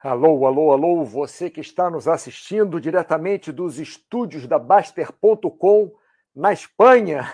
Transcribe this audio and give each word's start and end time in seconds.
Alô, 0.00 0.46
alô, 0.46 0.70
alô, 0.70 1.04
você 1.04 1.50
que 1.50 1.60
está 1.60 1.90
nos 1.90 2.06
assistindo 2.06 2.80
diretamente 2.80 3.50
dos 3.50 3.80
estúdios 3.80 4.46
da 4.46 4.56
Baster.com 4.56 5.92
na 6.32 6.52
Espanha. 6.52 7.24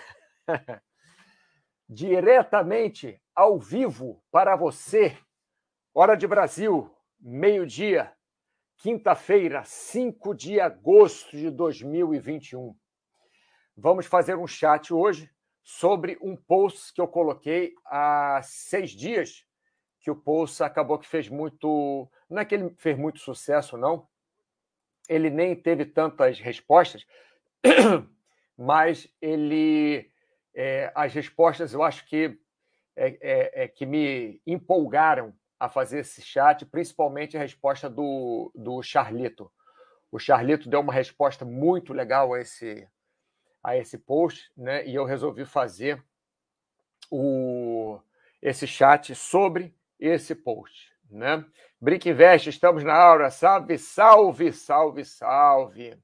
diretamente 1.87 3.21
ao 3.35 3.59
vivo 3.59 4.25
para 4.31 4.57
você. 4.57 5.15
Hora 5.93 6.17
de 6.17 6.27
Brasil, 6.27 6.91
meio-dia, 7.21 8.11
quinta-feira, 8.79 9.63
5 9.63 10.35
de 10.35 10.59
agosto 10.59 11.37
de 11.37 11.51
2021. 11.51 12.75
Vamos 13.77 14.07
fazer 14.07 14.39
um 14.39 14.47
chat 14.47 14.91
hoje 14.95 15.31
sobre 15.63 16.17
um 16.23 16.35
post 16.35 16.95
que 16.95 17.01
eu 17.03 17.09
coloquei 17.09 17.75
há 17.85 18.41
seis 18.43 18.93
dias, 18.93 19.45
que 20.05 20.11
o 20.11 20.17
post 20.17 20.63
acabou 20.63 20.99
que 20.99 21.09
fez 21.09 21.31
muito 21.31 22.07
não 22.29 22.43
é 22.43 22.45
que 22.45 22.55
ele 22.55 22.75
fez 22.77 22.97
muito 22.97 23.21
sucesso, 23.21 23.79
não. 23.79 24.07
Ele 25.09 25.31
nem 25.31 25.57
teve 25.57 25.87
tantas 25.87 26.39
respostas, 26.39 27.07
mas 28.57 29.09
ele. 29.21 30.11
É, 30.55 30.93
as 30.95 31.13
respostas 31.13 31.73
eu 31.73 31.83
acho 31.83 32.07
que 32.07 32.39
é, 32.95 33.19
é, 33.21 33.65
é, 33.65 33.69
que 33.69 33.85
me 33.85 34.41
empolgaram 34.47 35.35
a 35.59 35.69
fazer 35.69 36.01
esse 36.01 36.23
chat, 36.23 36.65
principalmente 36.67 37.37
a 37.37 37.41
resposta 37.41 37.89
do, 37.89 38.53
do 38.55 38.83
Charlito. 38.83 39.51
O 40.13 40.19
Charlito 40.19 40.69
deu 40.69 40.81
uma 40.81 40.93
resposta 40.93 41.45
muito 41.45 41.93
legal 41.93 42.35
a 42.35 42.41
esse, 42.41 42.87
a 43.63 43.77
esse 43.77 43.99
post, 43.99 44.53
né? 44.57 44.87
E 44.87 44.95
eu 44.95 45.05
resolvi 45.05 45.45
fazer 45.45 46.05
o, 47.11 47.99
esse 48.41 48.67
chat 48.67 49.15
sobre 49.15 49.75
esse 50.07 50.35
post. 50.35 50.93
Né? 51.11 51.45
Brinque 51.81 52.11
Invest, 52.11 52.49
estamos 52.49 52.83
na 52.83 52.95
aura. 52.95 53.31
Salve, 53.31 53.79
salve, 53.79 54.53
salve, 54.53 55.05
salve. 55.05 55.99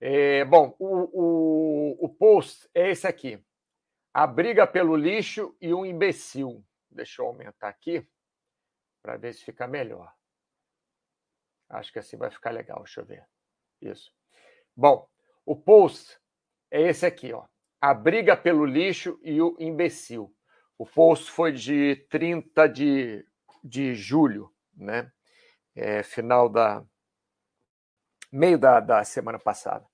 É, 0.00 0.44
bom, 0.44 0.74
o, 0.78 0.86
o, 1.12 2.06
o 2.06 2.08
post 2.08 2.68
é 2.74 2.90
esse 2.90 3.06
aqui. 3.06 3.42
A 4.12 4.26
briga 4.26 4.66
pelo 4.66 4.96
lixo 4.96 5.56
e 5.60 5.74
um 5.74 5.84
imbecil. 5.84 6.64
Deixa 6.90 7.22
eu 7.22 7.26
aumentar 7.26 7.68
aqui 7.68 8.06
para 9.02 9.16
ver 9.16 9.34
se 9.34 9.44
fica 9.44 9.66
melhor. 9.66 10.12
Acho 11.68 11.92
que 11.92 11.98
assim 11.98 12.16
vai 12.16 12.30
ficar 12.30 12.50
legal. 12.50 12.78
Deixa 12.78 13.00
eu 13.00 13.04
ver. 13.04 13.24
Isso. 13.80 14.12
Bom, 14.76 15.08
o 15.44 15.54
post 15.54 16.18
é 16.70 16.82
esse 16.82 17.06
aqui, 17.06 17.32
ó. 17.32 17.46
A 17.80 17.94
briga 17.94 18.36
pelo 18.36 18.64
lixo 18.64 19.18
e 19.22 19.40
o 19.40 19.56
imbecil. 19.58 20.34
O 20.80 20.86
post 20.86 21.30
foi 21.30 21.52
de 21.52 21.94
30 22.08 22.66
de 22.66 23.22
de 23.62 23.94
julho, 23.94 24.50
né? 24.74 25.12
É, 25.76 26.02
final 26.02 26.48
da 26.48 26.82
meio 28.32 28.58
da, 28.58 28.80
da 28.80 29.04
semana 29.04 29.38
passada. 29.38 29.84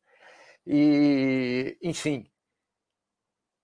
E, 0.64 1.77
enfim, 1.83 2.31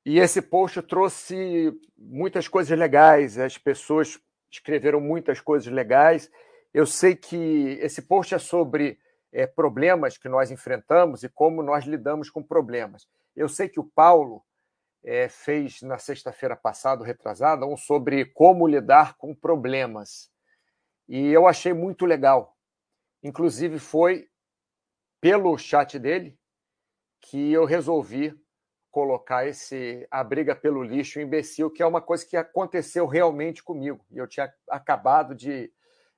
e 0.04 0.18
esse 0.18 0.42
post 0.42 0.82
trouxe 0.82 1.72
muitas 1.96 2.48
coisas 2.48 2.76
legais, 2.76 3.38
as 3.38 3.56
pessoas 3.56 4.18
escreveram 4.50 5.00
muitas 5.00 5.40
coisas 5.40 5.72
legais. 5.72 6.28
Eu 6.74 6.86
sei 6.86 7.14
que 7.14 7.78
esse 7.80 8.02
post 8.02 8.34
é 8.34 8.38
sobre 8.40 8.98
é, 9.30 9.46
problemas 9.46 10.18
que 10.18 10.28
nós 10.28 10.50
enfrentamos 10.50 11.22
e 11.22 11.28
como 11.28 11.62
nós 11.62 11.84
lidamos 11.84 12.28
com 12.28 12.42
problemas. 12.42 13.06
Eu 13.36 13.48
sei 13.48 13.68
que 13.68 13.78
o 13.78 13.84
Paulo 13.84 14.44
é, 15.04 15.28
fez 15.28 15.82
na 15.82 15.98
sexta-feira 15.98 16.56
passada, 16.56 17.04
retrasada, 17.04 17.66
um 17.66 17.76
sobre 17.76 18.24
como 18.26 18.66
lidar 18.66 19.16
com 19.16 19.34
problemas. 19.34 20.30
E 21.08 21.28
eu 21.28 21.46
achei 21.46 21.72
muito 21.72 22.06
legal. 22.06 22.56
Inclusive, 23.22 23.78
foi 23.78 24.28
pelo 25.20 25.56
chat 25.58 25.98
dele 25.98 26.38
que 27.20 27.52
eu 27.52 27.64
resolvi 27.64 28.34
colocar 28.90 29.46
esse 29.46 30.06
a 30.10 30.22
briga 30.22 30.54
pelo 30.54 30.82
lixo 30.82 31.20
imbecil, 31.20 31.70
que 31.70 31.82
é 31.82 31.86
uma 31.86 32.02
coisa 32.02 32.26
que 32.26 32.36
aconteceu 32.36 33.06
realmente 33.06 33.62
comigo. 33.62 34.04
E 34.10 34.18
eu 34.18 34.26
tinha 34.26 34.52
acabado 34.68 35.34
de, 35.34 35.72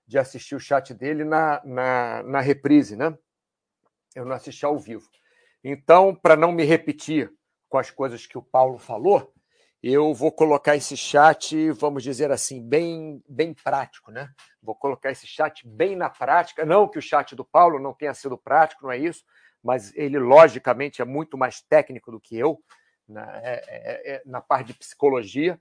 de 0.07 0.19
assistir 0.19 0.57
o 0.57 0.61
chat 0.61 0.93
dele 0.93 1.25
na, 1.25 1.63
na, 1.65 2.23
na 2.25 2.41
reprise, 2.41 2.97
né? 2.97 3.17
Eu 4.15 4.25
não 4.25 4.35
assisti 4.35 4.65
ao 4.65 4.79
vivo. 4.79 5.09
Então, 5.63 6.15
para 6.15 6.37
não 6.37 6.53
me 6.53 6.65
repetir 6.65 7.33
com 7.75 7.79
as 7.79 7.91
coisas 7.91 8.25
que 8.25 8.39
o 8.39 8.43
Paulo 8.43 8.79
falou, 8.79 9.35
eu 9.83 10.15
vou 10.15 10.31
colocar 10.31 10.77
esse 10.77 10.97
chat, 10.97 11.73
vamos 11.73 12.05
dizer 12.05 12.31
assim, 12.31 12.63
bem, 12.63 13.21
bem 13.29 13.53
prático, 13.53 14.13
né? 14.13 14.31
Vou 14.63 14.77
colocar 14.77 15.11
esse 15.11 15.27
chat 15.27 15.67
bem 15.67 15.97
na 15.97 16.09
prática. 16.09 16.65
Não 16.65 16.87
que 16.87 17.01
o 17.01 17.03
chat 17.03 17.35
do 17.35 17.45
Paulo 17.45 17.81
não 17.81 17.93
tenha 17.93 18.15
sido 18.15 18.39
prático, 18.39 18.85
não 18.85 18.93
é 18.93 18.99
isso, 18.99 19.25
mas 19.61 19.93
ele, 19.97 20.21
logicamente, 20.21 21.03
é 21.03 21.05
muito 21.05 21.37
mais 21.37 21.63
técnico 21.63 22.13
do 22.13 22.21
que 22.21 22.39
eu 22.39 22.63
na, 23.09 23.25
é, 23.39 23.65
é, 23.67 24.15
é, 24.15 24.23
na 24.25 24.41
parte 24.41 24.69
de 24.69 24.75
psicologia. 24.75 25.61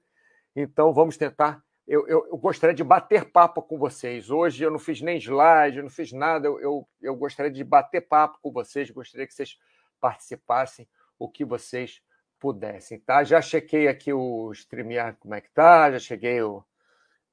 Então, 0.56 0.94
vamos 0.94 1.18
tentar. 1.18 1.63
Eu, 1.88 2.07
eu, 2.07 2.28
eu, 2.28 2.38
gostaria 2.38 2.75
de 2.75 2.84
bater 2.84 3.31
papo 3.31 3.59
com 3.59 3.80
vocês. 3.80 4.30
Hoje 4.30 4.63
eu 4.63 4.69
não 4.69 4.78
fiz 4.78 5.01
nem 5.01 5.18
slide, 5.18 5.78
eu 5.78 5.84
não 5.84 5.90
fiz 5.90 6.12
nada. 6.12 6.45
Eu, 6.45 6.59
eu, 6.59 6.88
eu 7.01 7.16
gostaria 7.16 7.51
de 7.51 7.63
bater 7.63 8.01
papo 8.01 8.38
com 8.40 8.51
vocês, 8.51 8.91
gostaria 8.91 9.25
que 9.25 9.34
vocês 9.34 9.57
participassem 10.00 10.88
o 11.18 11.29
que 11.29 11.46
vocês 11.46 12.01
pudessem, 12.40 13.00
tá? 13.00 13.24
Já 13.24 13.41
chequei 13.41 13.88
aqui 13.88 14.12
o 14.12 14.51
StreamYard 14.51 15.18
como 15.19 15.34
é 15.34 15.41
que 15.41 15.50
tá, 15.51 15.91
já 15.91 16.00
cheguei 16.00 16.41
o 16.41 16.63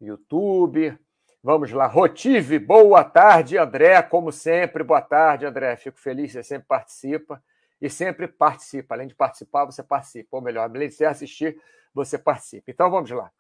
YouTube. 0.01 0.97
Vamos 1.43 1.73
lá, 1.73 1.87
Rotive, 1.87 2.59
boa 2.59 3.03
tarde, 3.03 3.57
André, 3.57 4.03
como 4.03 4.31
sempre, 4.31 4.85
boa 4.85 5.01
tarde, 5.01 5.47
André. 5.47 5.75
Fico 5.77 5.99
feliz, 5.99 6.33
você 6.33 6.43
sempre 6.43 6.69
participa 6.69 7.43
e 7.81 7.89
sempre 7.89 8.29
participa. 8.29 8.95
Além 8.95 9.09
de 9.09 9.15
participar, 9.15 9.65
você 9.65 9.83
participa. 9.83 10.37
Ou 10.37 10.43
melhor, 10.43 10.69
além 10.69 10.89
de 10.89 10.95
você 10.95 11.07
assistir, 11.07 11.61
você 11.95 12.19
participa. 12.19 12.71
Então 12.71 12.91
vamos 12.91 13.11
lá. 13.11 13.31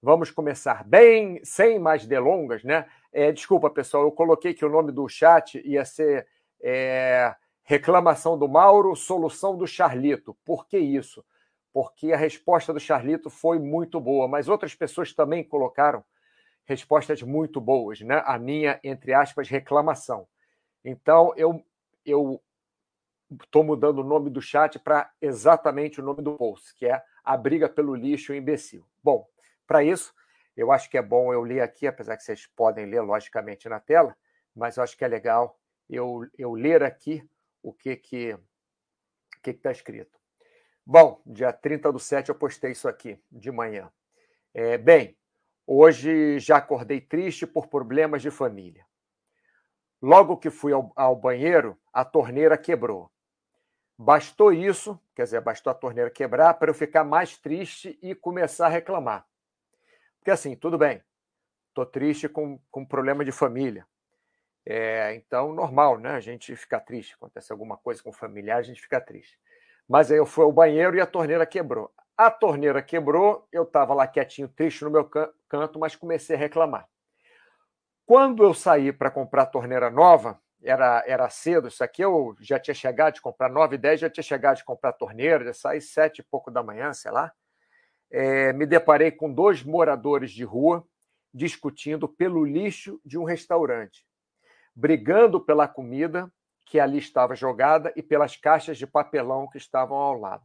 Vamos 0.00 0.30
começar 0.30 0.82
bem, 0.84 1.40
sem 1.44 1.78
mais 1.78 2.06
delongas, 2.06 2.64
né? 2.64 2.86
É, 3.12 3.30
desculpa, 3.30 3.68
pessoal, 3.70 4.04
eu 4.04 4.12
coloquei 4.12 4.54
que 4.54 4.64
o 4.64 4.70
nome 4.70 4.90
do 4.90 5.08
chat 5.08 5.60
ia 5.64 5.84
ser 5.84 6.26
é, 6.60 7.34
Reclamação 7.64 8.36
do 8.36 8.48
Mauro, 8.48 8.94
solução 8.96 9.56
do 9.56 9.66
Charlito. 9.66 10.36
Por 10.44 10.66
que 10.66 10.78
isso? 10.78 11.24
Porque 11.72 12.12
a 12.12 12.16
resposta 12.16 12.72
do 12.72 12.80
Charlito 12.80 13.30
foi 13.30 13.58
muito 13.58 14.00
boa, 14.00 14.28
mas 14.28 14.48
outras 14.48 14.74
pessoas 14.74 15.14
também 15.14 15.42
colocaram 15.44 16.04
respostas 16.64 17.22
muito 17.22 17.60
boas, 17.60 18.00
né? 18.00 18.22
A 18.26 18.38
minha, 18.38 18.78
entre 18.84 19.12
aspas, 19.14 19.48
reclamação. 19.48 20.26
Então, 20.84 21.32
eu 21.36 21.64
eu 22.04 22.42
estou 23.42 23.62
mudando 23.62 24.00
o 24.00 24.04
nome 24.04 24.28
do 24.28 24.42
chat 24.42 24.78
para 24.78 25.10
exatamente 25.20 26.00
o 26.00 26.04
nome 26.04 26.22
do 26.22 26.36
post, 26.36 26.74
que 26.74 26.86
é 26.86 27.02
A 27.24 27.36
Briga 27.36 27.68
pelo 27.68 27.94
Lixo 27.94 28.34
Imbecil. 28.34 28.84
Bom, 29.02 29.26
para 29.66 29.82
isso, 29.82 30.12
eu 30.56 30.70
acho 30.70 30.90
que 30.90 30.98
é 30.98 31.02
bom 31.02 31.32
eu 31.32 31.42
ler 31.42 31.60
aqui, 31.60 31.86
apesar 31.86 32.16
que 32.16 32.24
vocês 32.24 32.46
podem 32.46 32.86
ler, 32.86 33.00
logicamente, 33.00 33.68
na 33.68 33.80
tela, 33.80 34.14
mas 34.54 34.76
eu 34.76 34.82
acho 34.82 34.96
que 34.96 35.04
é 35.04 35.08
legal 35.08 35.58
eu, 35.88 36.26
eu 36.36 36.52
ler 36.52 36.82
aqui 36.82 37.26
o 37.62 37.72
que 37.72 37.96
que 37.96 38.38
que 39.42 39.50
está 39.50 39.72
escrito. 39.72 40.18
Bom, 40.86 41.20
dia 41.26 41.52
30 41.52 41.92
do 41.92 41.98
7 41.98 42.28
eu 42.28 42.34
postei 42.34 42.72
isso 42.72 42.88
aqui 42.88 43.20
de 43.30 43.50
manhã. 43.50 43.90
É, 44.54 44.78
bem, 44.78 45.16
hoje 45.66 46.38
já 46.38 46.58
acordei 46.58 47.00
triste 47.00 47.46
por 47.46 47.66
problemas 47.66 48.22
de 48.22 48.30
família. 48.30 48.86
Logo 50.00 50.36
que 50.36 50.50
fui 50.50 50.72
ao, 50.72 50.92
ao 50.96 51.16
banheiro, 51.16 51.78
a 51.92 52.04
torneira 52.04 52.58
quebrou. 52.58 53.10
Bastou 53.96 54.52
isso, 54.52 55.00
quer 55.14 55.24
dizer, 55.24 55.40
bastou 55.40 55.70
a 55.70 55.74
torneira 55.74 56.10
quebrar 56.10 56.54
para 56.54 56.70
eu 56.70 56.74
ficar 56.74 57.04
mais 57.04 57.38
triste 57.38 57.98
e 58.02 58.14
começar 58.14 58.66
a 58.66 58.70
reclamar. 58.70 59.26
Porque 60.18 60.30
assim, 60.30 60.56
tudo 60.56 60.76
bem, 60.76 61.02
estou 61.68 61.86
triste 61.86 62.28
com, 62.28 62.58
com 62.70 62.84
problema 62.84 63.24
de 63.24 63.30
família. 63.30 63.86
É, 64.64 65.14
então, 65.14 65.52
normal, 65.52 65.98
né? 65.98 66.10
A 66.10 66.20
gente 66.20 66.54
fica 66.54 66.78
triste. 66.80 67.14
Acontece 67.14 67.52
alguma 67.52 67.76
coisa 67.76 68.02
com 68.02 68.10
o 68.10 68.12
familiar, 68.12 68.58
a 68.58 68.62
gente 68.62 68.80
fica 68.80 69.00
triste. 69.00 69.38
Mas 69.88 70.10
aí 70.10 70.18
eu 70.18 70.26
fui 70.26 70.44
ao 70.44 70.52
banheiro 70.52 70.96
e 70.96 71.00
a 71.00 71.06
torneira 71.06 71.44
quebrou. 71.44 71.92
A 72.16 72.30
torneira 72.30 72.80
quebrou, 72.82 73.46
eu 73.50 73.64
estava 73.64 73.94
lá 73.94 74.06
quietinho, 74.06 74.48
triste 74.48 74.84
no 74.84 74.90
meu 74.90 75.08
canto, 75.48 75.78
mas 75.78 75.96
comecei 75.96 76.36
a 76.36 76.38
reclamar. 76.38 76.88
Quando 78.06 78.44
eu 78.44 78.54
saí 78.54 78.92
para 78.92 79.10
comprar 79.10 79.42
a 79.42 79.46
torneira 79.46 79.90
nova, 79.90 80.40
era, 80.62 81.02
era 81.06 81.28
cedo, 81.30 81.68
isso 81.68 81.82
aqui 81.82 82.02
eu 82.02 82.36
já 82.40 82.58
tinha 82.58 82.74
chegado 82.74 83.14
de 83.14 83.20
comprar 83.20 83.48
9 83.48 83.74
e 83.74 83.78
10, 83.78 84.00
já 84.00 84.10
tinha 84.10 84.22
chegado 84.22 84.58
de 84.58 84.64
comprar 84.64 84.92
torneira, 84.92 85.44
já 85.44 85.54
saí 85.54 85.80
sete 85.80 86.20
e 86.20 86.22
pouco 86.22 86.50
da 86.50 86.62
manhã, 86.62 86.92
sei 86.92 87.10
lá. 87.10 87.32
É, 88.10 88.52
me 88.52 88.66
deparei 88.66 89.10
com 89.10 89.32
dois 89.32 89.62
moradores 89.64 90.30
de 90.30 90.44
rua 90.44 90.86
discutindo 91.34 92.06
pelo 92.06 92.44
lixo 92.44 93.00
de 93.04 93.18
um 93.18 93.24
restaurante 93.24 94.04
brigando 94.74 95.40
pela 95.40 95.68
comida 95.68 96.32
que 96.64 96.80
ali 96.80 96.98
estava 96.98 97.34
jogada 97.34 97.92
e 97.96 98.02
pelas 98.02 98.36
caixas 98.36 98.78
de 98.78 98.86
papelão 98.86 99.48
que 99.48 99.58
estavam 99.58 99.96
ao 99.96 100.18
lado. 100.18 100.44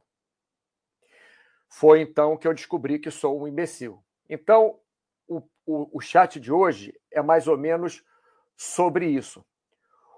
Foi 1.69 2.01
então 2.01 2.37
que 2.37 2.47
eu 2.47 2.53
descobri 2.53 2.99
que 2.99 3.11
sou 3.11 3.41
um 3.41 3.47
imbecil. 3.47 4.03
Então, 4.29 4.79
o, 5.27 5.41
o, 5.65 5.97
o 5.97 6.01
chat 6.01 6.39
de 6.39 6.51
hoje 6.51 6.93
é 7.11 7.21
mais 7.21 7.47
ou 7.47 7.57
menos 7.57 8.03
sobre 8.55 9.07
isso. 9.07 9.45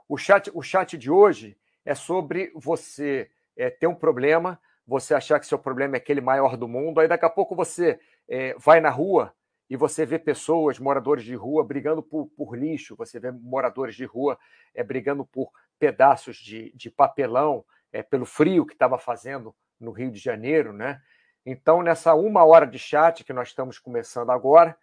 O 0.08 0.18
chat, 0.18 0.50
o 0.54 0.62
chat 0.62 0.98
de 0.98 1.12
hoje 1.12 1.58
é 1.86 1.94
sobre 1.94 2.52
você 2.56 3.30
é, 3.56 3.70
ter 3.70 3.88
um 3.88 3.96
problema, 3.96 4.60
você 4.86 5.14
achar 5.14 5.40
que 5.40 5.46
seu 5.46 5.60
problema 5.60 5.96
é 5.96 5.98
aquele 5.98 6.22
maior 6.22 6.58
do 6.58 6.68
mundo, 6.68 7.00
aí 7.00 7.08
daqui 7.08 7.26
a 7.26 7.30
pouco 7.30 7.56
você 7.56 8.00
é, 8.28 8.56
vai 8.58 8.80
na 8.80 8.90
rua 8.90 9.34
e 9.70 9.78
você 9.78 10.06
vê 10.06 10.18
pessoas, 10.18 10.80
moradores 10.80 11.24
de 11.24 11.36
rua, 11.36 11.64
brigando 11.64 12.02
por, 12.02 12.28
por 12.30 12.58
lixo, 12.58 12.96
você 12.96 13.20
vê 13.20 13.32
moradores 13.32 13.96
de 13.96 14.06
rua 14.06 14.38
é, 14.74 14.84
brigando 14.84 15.26
por 15.26 15.52
pedaços 15.78 16.38
de, 16.38 16.72
de 16.76 16.90
papelão, 16.90 17.64
é, 17.92 18.02
pelo 18.02 18.26
frio 18.26 18.66
que 18.66 18.74
estava 18.74 18.98
fazendo 18.98 19.56
no 19.80 19.92
Rio 19.92 20.12
de 20.12 20.20
Janeiro, 20.20 20.74
né? 20.74 21.02
Então, 21.46 21.82
nessa 21.82 22.14
uma 22.14 22.44
hora 22.44 22.68
de 22.68 22.78
chat 22.78 23.24
que 23.24 23.34
nós 23.34 23.50
estamos 23.50 23.80
começando 23.80 24.30
agora, 24.30 24.78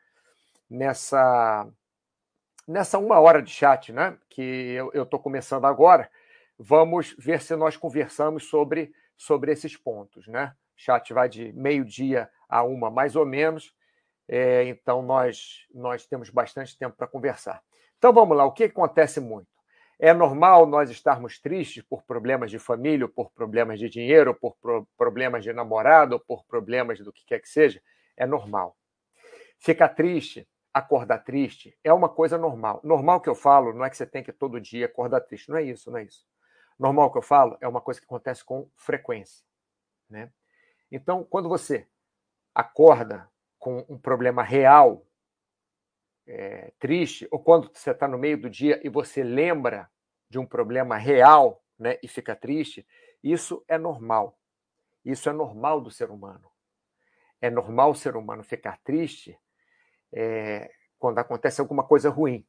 nessa 0.69 1.69
nessa 2.67 2.99
uma 2.99 3.21
hora 3.21 3.41
de 3.41 3.51
chat, 3.51 3.93
né, 3.93 4.19
que 4.29 4.75
eu 4.93 5.05
estou 5.05 5.21
começando 5.21 5.67
agora, 5.67 6.11
vamos 6.59 7.15
ver 7.17 7.41
se 7.41 7.55
nós 7.55 7.77
conversamos 7.77 8.49
sobre, 8.49 8.93
sobre 9.17 9.53
esses 9.53 9.77
pontos, 9.77 10.27
né? 10.27 10.53
O 10.77 10.81
chat 10.81 11.13
vai 11.13 11.29
de 11.29 11.53
meio-dia 11.53 12.29
a 12.49 12.65
uma, 12.65 12.91
mais 12.91 13.15
ou 13.15 13.25
menos. 13.25 13.73
É, 14.29 14.65
então, 14.65 15.03
nós, 15.03 15.67
nós 15.73 16.07
temos 16.07 16.31
bastante 16.31 16.77
tempo 16.77 16.97
para 16.97 17.07
conversar. 17.07 17.63
Então, 17.99 18.13
vamos 18.13 18.37
lá. 18.37 18.45
O 18.45 18.53
que 18.53 18.65
acontece 18.65 19.21
muito? 19.21 19.49
É 19.99 20.13
normal 20.13 20.67
nós 20.67 20.91
estarmos 20.91 21.39
tristes 21.41 21.83
por 21.83 22.03
problemas 22.03 22.51
de 22.51 22.59
família, 22.59 23.09
por 23.09 23.31
problemas 23.31 23.79
de 23.79 23.89
dinheiro, 23.89 24.35
por 24.35 24.55
pro 24.57 24.87
problemas 24.97 25.43
de 25.43 25.53
namorado, 25.53 26.21
por 26.21 26.45
problemas 26.45 27.01
do 27.01 27.13
que 27.13 27.25
quer 27.25 27.41
que 27.41 27.49
seja. 27.49 27.81
É 28.15 28.27
normal. 28.27 28.77
Ficar 29.59 29.89
triste, 29.91 30.47
acordar 30.75 31.21
triste, 31.21 31.79
é 31.83 31.91
uma 31.93 32.11
coisa 32.11 32.37
normal. 32.37 32.81
Normal 32.85 33.23
que 33.23 33.29
eu 33.29 33.35
falo 33.35 33.73
não 33.73 33.85
é 33.87 33.91
que 33.91 33.97
você 33.97 34.07
tem 34.07 34.23
que 34.23 34.33
todo 34.33 34.61
dia 34.61 34.85
acordar 34.85 35.23
triste. 35.23 35.49
Não 35.49 35.57
é 35.57 35.63
isso, 35.63 35.91
não 35.91 35.99
é 35.99 36.05
isso. 36.05 36.27
Normal 36.79 37.11
que 37.11 37.17
eu 37.17 37.23
falo 37.23 37.57
é 37.63 37.67
uma 37.67 37.81
coisa 37.81 37.99
que 37.99 38.05
acontece 38.05 38.45
com 38.45 38.69
frequência. 38.77 39.43
Né? 40.11 40.31
Então, 40.93 41.25
quando 41.25 41.49
você 41.49 41.89
acorda 42.55 43.27
com 43.67 43.85
um 43.89 43.99
problema 43.99 44.45
real, 44.45 45.05
é, 46.25 46.73
triste, 46.79 47.27
ou 47.33 47.41
quando 47.41 47.69
você 47.75 47.91
está 47.91 48.07
no 48.07 48.17
meio 48.17 48.41
do 48.41 48.49
dia 48.49 48.81
e 48.85 48.89
você 48.89 49.25
lembra 49.25 49.91
de 50.31 50.39
um 50.39 50.47
problema 50.47 50.97
real 50.97 51.61
né, 51.77 51.99
e 52.01 52.07
fica 52.07 52.37
triste, 52.37 52.87
isso 53.25 53.65
é 53.67 53.77
normal. 53.77 54.39
Isso 55.05 55.29
é 55.29 55.33
normal 55.33 55.81
do 55.81 55.91
ser 55.91 56.13
humano. 56.13 56.49
É 57.41 57.51
normal 57.51 57.91
o 57.91 57.95
ser 57.97 58.15
humano 58.15 58.45
ficar 58.45 58.79
triste 58.85 59.37
é, 60.13 60.71
quando 60.97 61.19
acontece 61.19 61.61
alguma 61.61 61.83
coisa 61.83 62.09
ruim. 62.09 62.47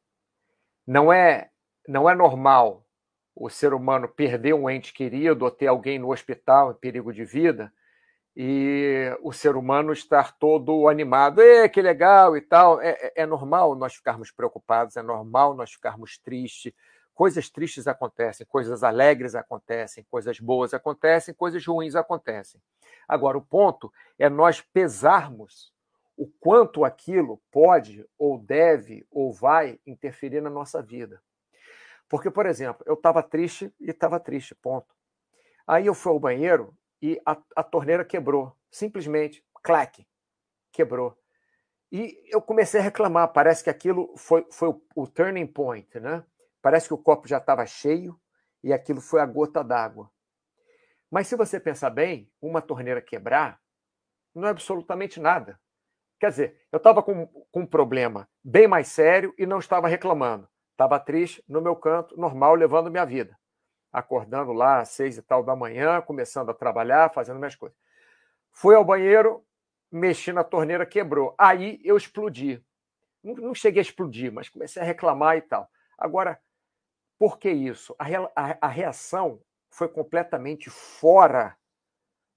Não 0.86 1.12
é, 1.12 1.50
não 1.88 2.08
é 2.08 2.14
normal 2.14 2.86
o 3.34 3.50
ser 3.50 3.74
humano 3.74 4.06
perder 4.06 4.54
um 4.54 4.70
ente 4.70 4.94
querido 4.94 5.44
ou 5.44 5.50
ter 5.50 5.66
alguém 5.66 5.98
no 5.98 6.12
hospital 6.12 6.70
em 6.70 6.74
perigo 6.74 7.12
de 7.12 7.24
vida 7.24 7.72
e 8.36 9.16
o 9.20 9.32
ser 9.32 9.56
humano 9.56 9.92
estar 9.92 10.36
todo 10.38 10.88
animado, 10.88 11.40
é 11.40 11.68
que 11.68 11.82
legal 11.82 12.36
e 12.36 12.40
tal. 12.40 12.80
É, 12.80 12.90
é, 12.90 13.12
é, 13.22 13.26
normal 13.26 13.74
nós 13.74 13.94
ficarmos 13.94 14.30
preocupados, 14.30 14.96
é 14.96 15.02
normal 15.02 15.54
nós 15.54 15.72
ficarmos 15.72 16.18
tristes. 16.18 16.72
Coisas 17.14 17.50
tristes 17.50 17.88
acontecem, 17.88 18.46
coisas 18.46 18.84
alegres 18.84 19.34
acontecem, 19.34 20.06
coisas 20.08 20.38
boas 20.38 20.72
acontecem, 20.72 21.34
coisas 21.34 21.66
ruins 21.66 21.96
acontecem. 21.96 22.60
Agora, 23.08 23.36
o 23.36 23.42
ponto 23.42 23.92
é 24.16 24.28
nós 24.28 24.60
pesarmos 24.60 25.72
o 26.16 26.26
quanto 26.40 26.84
aquilo 26.84 27.40
pode, 27.50 28.06
ou 28.16 28.38
deve, 28.38 29.04
ou 29.10 29.32
vai 29.32 29.80
interferir 29.84 30.40
na 30.40 30.50
nossa 30.50 30.80
vida. 30.80 31.20
Porque, 32.08 32.30
por 32.30 32.46
exemplo, 32.46 32.84
eu 32.86 32.94
estava 32.94 33.22
triste 33.22 33.72
e 33.80 33.90
estava 33.90 34.20
triste, 34.20 34.54
ponto. 34.54 34.94
Aí 35.66 35.86
eu 35.86 35.94
fui 35.94 36.12
ao 36.12 36.18
banheiro 36.18 36.72
e 37.00 37.20
a, 37.24 37.36
a 37.56 37.62
torneira 37.62 38.04
quebrou. 38.04 38.56
Simplesmente, 38.70 39.44
clac, 39.62 40.06
quebrou. 40.72 41.16
E 41.90 42.20
eu 42.30 42.42
comecei 42.42 42.80
a 42.80 42.82
reclamar. 42.82 43.32
Parece 43.32 43.64
que 43.64 43.70
aquilo 43.70 44.14
foi, 44.16 44.46
foi 44.50 44.68
o, 44.68 44.82
o 44.94 45.06
turning 45.06 45.46
point, 45.46 45.98
né? 46.00 46.24
Parece 46.60 46.88
que 46.88 46.94
o 46.94 46.98
copo 46.98 47.26
já 47.26 47.38
estava 47.38 47.64
cheio 47.64 48.20
e 48.62 48.72
aquilo 48.72 49.00
foi 49.00 49.20
a 49.20 49.26
gota 49.26 49.62
d'água. 49.62 50.10
Mas 51.10 51.26
se 51.26 51.36
você 51.36 51.58
pensar 51.58 51.90
bem, 51.90 52.30
uma 52.40 52.60
torneira 52.60 53.00
quebrar 53.00 53.60
não 54.34 54.48
é 54.48 54.50
absolutamente 54.50 55.18
nada. 55.18 55.58
Quer 56.20 56.30
dizer, 56.30 56.60
eu 56.70 56.76
estava 56.76 57.02
com, 57.02 57.26
com 57.26 57.60
um 57.60 57.66
problema 57.66 58.28
bem 58.44 58.68
mais 58.68 58.88
sério 58.88 59.32
e 59.38 59.46
não 59.46 59.58
estava 59.58 59.88
reclamando. 59.88 60.48
Estava 60.72 61.00
triste, 61.00 61.42
no 61.48 61.60
meu 61.60 61.74
canto, 61.74 62.16
normal, 62.16 62.54
levando 62.54 62.90
minha 62.90 63.04
vida 63.06 63.38
acordando 63.92 64.52
lá 64.52 64.80
às 64.80 64.90
seis 64.90 65.16
e 65.16 65.22
tal 65.22 65.42
da 65.42 65.56
manhã, 65.56 66.00
começando 66.00 66.50
a 66.50 66.54
trabalhar, 66.54 67.12
fazendo 67.12 67.38
minhas 67.38 67.56
coisas. 67.56 67.76
Fui 68.50 68.74
ao 68.74 68.84
banheiro, 68.84 69.44
mexi 69.90 70.32
na 70.32 70.44
torneira, 70.44 70.86
quebrou. 70.86 71.34
Aí 71.38 71.80
eu 71.84 71.96
explodi. 71.96 72.62
Não, 73.22 73.34
não 73.34 73.54
cheguei 73.54 73.80
a 73.80 73.82
explodir, 73.82 74.32
mas 74.32 74.48
comecei 74.48 74.82
a 74.82 74.84
reclamar 74.84 75.36
e 75.36 75.42
tal. 75.42 75.68
Agora, 75.96 76.40
por 77.18 77.38
que 77.38 77.50
isso? 77.50 77.94
A, 77.98 78.06
a, 78.36 78.58
a 78.60 78.68
reação 78.68 79.40
foi 79.70 79.88
completamente 79.88 80.70
fora 80.70 81.56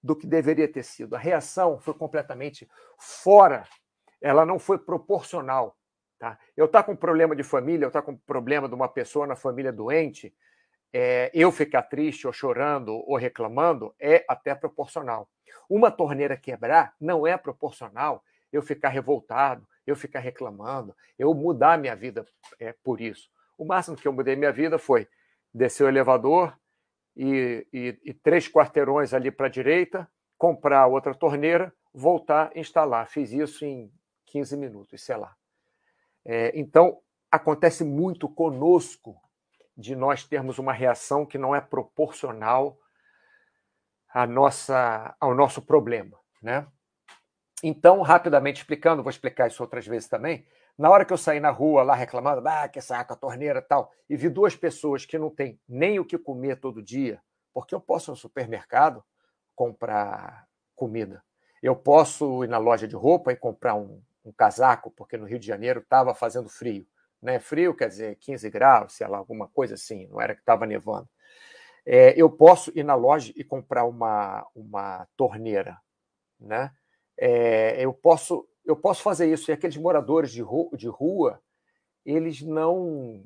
do 0.02 0.16
que 0.16 0.26
deveria 0.26 0.72
ter 0.72 0.84
sido. 0.84 1.16
A 1.16 1.20
reação 1.20 1.80
foi 1.80 1.94
completamente 1.94 2.70
fora, 2.98 3.68
ela 4.20 4.46
não 4.46 4.58
foi 4.58 4.80
proporcional. 4.80 5.78
Tá? 6.18 6.38
Eu 6.56 6.66
estar 6.66 6.84
tá 6.84 6.86
com 6.86 6.96
problema 6.96 7.36
de 7.36 7.44
família, 7.44 7.86
eu 7.86 7.90
estar 7.90 8.02
tá 8.02 8.06
com 8.06 8.18
problema 8.18 8.68
de 8.68 8.76
uma 8.76 8.88
pessoa 8.88 9.28
na 9.28 9.36
família 9.36 9.72
doente, 9.72 10.34
é, 10.94 11.32
eu 11.34 11.52
ficar 11.52 11.84
triste 11.84 12.28
ou 12.28 12.34
chorando 12.34 12.94
ou 13.08 13.16
reclamando 13.16 13.94
é 14.00 14.26
até 14.28 14.54
proporcional. 14.54 15.30
Uma 15.70 15.90
torneira 15.90 16.36
quebrar 16.36 16.94
não 17.00 17.26
é 17.26 17.38
proporcional 17.38 18.24
eu 18.52 18.62
ficar 18.62 18.90
revoltado, 18.90 19.66
eu 19.88 19.96
ficar 19.96 20.20
reclamando, 20.20 20.96
eu 21.18 21.34
mudar 21.34 21.78
minha 21.78 21.96
vida 21.96 22.26
é, 22.60 22.74
por 22.84 23.00
isso. 23.00 23.30
O 23.58 23.66
máximo 23.66 23.96
que 23.96 24.08
eu 24.08 24.14
mudei 24.14 24.36
minha 24.36 24.52
vida 24.52 24.78
foi 24.78 25.08
descer 25.54 25.86
o 25.86 25.88
elevador 25.88 26.58
e, 27.16 27.66
e, 27.72 28.00
e 28.04 28.14
três 28.14 28.48
quarteirões 28.48 29.14
ali 29.14 29.32
para 29.32 29.48
a 29.48 29.50
direita, 29.50 30.10
comprar 30.38 30.88
outra 30.88 31.14
torneira, 31.14 31.74
voltar, 31.94 32.52
instalar. 32.56 33.08
Fiz 33.08 33.32
isso 33.32 33.66
em 33.66 33.92
15 34.26 34.58
minutos, 34.58 35.04
sei 35.04 35.16
lá. 35.16 35.36
É, 36.26 36.52
então, 36.60 37.00
acontece 37.30 37.84
muito 37.84 38.28
conosco 38.28 39.16
de 39.76 39.96
nós 39.96 40.24
termos 40.24 40.60
uma 40.60 40.74
reação 40.74 41.26
que 41.26 41.38
não 41.38 41.56
é 41.56 41.62
proporcional 41.62 42.78
à 44.14 44.28
nossa, 44.28 45.16
ao 45.20 45.34
nosso 45.34 45.62
problema. 45.62 46.18
Né? 46.42 46.68
Então, 47.64 48.02
rapidamente 48.02 48.62
explicando, 48.62 49.04
vou 49.04 49.10
explicar 49.10 49.48
isso 49.48 49.62
outras 49.62 49.86
vezes 49.86 50.08
também. 50.08 50.46
Na 50.78 50.90
hora 50.90 51.06
que 51.06 51.14
eu 51.14 51.18
saí 51.18 51.40
na 51.40 51.52
rua 51.52 51.84
lá 51.84 51.94
reclamando, 51.94 52.48
ah, 52.48 52.68
que 52.68 52.82
saco, 52.82 53.14
a 53.14 53.16
torneira 53.16 53.62
tal, 53.62 53.92
e 54.10 54.16
vi 54.16 54.30
duas 54.30 54.56
pessoas 54.56 55.06
que 55.06 55.18
não 55.18 55.30
têm 55.30 55.60
nem 55.68 56.00
o 56.00 56.06
que 56.06 56.18
comer 56.18 56.60
todo 56.60 56.82
dia, 56.82 57.22
porque 57.54 57.76
eu 57.76 57.80
posso 57.80 58.10
ir 58.10 58.14
no 58.14 58.18
supermercado 58.18 59.04
comprar 59.56 60.48
comida. 60.76 61.24
Eu 61.62 61.76
posso 61.76 62.44
ir 62.44 62.48
na 62.48 62.58
loja 62.58 62.88
de 62.88 62.96
roupa 62.96 63.32
e 63.32 63.36
comprar 63.36 63.76
um, 63.76 64.02
um 64.26 64.32
casaco, 64.32 64.90
porque 64.90 65.18
no 65.18 65.26
Rio 65.26 65.38
de 65.38 65.46
Janeiro 65.46 65.82
estava 65.82 66.16
fazendo 66.16 66.50
frio 66.50 66.88
né? 67.22 67.40
Frio 67.40 67.76
quer 67.76 67.88
dizer 67.88 68.16
15 68.18 68.50
graus, 68.50 68.94
sei 68.94 69.08
lá, 69.08 69.18
alguma 69.18 69.48
coisa 69.48 69.76
assim, 69.76 70.08
não 70.08 70.20
era 70.20 70.34
que 70.34 70.42
estava 70.42 70.66
nevando. 70.66 71.08
É, 71.86 72.14
eu 72.16 72.30
posso 72.30 72.72
ir 72.78 72.84
na 72.84 72.96
loja 72.96 73.34
e 73.36 73.44
comprar 73.44 73.86
uma, 73.86 74.46
uma 74.56 75.08
torneira, 75.18 75.78
né? 76.40 76.72
É, 77.18 77.84
eu 77.84 77.94
posso 77.94 78.48
eu 78.64 78.76
posso 78.76 79.02
fazer 79.02 79.32
isso 79.32 79.50
e 79.50 79.54
aqueles 79.54 79.76
moradores 79.76 80.32
de 80.32 80.42
rua, 80.42 80.70
de 80.78 80.88
rua 80.88 81.42
eles 82.06 82.42
não 82.42 83.24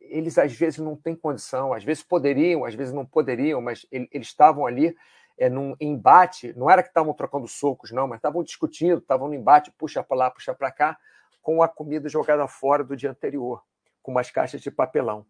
eles 0.00 0.38
às 0.38 0.52
vezes 0.52 0.78
não 0.78 0.96
têm 0.96 1.16
condição, 1.16 1.72
às 1.72 1.82
vezes 1.82 2.02
poderiam, 2.02 2.64
às 2.64 2.74
vezes 2.74 2.92
não 2.92 3.04
poderiam, 3.04 3.60
mas 3.60 3.84
eles 3.90 4.28
estavam 4.28 4.66
ali 4.66 4.96
é, 5.36 5.48
num 5.48 5.74
embate, 5.80 6.52
não 6.56 6.70
era 6.70 6.82
que 6.82 6.90
estavam 6.90 7.12
trocando 7.12 7.48
socos, 7.48 7.90
não, 7.90 8.06
mas 8.06 8.18
estavam 8.18 8.44
discutindo, 8.44 8.98
estavam 8.98 9.28
no 9.28 9.34
embate, 9.34 9.72
puxa 9.76 10.02
para 10.02 10.16
lá, 10.16 10.30
puxa 10.30 10.54
para 10.54 10.70
cá, 10.70 10.96
com 11.44 11.62
a 11.62 11.68
comida 11.68 12.08
jogada 12.08 12.48
fora 12.48 12.82
do 12.82 12.96
dia 12.96 13.10
anterior, 13.10 13.62
com 14.02 14.10
umas 14.10 14.30
caixas 14.30 14.62
de 14.62 14.70
papelão. 14.70 15.26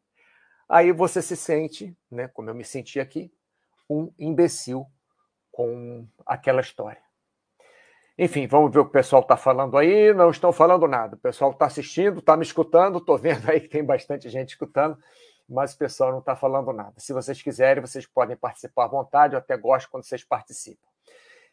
Aí 0.68 0.92
você 0.92 1.20
se 1.20 1.36
sente, 1.36 1.94
né, 2.08 2.28
como 2.28 2.48
eu 2.48 2.54
me 2.54 2.64
senti 2.64 3.00
aqui, 3.00 3.34
um 3.90 4.10
imbecil 4.16 4.86
com 5.50 6.06
aquela 6.24 6.60
história. 6.60 7.02
Enfim, 8.16 8.46
vamos 8.46 8.72
ver 8.72 8.78
o 8.78 8.84
que 8.84 8.90
o 8.90 8.92
pessoal 8.92 9.22
está 9.22 9.36
falando 9.36 9.76
aí. 9.76 10.14
Não 10.14 10.30
estão 10.30 10.52
falando 10.52 10.86
nada. 10.86 11.16
O 11.16 11.18
pessoal 11.18 11.50
está 11.50 11.66
assistindo, 11.66 12.20
está 12.20 12.36
me 12.36 12.44
escutando. 12.44 12.98
Estou 12.98 13.18
vendo 13.18 13.50
aí 13.50 13.60
que 13.60 13.68
tem 13.68 13.84
bastante 13.84 14.28
gente 14.28 14.50
escutando, 14.50 14.96
mas 15.48 15.74
o 15.74 15.78
pessoal 15.78 16.12
não 16.12 16.20
está 16.20 16.36
falando 16.36 16.72
nada. 16.72 16.94
Se 16.96 17.12
vocês 17.12 17.42
quiserem, 17.42 17.80
vocês 17.80 18.06
podem 18.06 18.36
participar 18.36 18.84
à 18.84 18.88
vontade. 18.88 19.34
Eu 19.34 19.40
até 19.40 19.56
gosto 19.56 19.90
quando 19.90 20.04
vocês 20.04 20.22
participam. 20.22 20.86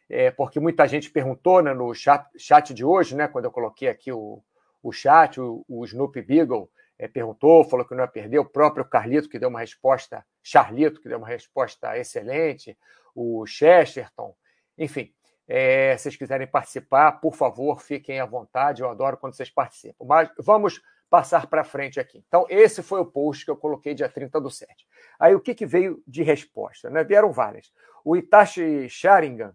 É, 0.08 0.30
porque 0.30 0.60
muita 0.60 0.86
gente 0.86 1.10
perguntou 1.10 1.60
né, 1.62 1.74
no 1.74 1.92
chat, 1.92 2.28
chat 2.38 2.72
de 2.72 2.84
hoje, 2.84 3.16
né, 3.16 3.26
quando 3.26 3.46
eu 3.46 3.50
coloquei 3.50 3.88
aqui 3.88 4.12
o, 4.12 4.42
o 4.82 4.92
chat, 4.92 5.40
o, 5.40 5.64
o 5.68 5.84
Snoopy 5.84 6.22
Beagle, 6.22 6.70
é, 6.98 7.08
perguntou, 7.08 7.64
falou 7.64 7.86
que 7.86 7.94
não 7.94 8.04
ia 8.04 8.08
perder, 8.08 8.38
o 8.38 8.44
próprio 8.44 8.84
Carlito, 8.84 9.28
que 9.28 9.38
deu 9.38 9.48
uma 9.48 9.60
resposta, 9.60 10.24
Charlito, 10.42 11.00
que 11.00 11.08
deu 11.08 11.18
uma 11.18 11.26
resposta 11.26 11.96
excelente, 11.98 12.76
o 13.14 13.44
Chesterton, 13.46 14.34
enfim. 14.76 15.12
É, 15.48 15.96
se 15.96 16.04
vocês 16.04 16.16
quiserem 16.16 16.46
participar, 16.46 17.12
por 17.20 17.34
favor, 17.34 17.80
fiquem 17.80 18.20
à 18.20 18.24
vontade, 18.24 18.82
eu 18.82 18.88
adoro 18.88 19.16
quando 19.16 19.34
vocês 19.34 19.50
participam. 19.50 20.04
Mas 20.04 20.30
vamos 20.38 20.80
passar 21.10 21.46
para 21.46 21.64
frente 21.64 22.00
aqui. 22.00 22.24
Então, 22.26 22.46
esse 22.48 22.82
foi 22.82 23.00
o 23.00 23.04
post 23.04 23.44
que 23.44 23.50
eu 23.50 23.56
coloquei 23.56 23.92
dia 23.92 24.08
30 24.08 24.40
do 24.40 24.48
7. 24.48 24.86
Aí, 25.18 25.34
o 25.34 25.40
que, 25.40 25.54
que 25.54 25.66
veio 25.66 26.02
de 26.06 26.22
resposta? 26.22 26.88
Né? 26.88 27.04
Vieram 27.04 27.32
várias. 27.32 27.70
O 28.04 28.16
Itachi 28.16 28.88
Sharingan, 28.88 29.54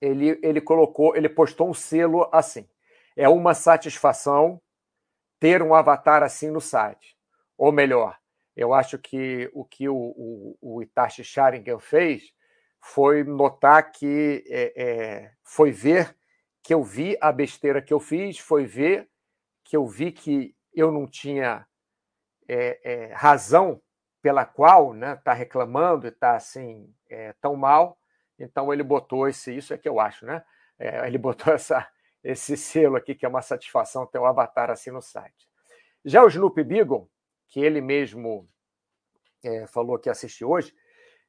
ele, 0.00 0.38
ele 0.42 0.60
colocou, 0.60 1.16
ele 1.16 1.28
postou 1.28 1.68
um 1.68 1.74
selo 1.74 2.28
assim. 2.32 2.68
É 3.20 3.28
uma 3.28 3.52
satisfação 3.52 4.58
ter 5.38 5.62
um 5.62 5.74
avatar 5.74 6.22
assim 6.22 6.50
no 6.50 6.58
site. 6.58 7.18
Ou 7.54 7.70
melhor, 7.70 8.16
eu 8.56 8.72
acho 8.72 8.98
que 8.98 9.50
o 9.52 9.62
que 9.62 9.90
o, 9.90 9.94
o, 9.94 10.58
o 10.58 10.82
Itachi 10.82 11.22
Sharingan 11.22 11.78
fez 11.78 12.32
foi 12.80 13.22
notar 13.22 13.92
que 13.92 14.42
é, 14.48 14.72
é, 14.74 15.32
foi 15.44 15.70
ver 15.70 16.16
que 16.62 16.72
eu 16.72 16.82
vi 16.82 17.14
a 17.20 17.30
besteira 17.30 17.82
que 17.82 17.92
eu 17.92 18.00
fiz, 18.00 18.38
foi 18.38 18.64
ver 18.64 19.06
que 19.64 19.76
eu 19.76 19.86
vi 19.86 20.12
que 20.12 20.56
eu 20.72 20.90
não 20.90 21.06
tinha 21.06 21.66
é, 22.48 22.80
é 22.82 23.12
razão 23.12 23.82
pela 24.22 24.46
qual 24.46 24.94
né, 24.94 25.16
tá 25.16 25.34
reclamando 25.34 26.06
e 26.06 26.08
está 26.08 26.36
assim 26.36 26.90
é, 27.10 27.34
tão 27.34 27.54
mal. 27.54 27.98
Então 28.38 28.72
ele 28.72 28.82
botou 28.82 29.28
esse, 29.28 29.54
isso 29.54 29.74
é 29.74 29.76
que 29.76 29.90
eu 29.90 30.00
acho, 30.00 30.24
né? 30.24 30.42
É, 30.78 31.06
ele 31.06 31.18
botou 31.18 31.52
essa, 31.52 31.86
esse 32.22 32.56
selo 32.56 32.96
aqui 32.96 33.14
que 33.14 33.24
é 33.24 33.28
uma 33.28 33.42
satisfação 33.42 34.06
ter 34.06 34.18
o 34.18 34.22
um 34.22 34.26
avatar 34.26 34.70
assim 34.70 34.90
no 34.90 35.00
site. 35.00 35.48
Já 36.04 36.22
o 36.22 36.28
Snoop 36.28 36.62
Beagle, 36.62 37.10
que 37.48 37.60
ele 37.60 37.80
mesmo 37.80 38.48
é, 39.42 39.66
falou 39.66 39.98
que 39.98 40.08
assistiu 40.10 40.50
hoje, 40.50 40.74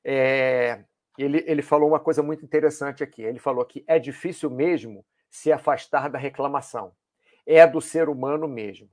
é, 0.03 0.83
ele, 1.17 1.43
ele 1.47 1.61
falou 1.61 1.89
uma 1.89 1.99
coisa 1.99 2.23
muito 2.23 2.43
interessante 2.43 3.03
aqui. 3.03 3.21
Ele 3.21 3.39
falou 3.39 3.65
que 3.65 3.83
é 3.87 3.99
difícil 3.99 4.49
mesmo 4.49 5.05
se 5.29 5.51
afastar 5.51 6.09
da 6.09 6.17
reclamação. 6.17 6.93
É 7.45 7.65
do 7.65 7.81
ser 7.81 8.09
humano 8.09 8.47
mesmo. 8.47 8.89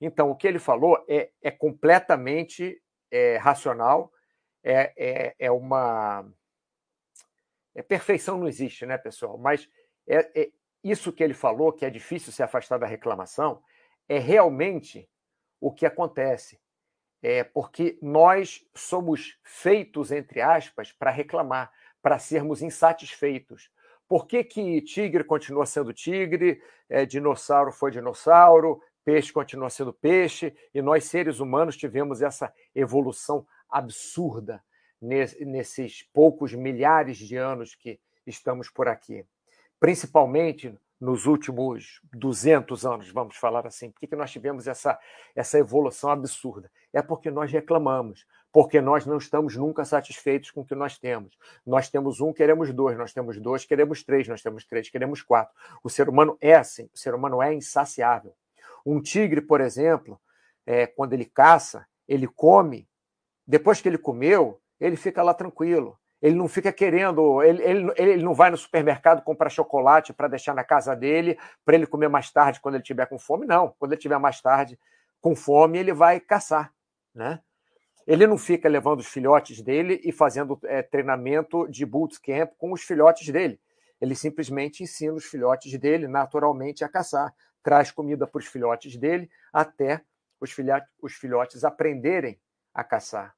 Então, 0.00 0.30
o 0.30 0.36
que 0.36 0.48
ele 0.48 0.58
falou 0.58 1.04
é, 1.08 1.30
é 1.40 1.50
completamente 1.50 2.82
é, 3.10 3.36
racional, 3.36 4.12
é, 4.64 4.92
é, 4.96 5.34
é 5.38 5.50
uma. 5.50 6.28
É, 7.74 7.82
perfeição 7.82 8.36
não 8.36 8.48
existe, 8.48 8.84
né, 8.84 8.98
pessoal? 8.98 9.38
Mas 9.38 9.68
é, 10.06 10.42
é, 10.42 10.50
isso 10.82 11.12
que 11.12 11.22
ele 11.22 11.34
falou, 11.34 11.72
que 11.72 11.84
é 11.84 11.90
difícil 11.90 12.32
se 12.32 12.42
afastar 12.42 12.78
da 12.78 12.86
reclamação, 12.86 13.62
é 14.08 14.18
realmente 14.18 15.08
o 15.60 15.72
que 15.72 15.86
acontece 15.86 16.60
é, 17.22 17.44
porque 17.44 17.96
nós 18.02 18.66
somos 18.74 19.38
feitos, 19.44 20.10
entre 20.10 20.40
aspas, 20.40 20.90
para 20.90 21.10
reclamar, 21.10 21.72
para 22.02 22.18
sermos 22.18 22.62
insatisfeitos. 22.62 23.70
Por 24.08 24.26
que, 24.26 24.42
que 24.42 24.82
tigre 24.82 25.22
continua 25.22 25.64
sendo 25.64 25.92
tigre, 25.92 26.60
é, 26.88 27.06
dinossauro 27.06 27.70
foi 27.70 27.92
dinossauro, 27.92 28.82
peixe 29.04 29.32
continua 29.32 29.70
sendo 29.70 29.92
peixe, 29.92 30.54
e 30.74 30.82
nós, 30.82 31.04
seres 31.04 31.38
humanos, 31.38 31.76
tivemos 31.76 32.20
essa 32.20 32.52
evolução 32.74 33.46
absurda 33.70 34.62
nesses 35.00 36.02
poucos 36.12 36.52
milhares 36.52 37.16
de 37.16 37.36
anos 37.36 37.74
que 37.74 38.00
estamos 38.26 38.68
por 38.68 38.88
aqui? 38.88 39.24
Principalmente 39.82 40.72
nos 41.00 41.26
últimos 41.26 42.00
200 42.12 42.86
anos, 42.86 43.10
vamos 43.10 43.36
falar 43.36 43.66
assim? 43.66 43.90
Por 43.90 43.98
que, 43.98 44.14
nós 44.14 44.30
tivemos 44.30 44.68
essa, 44.68 44.96
essa 45.34 45.58
evolução 45.58 46.08
absurda? 46.08 46.70
É 46.92 47.02
porque 47.02 47.32
nós 47.32 47.50
reclamamos, 47.50 48.24
porque 48.52 48.80
nós 48.80 49.04
não 49.06 49.16
estamos 49.16 49.56
nunca 49.56 49.84
satisfeitos 49.84 50.52
com 50.52 50.60
o 50.60 50.64
que 50.64 50.76
nós 50.76 50.98
temos. 50.98 51.36
Nós 51.66 51.88
temos 51.88 52.20
um, 52.20 52.32
queremos 52.32 52.72
dois, 52.72 52.96
nós 52.96 53.12
temos 53.12 53.40
dois, 53.40 53.64
queremos 53.64 54.04
três, 54.04 54.28
nós 54.28 54.40
temos 54.40 54.64
três, 54.64 54.88
queremos 54.88 55.20
quatro. 55.20 55.52
O 55.82 55.90
ser 55.90 56.08
humano 56.08 56.38
é 56.40 56.54
assim, 56.54 56.88
o 56.94 56.96
ser 56.96 57.12
humano 57.12 57.42
é 57.42 57.52
insaciável. 57.52 58.36
Um 58.86 59.02
tigre, 59.02 59.40
por 59.40 59.60
exemplo, 59.60 60.16
é, 60.64 60.86
quando 60.86 61.12
ele 61.14 61.24
caça, 61.24 61.88
ele 62.06 62.28
come, 62.28 62.88
depois 63.44 63.80
que 63.80 63.88
ele 63.88 63.98
comeu, 63.98 64.60
ele 64.78 64.94
fica 64.94 65.24
lá 65.24 65.34
tranquilo 65.34 65.98
ele 66.22 66.36
não 66.36 66.46
fica 66.46 66.72
querendo, 66.72 67.42
ele, 67.42 67.60
ele, 67.64 67.92
ele 67.96 68.22
não 68.22 68.32
vai 68.32 68.48
no 68.48 68.56
supermercado 68.56 69.24
comprar 69.24 69.50
chocolate 69.50 70.12
para 70.12 70.28
deixar 70.28 70.54
na 70.54 70.62
casa 70.62 70.94
dele, 70.94 71.36
para 71.64 71.74
ele 71.74 71.84
comer 71.84 72.08
mais 72.08 72.30
tarde 72.30 72.60
quando 72.60 72.76
ele 72.76 72.84
tiver 72.84 73.06
com 73.06 73.18
fome, 73.18 73.44
não. 73.44 73.74
Quando 73.76 73.92
ele 73.92 74.00
tiver 74.00 74.18
mais 74.18 74.40
tarde 74.40 74.78
com 75.20 75.34
fome, 75.34 75.78
ele 75.78 75.92
vai 75.92 76.20
caçar, 76.20 76.72
né? 77.12 77.40
Ele 78.06 78.26
não 78.26 78.38
fica 78.38 78.68
levando 78.68 79.00
os 79.00 79.08
filhotes 79.08 79.60
dele 79.60 80.00
e 80.04 80.12
fazendo 80.12 80.58
é, 80.64 80.80
treinamento 80.80 81.68
de 81.68 81.84
bootcamp 81.84 82.52
com 82.56 82.72
os 82.72 82.82
filhotes 82.82 83.28
dele. 83.28 83.60
Ele 84.00 84.14
simplesmente 84.14 84.82
ensina 84.82 85.14
os 85.14 85.24
filhotes 85.24 85.76
dele 85.78 86.06
naturalmente 86.06 86.84
a 86.84 86.88
caçar, 86.88 87.34
traz 87.64 87.90
comida 87.90 88.26
para 88.28 88.38
os 88.38 88.46
filhotes 88.46 88.96
dele 88.96 89.28
até 89.52 90.00
os 90.40 90.52
filhotes, 90.52 90.88
os 91.00 91.14
filhotes 91.14 91.64
aprenderem 91.64 92.40
a 92.74 92.82
caçar. 92.82 93.34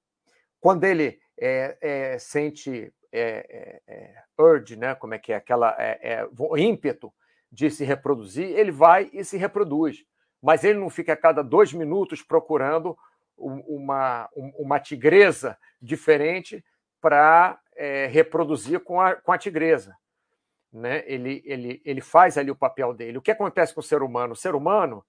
Quando 0.60 0.84
ele 0.84 1.20
é, 1.38 1.76
é, 1.80 2.18
sente 2.18 2.92
é, 3.12 3.80
é, 3.88 3.94
é, 3.94 4.14
urge, 4.38 4.76
né? 4.76 4.94
como 4.94 5.14
é 5.14 5.18
que 5.18 5.32
é, 5.32 5.36
aquela 5.36 5.74
é, 5.78 6.26
ímpeto 6.56 7.12
de 7.50 7.70
se 7.70 7.84
reproduzir, 7.84 8.48
ele 8.48 8.72
vai 8.72 9.08
e 9.12 9.24
se 9.24 9.36
reproduz. 9.36 10.04
Mas 10.42 10.64
ele 10.64 10.78
não 10.78 10.90
fica 10.90 11.12
a 11.12 11.16
cada 11.16 11.42
dois 11.42 11.72
minutos 11.72 12.22
procurando 12.22 12.96
uma, 13.36 14.28
uma 14.34 14.78
tigresa 14.78 15.56
diferente 15.80 16.64
para 17.00 17.58
reproduzir 18.10 18.80
com 18.80 19.00
a, 19.00 19.14
com 19.14 19.32
a 19.32 19.38
tigresa. 19.38 19.96
Né? 20.72 21.02
Ele, 21.06 21.42
ele, 21.46 21.80
ele 21.84 22.00
faz 22.00 22.36
ali 22.36 22.50
o 22.50 22.56
papel 22.56 22.92
dele. 22.92 23.16
O 23.16 23.22
que 23.22 23.30
acontece 23.30 23.72
com 23.72 23.80
o 23.80 23.84
ser 23.84 24.02
humano? 24.02 24.32
O 24.32 24.36
ser 24.36 24.54
humano 24.54 25.04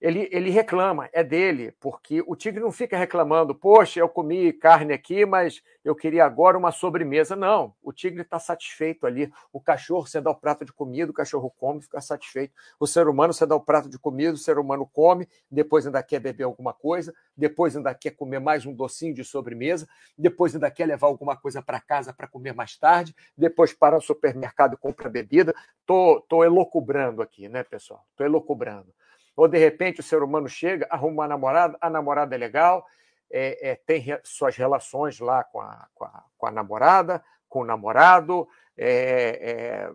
ele, 0.00 0.28
ele 0.30 0.50
reclama, 0.50 1.08
é 1.12 1.24
dele, 1.24 1.72
porque 1.80 2.22
o 2.26 2.36
tigre 2.36 2.60
não 2.60 2.70
fica 2.70 2.98
reclamando, 2.98 3.54
poxa, 3.54 3.98
eu 3.98 4.08
comi 4.08 4.52
carne 4.52 4.92
aqui, 4.92 5.24
mas 5.24 5.62
eu 5.82 5.94
queria 5.94 6.24
agora 6.24 6.58
uma 6.58 6.70
sobremesa. 6.70 7.34
Não, 7.34 7.74
o 7.82 7.92
tigre 7.92 8.20
está 8.20 8.38
satisfeito 8.38 9.06
ali. 9.06 9.32
O 9.52 9.60
cachorro, 9.60 10.06
você 10.06 10.20
dá 10.20 10.30
o 10.30 10.34
prato 10.34 10.66
de 10.66 10.72
comida, 10.72 11.10
o 11.10 11.14
cachorro 11.14 11.50
come, 11.58 11.80
fica 11.80 12.00
satisfeito. 12.00 12.52
O 12.78 12.86
ser 12.86 13.08
humano, 13.08 13.32
você 13.32 13.46
dá 13.46 13.56
o 13.56 13.60
prato 13.60 13.88
de 13.88 13.98
comida, 13.98 14.34
o 14.34 14.36
ser 14.36 14.58
humano 14.58 14.86
come, 14.92 15.26
depois 15.50 15.86
ainda 15.86 16.02
quer 16.02 16.20
beber 16.20 16.44
alguma 16.44 16.74
coisa, 16.74 17.14
depois 17.34 17.74
ainda 17.74 17.94
quer 17.94 18.10
comer 18.10 18.38
mais 18.38 18.66
um 18.66 18.74
docinho 18.74 19.14
de 19.14 19.24
sobremesa, 19.24 19.88
depois 20.16 20.54
ainda 20.54 20.70
quer 20.70 20.86
levar 20.86 21.06
alguma 21.06 21.36
coisa 21.36 21.62
para 21.62 21.80
casa 21.80 22.12
para 22.12 22.28
comer 22.28 22.52
mais 22.52 22.76
tarde, 22.76 23.14
depois 23.36 23.72
para 23.72 23.96
no 23.96 24.02
supermercado 24.02 24.74
e 24.74 24.76
compra 24.76 25.08
bebida. 25.08 25.54
Tô, 25.86 26.20
tô 26.28 26.44
elocubrando 26.44 27.22
aqui, 27.22 27.48
né, 27.48 27.62
pessoal? 27.62 28.04
Tô 28.14 28.24
elocubrando. 28.24 28.92
Ou 29.36 29.46
de 29.46 29.58
repente 29.58 30.00
o 30.00 30.02
ser 30.02 30.22
humano 30.22 30.48
chega, 30.48 30.86
arruma 30.90 31.22
uma 31.22 31.28
namorada, 31.28 31.78
a 31.80 31.90
namorada 31.90 32.34
é 32.34 32.38
legal, 32.38 32.86
é, 33.30 33.70
é, 33.70 33.74
tem 33.74 34.00
re, 34.00 34.18
suas 34.24 34.56
relações 34.56 35.20
lá 35.20 35.44
com 35.44 35.60
a, 35.60 35.86
com 35.94 36.04
a, 36.04 36.24
com 36.38 36.46
a 36.46 36.50
namorada, 36.50 37.22
com 37.48 37.60
o 37.60 37.64
namorado, 37.64 38.48
é, 38.76 39.88
é 39.88 39.92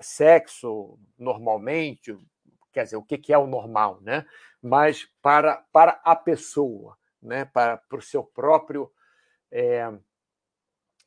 sexo 0.00 0.98
normalmente, 1.18 2.16
quer 2.72 2.84
dizer, 2.84 2.96
o 2.96 3.02
que, 3.02 3.18
que 3.18 3.32
é 3.32 3.38
o 3.38 3.46
normal, 3.46 3.98
né? 4.00 4.26
Mas 4.60 5.08
para, 5.20 5.64
para 5.72 6.00
a 6.04 6.16
pessoa, 6.16 6.96
né? 7.22 7.44
para, 7.44 7.76
para 7.76 7.98
o 7.98 8.02
seu 8.02 8.24
próprio 8.24 8.90
é, 9.50 9.92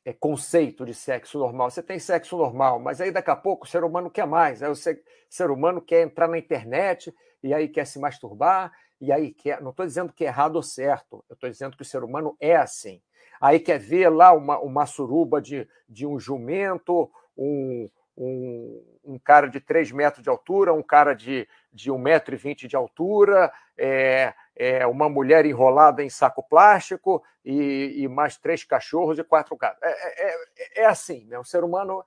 é, 0.04 0.12
conceito 0.12 0.84
de 0.84 0.94
sexo 0.94 1.38
normal. 1.38 1.70
Você 1.70 1.82
tem 1.82 1.98
sexo 1.98 2.36
normal, 2.36 2.78
mas 2.78 3.00
aí 3.00 3.10
daqui 3.10 3.30
a 3.30 3.36
pouco 3.36 3.64
o 3.64 3.68
ser 3.68 3.82
humano 3.84 4.10
quer 4.10 4.26
mais. 4.26 4.62
Aí 4.62 4.70
o 4.70 4.76
ser, 4.76 5.02
ser 5.28 5.50
humano 5.50 5.80
quer 5.82 6.02
entrar 6.02 6.28
na 6.28 6.38
internet 6.38 7.14
e 7.46 7.54
aí 7.54 7.68
quer 7.68 7.86
se 7.86 7.98
masturbar, 7.98 8.72
e 9.00 9.12
aí 9.12 9.32
quer. 9.32 9.60
Não 9.62 9.70
estou 9.70 9.86
dizendo 9.86 10.12
que 10.12 10.24
é 10.24 10.28
errado 10.28 10.56
ou 10.56 10.62
certo, 10.62 11.24
eu 11.28 11.34
estou 11.34 11.48
dizendo 11.48 11.76
que 11.76 11.82
o 11.82 11.86
ser 11.86 12.02
humano 12.02 12.36
é 12.40 12.56
assim. 12.56 13.00
Aí 13.40 13.60
quer 13.60 13.78
ver 13.78 14.08
lá 14.08 14.32
uma, 14.32 14.58
uma 14.58 14.86
suruba 14.86 15.40
de, 15.40 15.68
de 15.88 16.06
um 16.06 16.18
jumento, 16.18 17.10
um, 17.36 17.88
um, 18.16 18.82
um, 19.04 19.18
cara 19.18 19.46
de 19.46 19.60
3 19.60 19.92
metros 19.92 20.22
de 20.22 20.30
altura, 20.30 20.72
um 20.72 20.82
cara 20.82 21.14
de, 21.14 21.46
de 21.72 21.92
1,20m 21.92 22.66
de 22.66 22.74
altura, 22.74 23.52
é, 23.76 24.34
é, 24.56 24.86
uma 24.86 25.08
mulher 25.08 25.44
enrolada 25.44 26.02
em 26.02 26.08
saco 26.08 26.42
plástico 26.42 27.22
e, 27.44 27.94
e 27.98 28.08
mais 28.08 28.36
três 28.38 28.64
cachorros 28.64 29.18
e 29.18 29.24
quatro 29.24 29.54
gatos. 29.56 29.80
É, 29.82 29.90
é, 29.90 30.34
é, 30.58 30.82
é 30.82 30.86
assim, 30.86 31.26
né? 31.26 31.38
O 31.38 31.44
ser 31.44 31.62
humano. 31.62 32.04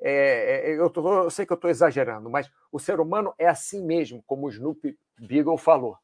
É, 0.00 0.70
é, 0.70 0.78
eu, 0.78 0.90
tô, 0.90 1.24
eu, 1.24 1.30
sei 1.30 1.46
que 1.46 1.52
eu 1.52 1.56
estou 1.56 1.70
exagerando, 1.70 2.28
mas 2.28 2.50
o 2.70 2.78
ser 2.78 3.00
humano 3.00 3.34
é 3.38 3.46
assim 3.46 3.84
mesmo, 3.84 4.22
como 4.26 4.46
o 4.46 4.50
Snoop 4.50 4.96
Beagle 5.18 5.56
falou, 5.56 5.96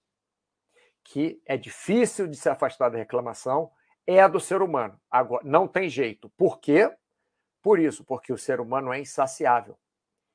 que 1.05 1.43
é 1.45 1.57
difícil 1.57 2.27
de 2.27 2.37
se 2.37 2.49
afastar 2.49 2.89
da 2.89 2.99
reclamação, 2.99 3.71
é 4.07 4.21
a 4.21 4.29
do 4.29 4.41
ser 4.41 4.63
humano. 4.63 4.99
Agora, 5.11 5.43
não 5.45 5.69
tem 5.69 5.89
jeito. 5.89 6.29
Por 6.37 6.59
quê? 6.61 6.91
Por 7.63 7.79
isso, 7.79 8.05
porque 8.05 8.33
o 8.33 8.39
ser 8.39 8.61
humano 8.61 8.93
é 8.93 9.01
insaciável. 9.01 9.77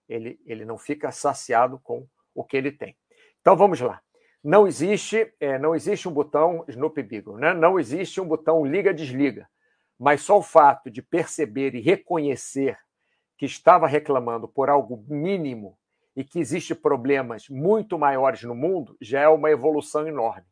Ele, 0.08 0.40
ele 0.46 0.66
não 0.66 0.78
fica 0.78 1.12
saciado 1.12 1.80
com 1.80 2.08
o 2.34 2.44
que 2.44 2.56
ele 2.56 2.72
tem. 2.72 2.96
Então 3.42 3.56
vamos 3.56 3.80
lá. 3.80 4.02
Não 4.44 4.68
existe, 4.68 5.34
é, 5.40 5.58
não 5.58 5.76
existe 5.76 6.08
um 6.08 6.12
botão 6.12 6.64
Snoopy 6.68 7.02
Beagle, 7.02 7.38
né? 7.38 7.54
não 7.54 7.80
existe 7.80 8.22
um 8.22 8.28
botão 8.28 8.64
liga-desliga. 8.64 9.50
Mas 9.98 10.22
só 10.22 10.38
o 10.38 10.44
fato 10.44 10.92
de 10.92 11.02
perceber 11.02 11.74
e 11.74 11.82
reconhecer 11.82 12.78
que 13.38 13.46
estava 13.46 13.88
reclamando 13.88 14.48
por 14.48 14.70
algo 14.70 15.04
mínimo 15.08 15.78
e 16.16 16.24
que 16.24 16.40
existe 16.40 16.74
problemas 16.74 17.50
muito 17.50 18.00
maiores 18.00 18.44
no 18.44 18.56
mundo 18.56 18.96
já 19.02 19.22
é 19.22 19.28
uma 19.28 19.52
evolução 19.52 20.08
enorme. 20.08 20.46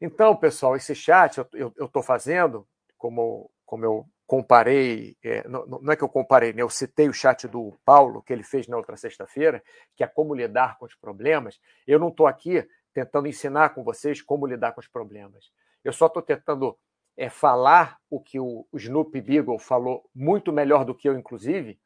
Então, 0.00 0.36
pessoal, 0.36 0.76
esse 0.76 0.94
chat 0.94 1.38
eu 1.54 1.72
estou 1.80 2.02
fazendo, 2.02 2.68
como, 2.98 3.50
como 3.64 3.84
eu 3.84 4.06
comparei, 4.26 5.16
é, 5.24 5.46
não, 5.48 5.64
não, 5.66 5.92
é 5.92 5.96
que 5.96 6.02
eu 6.02 6.08
comparei, 6.08 6.52
né? 6.52 6.60
eu 6.60 6.68
citei 6.68 7.08
o 7.08 7.14
chat 7.14 7.48
do 7.48 7.78
Paulo, 7.84 8.22
que 8.22 8.32
ele 8.32 8.42
fez 8.42 8.66
na 8.66 8.76
outra 8.76 8.96
sexta-feira, 8.96 9.62
que 9.94 10.04
é 10.04 10.06
como 10.06 10.34
lidar 10.34 10.76
com 10.78 10.84
os 10.84 10.94
problemas. 10.94 11.58
Eu 11.86 11.98
não 11.98 12.08
estou 12.08 12.26
aqui 12.26 12.66
tentando 12.92 13.28
ensinar 13.28 13.70
com 13.70 13.82
vocês 13.82 14.20
como 14.20 14.46
lidar 14.46 14.72
com 14.72 14.80
os 14.80 14.88
problemas. 14.88 15.50
Eu 15.82 15.92
só 15.92 16.06
estou 16.06 16.22
tentando 16.22 16.76
é, 17.16 17.30
falar 17.30 17.98
o 18.10 18.20
que 18.20 18.38
o, 18.38 18.66
o 18.70 18.76
Snoopy 18.76 19.20
Beagle 19.20 19.58
falou 19.58 20.04
muito 20.14 20.52
melhor 20.52 20.84
do 20.84 20.94
que 20.94 21.08
eu, 21.08 21.16
inclusive, 21.16 21.78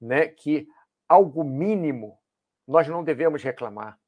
né, 0.00 0.28
que 0.28 0.68
algo 1.08 1.42
mínimo 1.44 2.18
nós 2.66 2.86
não 2.88 3.02
devemos 3.02 3.42
reclamar. 3.42 3.98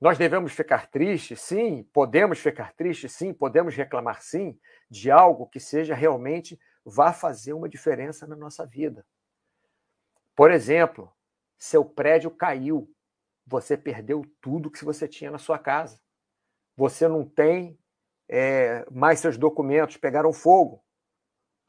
Nós 0.00 0.16
devemos 0.16 0.52
ficar 0.52 0.90
tristes, 0.90 1.40
sim, 1.40 1.82
podemos 1.92 2.38
ficar 2.38 2.72
tristes, 2.72 3.12
sim, 3.12 3.34
podemos 3.34 3.74
reclamar, 3.74 4.22
sim, 4.22 4.58
de 4.88 5.10
algo 5.10 5.46
que 5.46 5.60
seja 5.60 5.94
realmente 5.94 6.58
vá 6.84 7.12
fazer 7.12 7.52
uma 7.52 7.68
diferença 7.68 8.26
na 8.26 8.34
nossa 8.34 8.66
vida. 8.66 9.04
Por 10.34 10.50
exemplo, 10.50 11.12
seu 11.58 11.84
prédio 11.84 12.30
caiu 12.30 12.90
você 13.50 13.76
perdeu 13.76 14.24
tudo 14.40 14.70
que 14.70 14.84
você 14.84 15.08
tinha 15.08 15.30
na 15.30 15.38
sua 15.38 15.58
casa. 15.58 16.00
Você 16.76 17.08
não 17.08 17.24
tem 17.24 17.76
é, 18.28 18.86
mais 18.90 19.18
seus 19.18 19.36
documentos, 19.36 19.96
pegaram 19.96 20.32
fogo. 20.32 20.84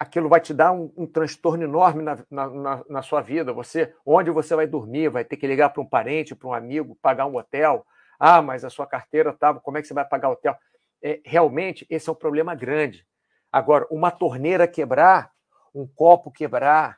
Aquilo 0.01 0.27
vai 0.27 0.41
te 0.41 0.51
dar 0.51 0.72
um, 0.72 0.91
um 0.98 1.05
transtorno 1.05 1.63
enorme 1.63 2.01
na, 2.01 2.17
na, 2.31 2.84
na, 2.89 3.01
sua 3.03 3.22
vida. 3.22 3.53
Você, 3.53 3.93
onde 4.03 4.31
você 4.31 4.55
vai 4.55 4.65
dormir, 4.65 5.10
vai 5.10 5.24
ter 5.24 5.38
que 5.38 5.46
ligar 5.46 5.70
para 5.70 5.79
um 5.79 5.86
parente, 5.86 6.34
para 6.34 6.48
um 6.48 6.53
amigo, 6.55 6.98
pagar 7.00 7.27
um 7.27 7.36
hotel. 7.36 7.86
Ah, 8.20 8.41
mas 8.41 8.65
a 8.65 8.70
sua 8.72 8.88
carteira 8.88 9.29
estava. 9.29 9.60
Como 9.60 9.77
é 9.77 9.81
que 9.81 9.88
você 9.88 9.93
vai 9.93 10.03
pagar 10.03 10.29
o 10.29 10.31
hotel? 10.31 10.58
É, 11.03 11.22
realmente, 11.24 11.86
esse 11.88 12.10
é 12.10 12.12
um 12.12 12.15
problema 12.15 12.55
grande. 12.55 13.05
Agora, 13.51 13.86
uma 13.91 14.10
torneira 14.10 14.67
quebrar, 14.67 15.31
um 15.72 15.86
copo 15.86 16.31
quebrar, 16.31 16.98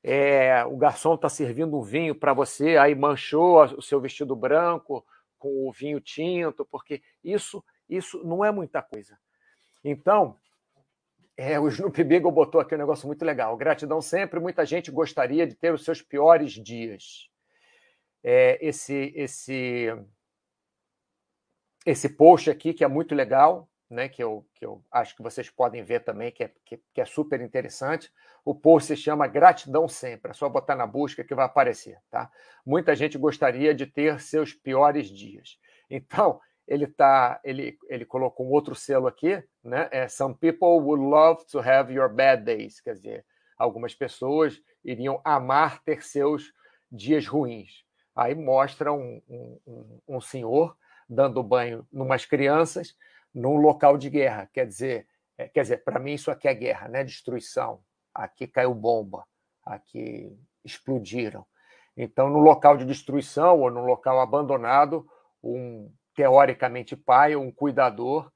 é, 0.00 0.64
o 0.64 0.76
garçom 0.76 1.16
está 1.16 1.28
servindo 1.28 1.76
um 1.76 1.82
vinho 1.82 2.14
para 2.14 2.32
você, 2.32 2.76
aí 2.76 2.94
manchou 2.94 3.64
o 3.64 3.82
seu 3.82 4.00
vestido 4.00 4.36
branco 4.36 5.04
com 5.40 5.68
o 5.68 5.72
vinho 5.72 6.00
tinto, 6.00 6.64
porque 6.64 7.02
isso, 7.24 7.64
isso 7.88 8.22
não 8.24 8.44
é 8.44 8.52
muita 8.52 8.80
coisa. 8.80 9.18
Então, 9.82 10.36
é, 11.36 11.58
o 11.58 11.68
Snoopy 11.68 12.04
Beagle 12.04 12.30
botou 12.30 12.60
aqui 12.60 12.74
um 12.74 12.78
negócio 12.78 13.06
muito 13.06 13.24
legal. 13.24 13.56
Gratidão 13.56 14.00
sempre. 14.00 14.38
Muita 14.38 14.64
gente 14.64 14.90
gostaria 14.90 15.46
de 15.46 15.54
ter 15.54 15.72
os 15.72 15.84
seus 15.84 16.00
piores 16.00 16.52
dias. 16.52 17.28
É, 18.22 18.58
esse, 18.66 19.12
esse, 19.16 19.88
esse 21.84 22.08
post 22.08 22.48
aqui, 22.50 22.72
que 22.72 22.84
é 22.84 22.88
muito 22.88 23.14
legal, 23.14 23.68
né, 23.90 24.08
que, 24.08 24.22
eu, 24.22 24.46
que 24.54 24.64
eu 24.64 24.82
acho 24.90 25.14
que 25.14 25.22
vocês 25.22 25.50
podem 25.50 25.82
ver 25.82 26.00
também, 26.00 26.32
que 26.32 26.44
é, 26.44 26.52
que, 26.64 26.80
que 26.92 27.00
é 27.00 27.04
super 27.04 27.40
interessante. 27.40 28.10
O 28.44 28.54
post 28.54 28.88
se 28.88 28.96
chama 28.96 29.26
Gratidão 29.26 29.88
Sempre. 29.88 30.30
É 30.30 30.34
só 30.34 30.48
botar 30.48 30.76
na 30.76 30.86
busca 30.86 31.24
que 31.24 31.34
vai 31.34 31.46
aparecer. 31.46 31.98
Tá? 32.10 32.30
Muita 32.64 32.94
gente 32.94 33.18
gostaria 33.18 33.74
de 33.74 33.86
ter 33.86 34.20
seus 34.20 34.52
piores 34.52 35.08
dias. 35.08 35.58
Então, 35.90 36.40
ele 36.66 36.86
tá, 36.86 37.40
ele, 37.44 37.78
ele 37.88 38.04
colocou 38.04 38.46
um 38.46 38.50
outro 38.50 38.74
selo 38.74 39.06
aqui, 39.06 39.42
né? 39.62 39.88
É, 39.90 40.08
Some 40.08 40.34
people 40.34 40.80
would 40.80 41.02
love 41.02 41.44
to 41.46 41.60
have 41.60 41.92
your 41.92 42.08
bad 42.08 42.44
days. 42.44 42.80
Quer 42.80 42.94
dizer, 42.94 43.26
algumas 43.56 43.94
pessoas 43.94 44.60
iriam 44.84 45.20
amar 45.24 45.82
ter 45.82 46.02
seus 46.02 46.52
dias 46.90 47.26
ruins. 47.26 47.84
Aí 48.14 48.34
mostra 48.34 48.92
um, 48.92 49.20
um, 49.28 50.00
um 50.08 50.20
senhor 50.20 50.76
dando 51.08 51.42
banho 51.42 51.86
numas 51.92 52.24
crianças 52.24 52.96
num 53.34 53.56
local 53.56 53.98
de 53.98 54.08
guerra. 54.08 54.48
Quer 54.52 54.66
dizer, 54.66 55.06
é, 55.36 55.48
quer 55.48 55.62
dizer, 55.62 55.84
para 55.84 55.98
mim 55.98 56.14
isso 56.14 56.30
aqui 56.30 56.48
é 56.48 56.54
guerra, 56.54 56.88
né? 56.88 57.04
Destruição. 57.04 57.82
Aqui 58.14 58.46
caiu 58.46 58.72
bomba, 58.74 59.26
aqui 59.64 60.32
explodiram. 60.64 61.44
Então, 61.96 62.28
no 62.30 62.38
local 62.38 62.76
de 62.76 62.84
destruição 62.84 63.60
ou 63.60 63.70
no 63.70 63.84
local 63.84 64.20
abandonado, 64.20 65.06
um 65.42 65.92
teoricamente 66.14 66.96
pai 66.96 67.36
um 67.36 67.50
cuidador 67.50 68.30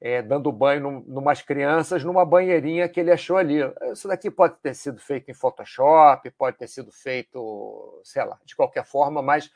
é, 0.00 0.20
dando 0.20 0.50
banho 0.50 1.04
em 1.06 1.16
umas 1.16 1.42
crianças 1.42 2.02
numa 2.02 2.24
banheirinha 2.24 2.88
que 2.88 2.98
ele 2.98 3.12
achou 3.12 3.36
ali. 3.36 3.58
Isso 3.92 4.08
daqui 4.08 4.30
pode 4.30 4.56
ter 4.56 4.74
sido 4.74 5.00
feito 5.00 5.30
em 5.30 5.34
Photoshop, 5.34 6.28
pode 6.32 6.58
ter 6.58 6.66
sido 6.66 6.90
feito, 6.90 8.00
sei 8.02 8.24
lá, 8.24 8.36
de 8.44 8.56
qualquer 8.56 8.84
forma, 8.84 9.22
mas 9.22 9.48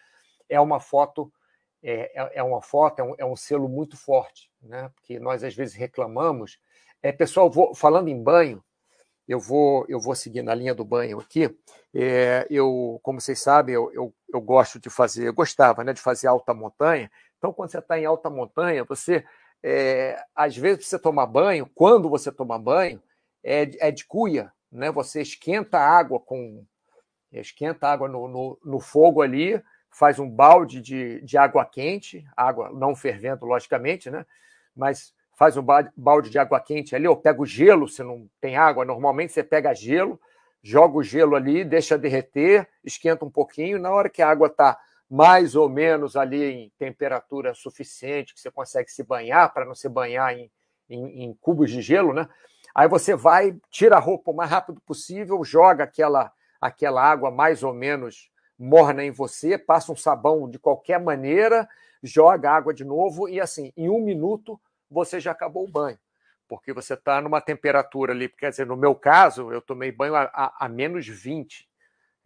é 0.49 0.61
uma 0.61 0.79
foto 0.79 1.33
é, 1.83 2.13
é, 2.15 2.39
é 2.39 2.43
uma 2.43 2.63
foto, 2.63 3.01
é 3.01 3.03
um, 3.03 3.15
é 3.19 3.25
um, 3.25 3.37
selo 3.37 3.69
muito 3.69 3.97
forte, 3.97 4.51
né? 4.63 4.91
Porque 4.95 5.19
nós 5.19 5.45
às 5.45 5.55
vezes 5.55 5.75
reclamamos. 5.75 6.59
É, 7.03 7.13
pessoal, 7.13 7.51
vou, 7.51 7.75
falando 7.75 8.09
em 8.09 8.23
banho, 8.23 8.63
eu 9.29 9.41
vou 9.41 9.85
eu 9.89 10.01
vou 10.01 10.15
seguir 10.15 10.43
na 10.43 10.55
linha 10.55 10.75
do 10.75 10.85
banho 10.85 11.19
aqui. 11.21 11.57
É, 11.95 12.47
eu, 12.51 13.01
como 13.03 13.21
vocês 13.21 13.41
sabem, 13.41 13.75
eu, 13.75 13.93
eu, 13.93 14.15
eu, 14.33 14.41
gosto 14.41 14.79
de 14.79 14.89
fazer, 14.91 15.27
eu 15.29 15.35
gostava, 15.35 15.83
né, 15.85 15.93
de 15.93 16.01
fazer 16.01 16.29
alta 16.29 16.55
montanha. 16.55 17.11
Então, 17.47 17.55
quando 17.55 17.71
você 17.71 17.79
está 17.79 17.97
em 17.97 18.05
alta 18.05 18.29
montanha, 18.29 18.83
você 18.83 19.25
é, 19.63 20.21
às 20.35 20.57
vezes 20.57 20.89
você 20.89 20.99
tomar 20.99 21.27
banho, 21.27 21.71
quando 21.77 22.11
você 22.11 22.33
toma 22.33 22.59
banho, 22.59 23.01
é, 23.45 23.71
é 23.87 23.91
de 23.93 24.05
cuia, 24.05 24.53
né? 24.71 24.91
Você 24.91 25.23
esquenta 25.23 25.79
a 25.79 25.89
água 25.89 26.19
com 26.19 26.65
esquenta 27.31 27.87
água 27.87 28.09
no, 28.09 28.27
no, 28.27 28.59
no 28.65 28.81
fogo 28.81 29.23
ali 29.23 29.63
faz 29.89 30.19
um 30.19 30.29
balde 30.29 30.81
de, 30.81 31.21
de 31.21 31.39
água 31.39 31.65
quente, 31.65 32.27
água 32.37 32.69
não 32.71 32.97
fervendo, 32.97 33.47
logicamente, 33.47 34.11
né? 34.11 34.27
Mas 34.75 35.15
faz 35.37 35.57
um 35.57 35.65
balde 35.97 36.31
de 36.31 36.41
água 36.41 36.59
quente 36.59 36.97
ali, 36.97 37.07
ou 37.07 37.17
pega 37.17 37.41
o 37.41 37.47
gelo, 37.47 37.87
se 37.87 38.03
não 38.03 38.29
tem 38.41 38.57
água, 38.57 38.85
normalmente 38.85 39.33
você 39.33 39.45
pega 39.45 39.73
gelo, 39.73 40.21
joga 40.61 40.97
o 40.99 41.03
gelo 41.03 41.37
ali, 41.37 41.65
deixa 41.65 41.97
derreter, 41.97 42.69
esquenta 42.83 43.25
um 43.25 43.31
pouquinho, 43.31 43.79
na 43.79 43.93
hora 43.93 44.11
que 44.11 44.21
a 44.21 44.29
água 44.29 44.49
está 44.49 44.77
mais 45.09 45.55
ou 45.55 45.69
menos 45.69 46.17
ali 46.17 46.45
em 46.45 46.73
temperatura 46.79 47.55
suficiente, 47.55 48.35
que 48.35 48.41
você 48.41 48.51
consegue 48.51 48.91
se 48.91 49.03
banhar, 49.03 49.53
para 49.53 49.65
não 49.65 49.75
se 49.75 49.89
banhar 49.89 50.37
em, 50.37 50.51
em, 50.91 51.25
em, 51.25 51.35
cubos 51.35 51.71
de 51.71 51.81
gelo, 51.81 52.13
né? 52.13 52.29
Aí 52.75 52.89
você 52.89 53.15
vai, 53.15 53.57
tira 53.71 53.97
a 53.97 54.01
roupa 54.01 54.31
o 54.31 54.35
mais 54.35 54.51
rápido 54.51 54.81
possível, 54.85 55.43
joga 55.45 55.85
aquela, 55.85 56.33
aquela 56.61 57.03
água 57.03 57.31
mais 57.31 57.63
ou 57.63 57.73
menos 57.73 58.31
morna 58.59 59.05
em 59.05 59.11
você, 59.11 59.57
passa 59.57 59.93
um 59.93 59.97
sabão 59.97 60.49
de 60.49 60.59
qualquer 60.59 61.01
maneira, 61.01 61.69
joga 62.03 62.51
água 62.51 62.75
de 62.75 62.85
novo 62.85 63.29
e 63.29 63.41
assim, 63.41 63.73
em 63.77 63.89
um 63.89 64.01
minuto 64.01 64.61
você 64.91 65.21
já 65.21 65.33
acabou 65.33 65.65
o 65.65 65.71
banho, 65.71 65.99
porque 66.49 66.73
você 66.73 66.95
está 66.95 67.21
numa 67.21 67.41
temperatura 67.41 68.13
ali, 68.13 68.29
quer 68.29 68.51
dizer, 68.51 68.67
no 68.67 68.77
meu 68.77 68.95
caso, 68.95 69.53
eu 69.53 69.61
tomei 69.61 69.93
banho 69.93 70.15
a, 70.15 70.23
a, 70.33 70.67
a 70.67 70.69
menos 70.69 71.07
20. 71.07 71.69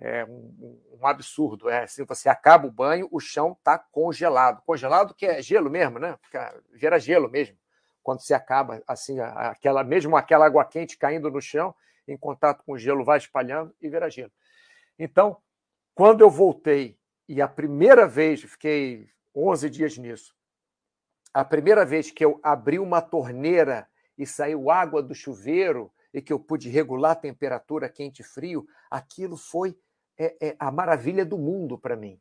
É 0.03 0.25
um, 0.25 0.81
um, 0.99 1.07
absurdo. 1.07 1.69
É 1.69 1.85
assim, 1.85 2.05
você 2.05 2.29
acaba 2.29 2.67
o 2.67 2.73
banho, 2.73 3.07
o 3.13 3.21
chão 3.21 3.53
está 3.53 3.79
congelado. 3.79 4.63
Congelado 4.65 5.15
que 5.15 5.27
é 5.27 5.43
gelo 5.43 5.69
mesmo, 5.69 5.99
né? 5.99 6.19
Vira 6.73 6.99
gelo 6.99 7.31
mesmo. 7.31 7.57
Quando 8.03 8.21
você 8.21 8.33
acaba, 8.33 8.83
assim, 8.89 9.21
aquela, 9.21 9.85
mesmo 9.85 10.17
aquela 10.17 10.47
água 10.47 10.65
quente 10.65 10.97
caindo 10.97 11.31
no 11.31 11.41
chão, 11.41 11.75
em 12.09 12.17
contato 12.17 12.65
com 12.65 12.73
o 12.73 12.79
gelo, 12.79 13.05
vai 13.05 13.19
espalhando 13.19 13.75
e 13.79 13.91
vira 13.91 14.09
gelo. 14.09 14.33
Então, 14.99 15.37
quando 15.95 16.23
eu 16.23 16.31
voltei, 16.31 16.99
e 17.29 17.43
a 17.43 17.47
primeira 17.47 18.07
vez, 18.07 18.41
fiquei 18.43 19.09
11 19.37 19.69
dias 19.69 19.99
nisso, 19.99 20.35
a 21.33 21.45
primeira 21.45 21.85
vez 21.85 22.11
que 22.11 22.25
eu 22.25 22.41
abri 22.43 22.79
uma 22.79 23.01
torneira 23.01 23.87
e 24.17 24.27
saiu 24.27 24.71
água 24.71 25.03
do 25.03 25.15
chuveiro 25.15 25.93
e 26.13 26.21
que 26.21 26.33
eu 26.33 26.41
pude 26.41 26.69
regular 26.69 27.13
a 27.13 27.17
temperatura 27.17 27.89
quente 27.89 28.21
e 28.21 28.25
frio, 28.25 28.67
aquilo 28.91 29.37
foi 29.37 29.79
é, 30.21 30.37
é, 30.49 30.57
a 30.59 30.71
maravilha 30.71 31.25
do 31.25 31.39
mundo 31.39 31.79
para 31.79 31.97
mim. 31.97 32.21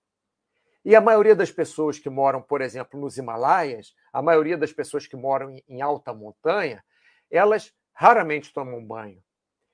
E 0.85 0.95
a 0.95 1.01
maioria 1.01 1.35
das 1.35 1.51
pessoas 1.51 1.99
que 1.99 2.09
moram, 2.09 2.41
por 2.41 2.61
exemplo, 2.61 2.97
nos 2.97 3.17
Himalaias, 3.17 3.93
a 4.13 4.21
maioria 4.21 4.57
das 4.57 4.71
pessoas 4.71 5.05
que 5.05 5.17
moram 5.17 5.53
em, 5.67 5.81
alta 5.81 6.13
montanha, 6.13 6.81
elas 7.29 7.73
raramente 7.93 8.53
tomam 8.53 8.81
banho. 8.81 9.21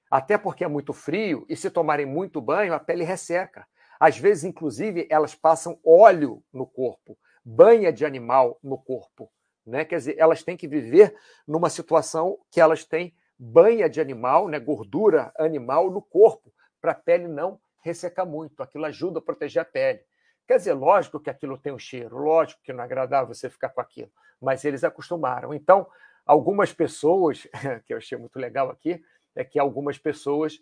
Até 0.10 0.40
porque 0.40 0.64
é 0.64 0.68
muito 0.68 0.92
frio 0.92 1.46
e 1.48 1.56
se 1.56 1.70
tomarem 1.70 2.08
muito 2.08 2.42
banho, 2.42 2.74
a 2.74 2.80
pele 2.80 3.04
resseca. 3.04 3.68
Às 4.00 4.18
vezes, 4.18 4.44
inclusive, 4.44 5.08
elas 5.08 5.36
passam 5.36 5.80
óleo 5.86 6.44
no 6.52 6.66
corpo, 6.66 7.16
banha 7.44 7.94
de 7.94 8.04
animal 8.06 8.58
no 8.64 8.78
corpo. 8.80 9.32
Né? 9.64 9.86
Quer 9.86 9.98
dizer, 9.98 10.16
elas 10.18 10.42
têm 10.42 10.58
que 10.58 10.68
viver 10.68 11.16
numa 11.48 11.70
situação 11.70 12.40
que 12.50 12.60
elas 12.60 12.84
têm 12.84 13.16
banha 13.38 13.88
de 13.88 14.02
animal, 14.02 14.48
né? 14.48 14.60
gordura 14.60 15.32
animal 15.38 15.92
no 15.92 16.02
corpo, 16.02 16.52
para 16.82 16.92
a 16.92 16.96
pele 16.96 17.28
não 17.28 17.60
ressecar 17.86 18.26
muito. 18.26 18.64
Aquilo 18.64 18.86
ajuda 18.86 19.20
a 19.20 19.22
proteger 19.22 19.62
a 19.62 19.66
pele. 19.66 20.02
Quer 20.48 20.58
dizer, 20.58 20.74
lógico 20.74 21.20
que 21.20 21.30
aquilo 21.30 21.58
tem 21.58 21.72
um 21.72 21.80
cheiro, 21.80 22.18
lógico 22.18 22.62
que 22.64 22.74
não 22.74 22.82
é 22.82 22.86
agradável 22.86 23.34
você 23.34 23.50
ficar 23.50 23.70
com 23.70 23.80
aquilo, 23.80 24.12
mas 24.42 24.66
eles 24.66 24.84
acostumaram. 24.84 25.54
Então, 25.54 25.88
algumas 26.26 26.74
pessoas, 26.74 27.48
que 27.86 27.94
eu 27.94 27.98
achei 27.98 28.18
muito 28.18 28.38
legal 28.38 28.70
aqui, 28.70 29.04
é 29.36 29.44
que 29.44 29.60
algumas 29.60 29.98
pessoas 29.98 30.60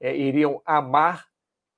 é, 0.00 0.16
iriam 0.16 0.60
amar 0.64 1.26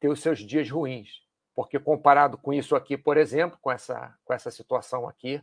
ter 0.01 0.09
os 0.09 0.21
seus 0.21 0.41
dias 0.41 0.71
ruins, 0.71 1.23
porque 1.55 1.79
comparado 1.79 2.37
com 2.37 2.53
isso 2.53 2.75
aqui, 2.77 2.97
por 2.97 3.17
exemplo, 3.17 3.59
com 3.61 3.71
essa, 3.71 4.15
com 4.25 4.33
essa 4.33 4.51
situação 4.51 5.09
aqui, 5.09 5.41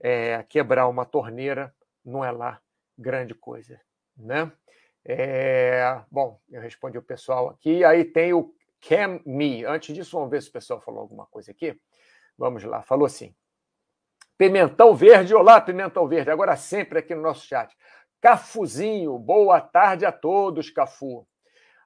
é, 0.00 0.42
quebrar 0.44 0.88
uma 0.88 1.04
torneira 1.04 1.74
não 2.04 2.24
é 2.24 2.30
lá 2.30 2.60
grande 2.96 3.34
coisa, 3.34 3.80
né? 4.16 4.50
É, 5.04 6.00
bom, 6.10 6.40
eu 6.50 6.60
respondi 6.60 6.98
o 6.98 7.02
pessoal 7.02 7.48
aqui. 7.48 7.84
Aí 7.84 8.04
tem 8.04 8.32
o 8.32 8.54
Cam 8.80 9.20
Me. 9.24 9.64
Antes 9.64 9.94
disso, 9.94 10.16
vamos 10.16 10.30
ver 10.30 10.42
se 10.42 10.48
o 10.48 10.52
pessoal 10.52 10.80
falou 10.80 11.00
alguma 11.00 11.26
coisa 11.26 11.50
aqui. 11.50 11.78
Vamos 12.36 12.64
lá, 12.64 12.82
falou 12.82 13.06
assim. 13.06 13.34
Pimentão 14.38 14.94
Verde, 14.94 15.34
olá, 15.34 15.60
Pimentão 15.60 16.08
Verde, 16.08 16.30
agora 16.30 16.56
sempre 16.56 16.98
aqui 16.98 17.14
no 17.14 17.20
nosso 17.20 17.46
chat. 17.46 17.76
Cafuzinho, 18.20 19.18
boa 19.18 19.60
tarde 19.60 20.06
a 20.06 20.12
todos, 20.12 20.70
Cafu. 20.70 21.26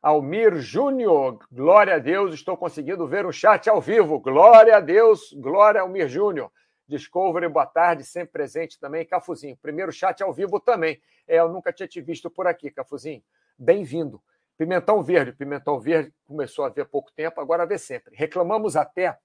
Almir 0.01 0.57
Júnior, 0.57 1.39
glória 1.51 1.95
a 1.95 1.99
Deus, 1.99 2.35
estou 2.35 2.57
conseguindo 2.57 3.07
ver 3.09 3.25
o 3.25 3.33
chat 3.33 3.69
ao 3.69 3.81
vivo. 3.81 4.21
Glória 4.21 4.77
a 4.77 4.81
Deus, 4.81 5.33
glória 5.33 5.81
Almir 5.81 6.09
Júnior. 6.09 6.53
Discovery, 6.87 7.49
boa 7.49 7.67
tarde, 7.67 8.05
sempre 8.05 8.33
presente 8.33 8.79
também. 8.79 9.07
Cafuzinho, 9.07 9.57
primeiro 9.57 9.91
chat 9.91 10.23
ao 10.23 10.33
vivo 10.33 10.61
também. 10.61 11.01
É, 11.27 11.39
eu 11.39 11.49
nunca 11.49 11.73
tinha 11.73 11.89
te 11.89 12.01
visto 12.01 12.31
por 12.31 12.47
aqui, 12.47 12.71
Cafuzinho. 12.71 13.23
Bem-vindo. 13.59 14.23
Pimentão 14.57 15.03
Verde, 15.03 15.33
Pimentão 15.33 15.81
Verde 15.81 16.15
começou 16.25 16.65
a 16.65 16.69
ver 16.69 16.83
há 16.83 16.87
pouco 16.87 17.13
tempo, 17.13 17.41
agora 17.41 17.67
vê 17.67 17.77
sempre. 17.77 18.15
Reclamamos 18.17 18.77
até, 18.77 19.19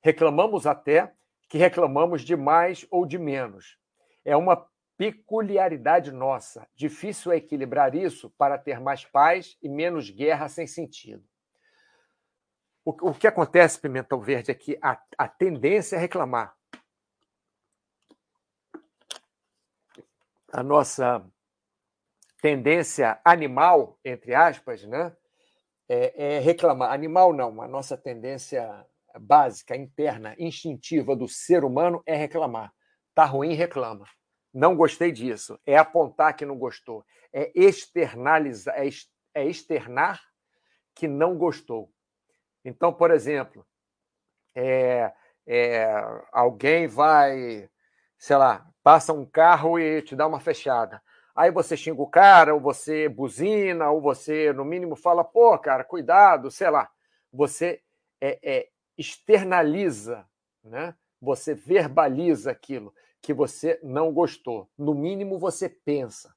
reclamamos 0.00 0.66
até 0.66 1.12
que 1.48 1.58
reclamamos 1.58 2.22
de 2.22 2.34
mais 2.34 2.86
ou 2.90 3.04
de 3.04 3.18
menos. 3.18 3.78
É 4.24 4.34
uma 4.36 4.66
peculiaridade 4.96 6.10
nossa. 6.12 6.66
Difícil 6.74 7.32
é 7.32 7.36
equilibrar 7.36 7.94
isso 7.94 8.30
para 8.38 8.56
ter 8.56 8.80
mais 8.80 9.04
paz 9.04 9.56
e 9.62 9.68
menos 9.68 10.08
guerra 10.08 10.48
sem 10.48 10.66
sentido. 10.66 11.24
O, 12.84 13.10
o 13.10 13.14
que 13.14 13.26
acontece, 13.26 13.80
Pimentão 13.80 14.20
Verde, 14.20 14.50
é 14.50 14.54
que 14.54 14.78
a, 14.82 15.00
a 15.18 15.28
tendência 15.28 15.96
é 15.96 15.98
reclamar. 15.98 16.54
A 20.52 20.62
nossa 20.62 21.24
tendência 22.44 23.18
animal, 23.24 23.98
entre 24.04 24.34
aspas, 24.34 24.84
né, 24.84 25.16
é, 25.88 26.36
é 26.36 26.38
reclamar. 26.40 26.92
Animal 26.92 27.32
não, 27.32 27.62
a 27.62 27.66
nossa 27.66 27.96
tendência 27.96 28.86
básica, 29.18 29.74
interna, 29.74 30.34
instintiva 30.38 31.16
do 31.16 31.26
ser 31.26 31.64
humano 31.64 32.02
é 32.04 32.14
reclamar. 32.14 32.70
Tá 33.14 33.24
ruim, 33.24 33.54
reclama. 33.54 34.04
Não 34.52 34.76
gostei 34.76 35.10
disso. 35.10 35.58
É 35.64 35.78
apontar 35.78 36.36
que 36.36 36.44
não 36.44 36.58
gostou. 36.58 37.02
É 37.32 37.50
externalizar, 37.54 38.74
é, 38.76 38.90
é 39.32 39.46
externar 39.46 40.20
que 40.94 41.08
não 41.08 41.38
gostou. 41.38 41.90
Então, 42.62 42.92
por 42.92 43.10
exemplo, 43.10 43.66
é, 44.54 45.10
é, 45.46 45.86
alguém 46.30 46.88
vai, 46.88 47.70
sei 48.18 48.36
lá, 48.36 48.66
passa 48.82 49.14
um 49.14 49.24
carro 49.24 49.78
e 49.78 50.02
te 50.02 50.14
dá 50.14 50.26
uma 50.26 50.40
fechada. 50.40 51.00
Aí 51.34 51.50
você 51.50 51.76
xinga 51.76 52.00
o 52.00 52.06
cara, 52.06 52.54
ou 52.54 52.60
você 52.60 53.08
buzina, 53.08 53.90
ou 53.90 54.00
você, 54.00 54.52
no 54.52 54.64
mínimo, 54.64 54.94
fala, 54.94 55.24
pô, 55.24 55.58
cara, 55.58 55.82
cuidado, 55.82 56.50
sei 56.50 56.70
lá. 56.70 56.88
Você 57.32 57.82
é, 58.20 58.38
é, 58.42 58.68
externaliza, 58.96 60.24
né? 60.62 60.94
você 61.20 61.54
verbaliza 61.54 62.50
aquilo 62.50 62.94
que 63.20 63.32
você 63.32 63.80
não 63.82 64.12
gostou. 64.12 64.68
No 64.76 64.94
mínimo, 64.94 65.38
você 65.38 65.68
pensa. 65.68 66.34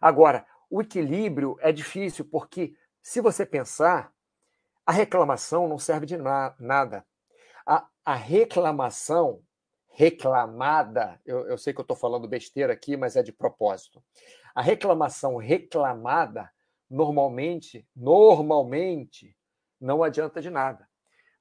Agora, 0.00 0.46
o 0.70 0.80
equilíbrio 0.80 1.58
é 1.60 1.72
difícil, 1.72 2.24
porque 2.24 2.74
se 3.02 3.20
você 3.20 3.44
pensar, 3.44 4.12
a 4.86 4.92
reclamação 4.92 5.68
não 5.68 5.78
serve 5.78 6.06
de 6.06 6.16
na 6.16 6.54
nada. 6.58 7.04
A, 7.66 7.86
a, 8.04 8.14
reclamação 8.14 9.42
reclamada, 9.92 11.20
eu, 11.24 11.46
eu 11.46 11.58
sei 11.58 11.72
que 11.72 11.80
eu 11.80 11.84
estou 11.84 11.96
falando 11.96 12.26
besteira 12.26 12.72
aqui, 12.72 12.96
mas 12.96 13.14
é 13.16 13.22
de 13.22 13.32
propósito. 13.32 14.02
A 14.54 14.62
reclamação 14.62 15.36
reclamada, 15.36 16.50
normalmente, 16.88 17.86
normalmente, 17.94 19.36
não 19.80 20.02
adianta 20.02 20.40
de 20.40 20.50
nada. 20.50 20.88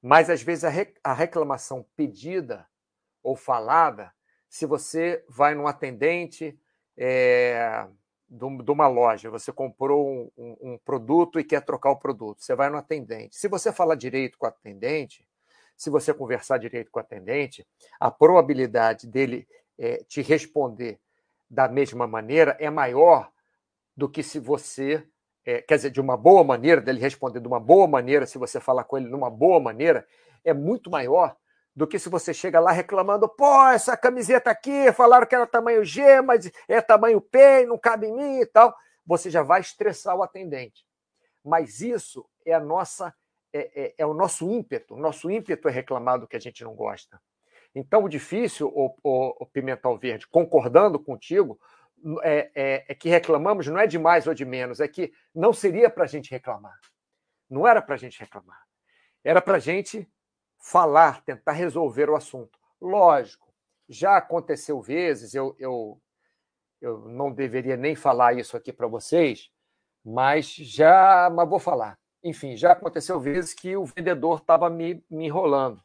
Mas, 0.02 0.30
às 0.30 0.42
vezes, 0.42 0.64
a, 0.64 0.70
re, 0.70 0.94
a 1.04 1.14
reclamação 1.14 1.86
pedida 1.96 2.68
ou 3.24 3.36
falada, 3.36 4.12
se 4.50 4.66
você 4.66 5.24
vai 5.30 5.56
num 5.56 5.68
atendente, 5.68 6.60
é, 6.98 7.88
de 8.30 8.72
uma 8.72 8.88
loja, 8.88 9.30
você 9.30 9.52
comprou 9.52 10.08
um, 10.08 10.32
um, 10.38 10.58
um, 10.74 10.78
produto 10.78 11.40
e 11.40 11.44
quer 11.44 11.62
trocar 11.62 11.92
o 11.92 12.00
produto, 12.00 12.42
você 12.42 12.56
vai 12.56 12.70
no 12.70 12.78
atendente. 12.78 13.36
Se 13.36 13.48
você 13.48 13.72
falar 13.72 13.96
direito 13.96 14.38
com 14.38 14.46
o 14.46 14.50
atendente, 14.50 15.28
se 15.76 15.90
você 15.90 16.14
conversar 16.14 16.58
direito 16.58 16.92
com 16.92 17.00
o 17.00 17.02
atendente, 17.02 17.68
a 18.00 18.12
probabilidade 18.12 19.08
dele 19.08 19.48
é, 19.78 20.04
te 20.08 20.22
responder 20.22 21.00
da 21.50 21.68
mesma 21.68 22.08
maneira 22.08 22.56
é 22.60 22.70
maior 22.70 23.32
do 23.96 24.08
que 24.08 24.24
se 24.24 24.40
você, 24.40 25.06
é, 25.46 25.62
quer 25.62 25.76
dizer, 25.76 25.90
de 25.90 26.00
uma 26.00 26.16
boa 26.16 26.44
maneira, 26.44 26.80
dele 26.80 27.00
responder 27.00 27.40
de 27.40 27.48
uma 27.48 27.60
boa 27.60 27.88
maneira, 27.88 28.26
se 28.26 28.38
você 28.38 28.60
falar 28.60 28.84
com 28.84 28.98
ele 28.98 29.10
de 29.10 29.16
uma 29.16 29.30
boa 29.30 29.60
maneira, 29.60 30.06
é 30.44 30.54
muito 30.54 30.90
maior 30.90 31.36
do 31.76 31.88
que 31.88 31.98
se 31.98 32.10
você 32.10 32.34
chega 32.34 32.60
lá 32.60 32.72
reclamando, 32.72 33.28
pô, 33.28 33.68
essa 33.68 33.96
camiseta 33.96 34.50
aqui, 34.52 34.92
falaram 34.92 35.26
que 35.26 35.36
era 35.36 35.48
tamanho 35.48 35.84
G, 35.84 36.22
mas 36.22 36.52
é 36.68 36.82
tamanho 36.82 37.22
P, 37.22 37.66
não 37.66 37.78
cabe 37.78 38.08
em 38.08 38.16
mim 38.16 38.40
e 38.42 38.46
tal. 38.46 38.76
Você 39.06 39.30
já 39.30 39.42
vai 39.42 39.62
estressar 39.62 40.16
o 40.16 40.24
atendente. 40.24 40.86
Mas 41.44 41.82
isso 41.82 42.26
é 42.46 42.54
a 42.54 42.60
nossa 42.60 43.14
é, 43.54 43.84
é, 43.84 43.94
é 43.98 44.06
o 44.06 44.14
nosso 44.14 44.50
ímpeto. 44.50 44.96
O 44.96 45.00
nosso 45.00 45.30
ímpeto 45.30 45.68
é 45.68 45.72
reclamar 45.72 46.20
do 46.20 46.28
que 46.28 46.36
a 46.36 46.40
gente 46.40 46.64
não 46.64 46.76
gosta. 46.76 47.22
Então, 47.74 48.04
o 48.04 48.10
difícil, 48.10 48.68
o, 48.68 48.96
o, 49.04 49.44
o 49.44 49.46
Pimental 49.46 49.98
Verde, 49.98 50.28
concordando 50.28 51.00
contigo, 51.00 51.60
é, 52.24 52.52
é, 52.56 52.86
é, 52.90 52.96
que 52.96 53.10
reclamamos 53.10 53.68
não 53.68 53.80
é 53.80 53.88
de 53.88 54.00
mais 54.00 54.28
ou 54.28 54.34
de 54.34 54.44
menos, 54.44 54.80
é 54.80 54.88
que 54.88 55.14
não 55.34 55.54
seria 55.54 55.90
para 55.90 56.04
a 56.04 56.08
gente 56.08 56.32
reclamar. 56.32 56.78
Não 57.50 57.68
era 57.68 57.82
para 57.82 57.96
a 57.96 57.98
gente 57.98 58.20
reclamar. 58.20 58.62
Era 59.24 59.42
para 59.42 59.58
a 59.58 59.60
gente 59.60 60.10
falar, 60.58 61.24
tentar 61.24 61.52
resolver 61.52 62.10
o 62.10 62.16
assunto. 62.16 62.58
Lógico, 62.80 63.54
já 63.88 64.18
aconteceu 64.18 64.82
vezes, 64.82 65.34
eu, 65.34 65.56
eu, 65.60 66.02
eu 66.82 67.08
não 67.10 67.32
deveria 67.32 67.78
nem 67.78 67.96
falar 67.96 68.34
isso 68.34 68.58
aqui 68.58 68.74
para 68.74 68.88
vocês, 68.88 69.52
mas 70.04 70.48
já 70.56 71.30
mas 71.30 71.48
vou 71.48 71.60
falar. 71.60 72.01
Enfim, 72.24 72.56
já 72.56 72.72
aconteceu 72.74 73.20
vezes 73.20 73.54
que 73.54 73.76
o 73.76 73.86
vendedor 73.86 74.40
estava 74.40 74.70
me, 74.70 75.04
me 75.10 75.26
enrolando. 75.26 75.82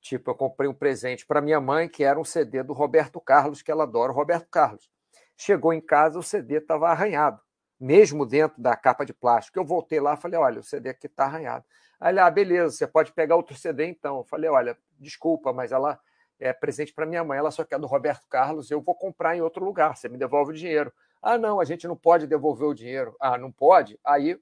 Tipo, 0.00 0.30
eu 0.30 0.34
comprei 0.34 0.68
um 0.68 0.74
presente 0.74 1.26
para 1.26 1.40
minha 1.40 1.60
mãe, 1.60 1.88
que 1.88 2.04
era 2.04 2.18
um 2.18 2.24
CD 2.24 2.62
do 2.62 2.72
Roberto 2.72 3.20
Carlos, 3.20 3.60
que 3.60 3.70
ela 3.70 3.82
adora 3.82 4.12
o 4.12 4.14
Roberto 4.14 4.48
Carlos. 4.48 4.88
Chegou 5.36 5.72
em 5.72 5.80
casa, 5.80 6.18
o 6.18 6.22
CD 6.22 6.58
estava 6.58 6.88
arranhado, 6.88 7.40
mesmo 7.78 8.24
dentro 8.24 8.60
da 8.62 8.74
capa 8.76 9.04
de 9.04 9.12
plástico. 9.12 9.58
Eu 9.58 9.64
voltei 9.64 10.00
lá 10.00 10.14
e 10.14 10.16
falei: 10.16 10.38
olha, 10.38 10.60
o 10.60 10.62
CD 10.62 10.90
aqui 10.90 11.06
está 11.06 11.24
arranhado. 11.24 11.64
Aí 12.00 12.12
ele, 12.12 12.20
ah, 12.20 12.30
beleza, 12.30 12.76
você 12.76 12.86
pode 12.86 13.12
pegar 13.12 13.36
outro 13.36 13.56
CD 13.56 13.86
então. 13.86 14.18
Eu 14.18 14.24
falei, 14.24 14.48
olha, 14.48 14.78
desculpa, 14.98 15.52
mas 15.52 15.72
ela 15.72 15.98
é 16.38 16.52
presente 16.52 16.92
para 16.92 17.06
minha 17.06 17.24
mãe, 17.24 17.38
ela 17.38 17.50
só 17.50 17.64
quer 17.64 17.78
do 17.78 17.86
Roberto 17.86 18.26
Carlos, 18.28 18.70
eu 18.70 18.80
vou 18.80 18.94
comprar 18.94 19.36
em 19.36 19.40
outro 19.40 19.64
lugar, 19.64 19.96
você 19.96 20.08
me 20.08 20.18
devolve 20.18 20.52
o 20.52 20.54
dinheiro. 20.54 20.92
Ah, 21.22 21.38
não, 21.38 21.58
a 21.58 21.64
gente 21.64 21.88
não 21.88 21.96
pode 21.96 22.26
devolver 22.26 22.68
o 22.68 22.74
dinheiro. 22.74 23.16
Ah, 23.18 23.38
não 23.38 23.50
pode? 23.50 23.98
Aí 24.04 24.38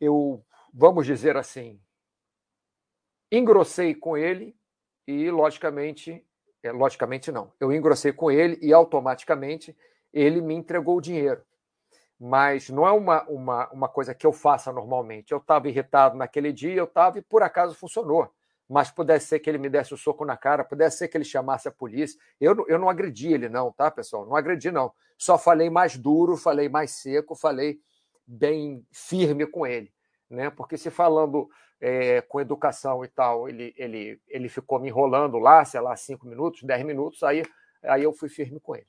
eu, 0.00 0.44
vamos 0.72 1.06
dizer 1.06 1.36
assim, 1.36 1.80
engrossei 3.30 3.94
com 3.94 4.16
ele 4.16 4.56
e, 5.06 5.30
logicamente, 5.30 6.24
é, 6.62 6.72
logicamente 6.72 7.32
não, 7.32 7.52
eu 7.60 7.72
engrossei 7.72 8.12
com 8.12 8.30
ele 8.30 8.58
e 8.60 8.72
automaticamente 8.72 9.76
ele 10.12 10.40
me 10.40 10.54
entregou 10.54 10.96
o 10.96 11.00
dinheiro 11.00 11.42
mas 12.18 12.68
não 12.68 12.86
é 12.86 12.90
uma, 12.90 13.22
uma, 13.28 13.68
uma 13.70 13.88
coisa 13.88 14.14
que 14.14 14.26
eu 14.26 14.32
faça 14.32 14.72
normalmente. 14.72 15.30
Eu 15.30 15.38
estava 15.38 15.68
irritado 15.68 16.16
naquele 16.16 16.52
dia, 16.52 16.74
eu 16.74 16.84
estava 16.84 17.18
e 17.18 17.22
por 17.22 17.42
acaso 17.42 17.74
funcionou. 17.74 18.28
Mas 18.68 18.90
pudesse 18.90 19.26
ser 19.26 19.38
que 19.38 19.48
ele 19.48 19.56
me 19.56 19.70
desse 19.70 19.92
o 19.92 19.94
um 19.94 19.98
soco 19.98 20.24
na 20.24 20.36
cara, 20.36 20.64
pudesse 20.64 20.98
ser 20.98 21.08
que 21.08 21.16
ele 21.16 21.24
chamasse 21.24 21.68
a 21.68 21.70
polícia. 21.70 22.18
Eu, 22.40 22.66
eu 22.68 22.78
não 22.78 22.90
agredi 22.90 23.32
ele, 23.32 23.48
não, 23.48 23.72
tá, 23.72 23.90
pessoal? 23.90 24.26
Não 24.26 24.36
agredi, 24.36 24.70
não. 24.70 24.92
Só 25.16 25.38
falei 25.38 25.70
mais 25.70 25.96
duro, 25.96 26.36
falei 26.36 26.68
mais 26.68 26.90
seco, 26.90 27.34
falei 27.34 27.80
bem 28.28 28.86
firme 28.92 29.46
com 29.46 29.66
ele. 29.66 29.90
Né? 30.28 30.50
Porque 30.50 30.76
se 30.76 30.90
falando 30.90 31.48
é, 31.80 32.20
com 32.20 32.40
educação 32.40 33.02
e 33.04 33.08
tal, 33.08 33.48
ele, 33.48 33.74
ele, 33.76 34.20
ele 34.28 34.48
ficou 34.48 34.78
me 34.78 34.88
enrolando 34.88 35.38
lá, 35.38 35.64
sei 35.64 35.80
lá, 35.80 35.96
cinco 35.96 36.26
minutos, 36.26 36.62
dez 36.62 36.84
minutos, 36.84 37.22
aí, 37.22 37.42
aí 37.82 38.02
eu 38.02 38.12
fui 38.12 38.28
firme 38.28 38.60
com 38.60 38.76
ele. 38.76 38.86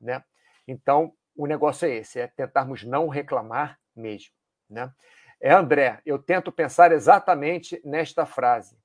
Né? 0.00 0.22
Então, 0.66 1.12
o 1.36 1.46
negócio 1.46 1.86
é 1.86 1.96
esse, 1.96 2.18
é 2.18 2.26
tentarmos 2.26 2.82
não 2.82 3.08
reclamar 3.08 3.78
mesmo. 3.94 4.34
Né? 4.68 4.92
É, 5.40 5.52
André, 5.52 6.00
eu 6.04 6.18
tento 6.18 6.50
pensar 6.50 6.90
exatamente 6.92 7.80
nesta 7.84 8.26
frase. 8.26 8.76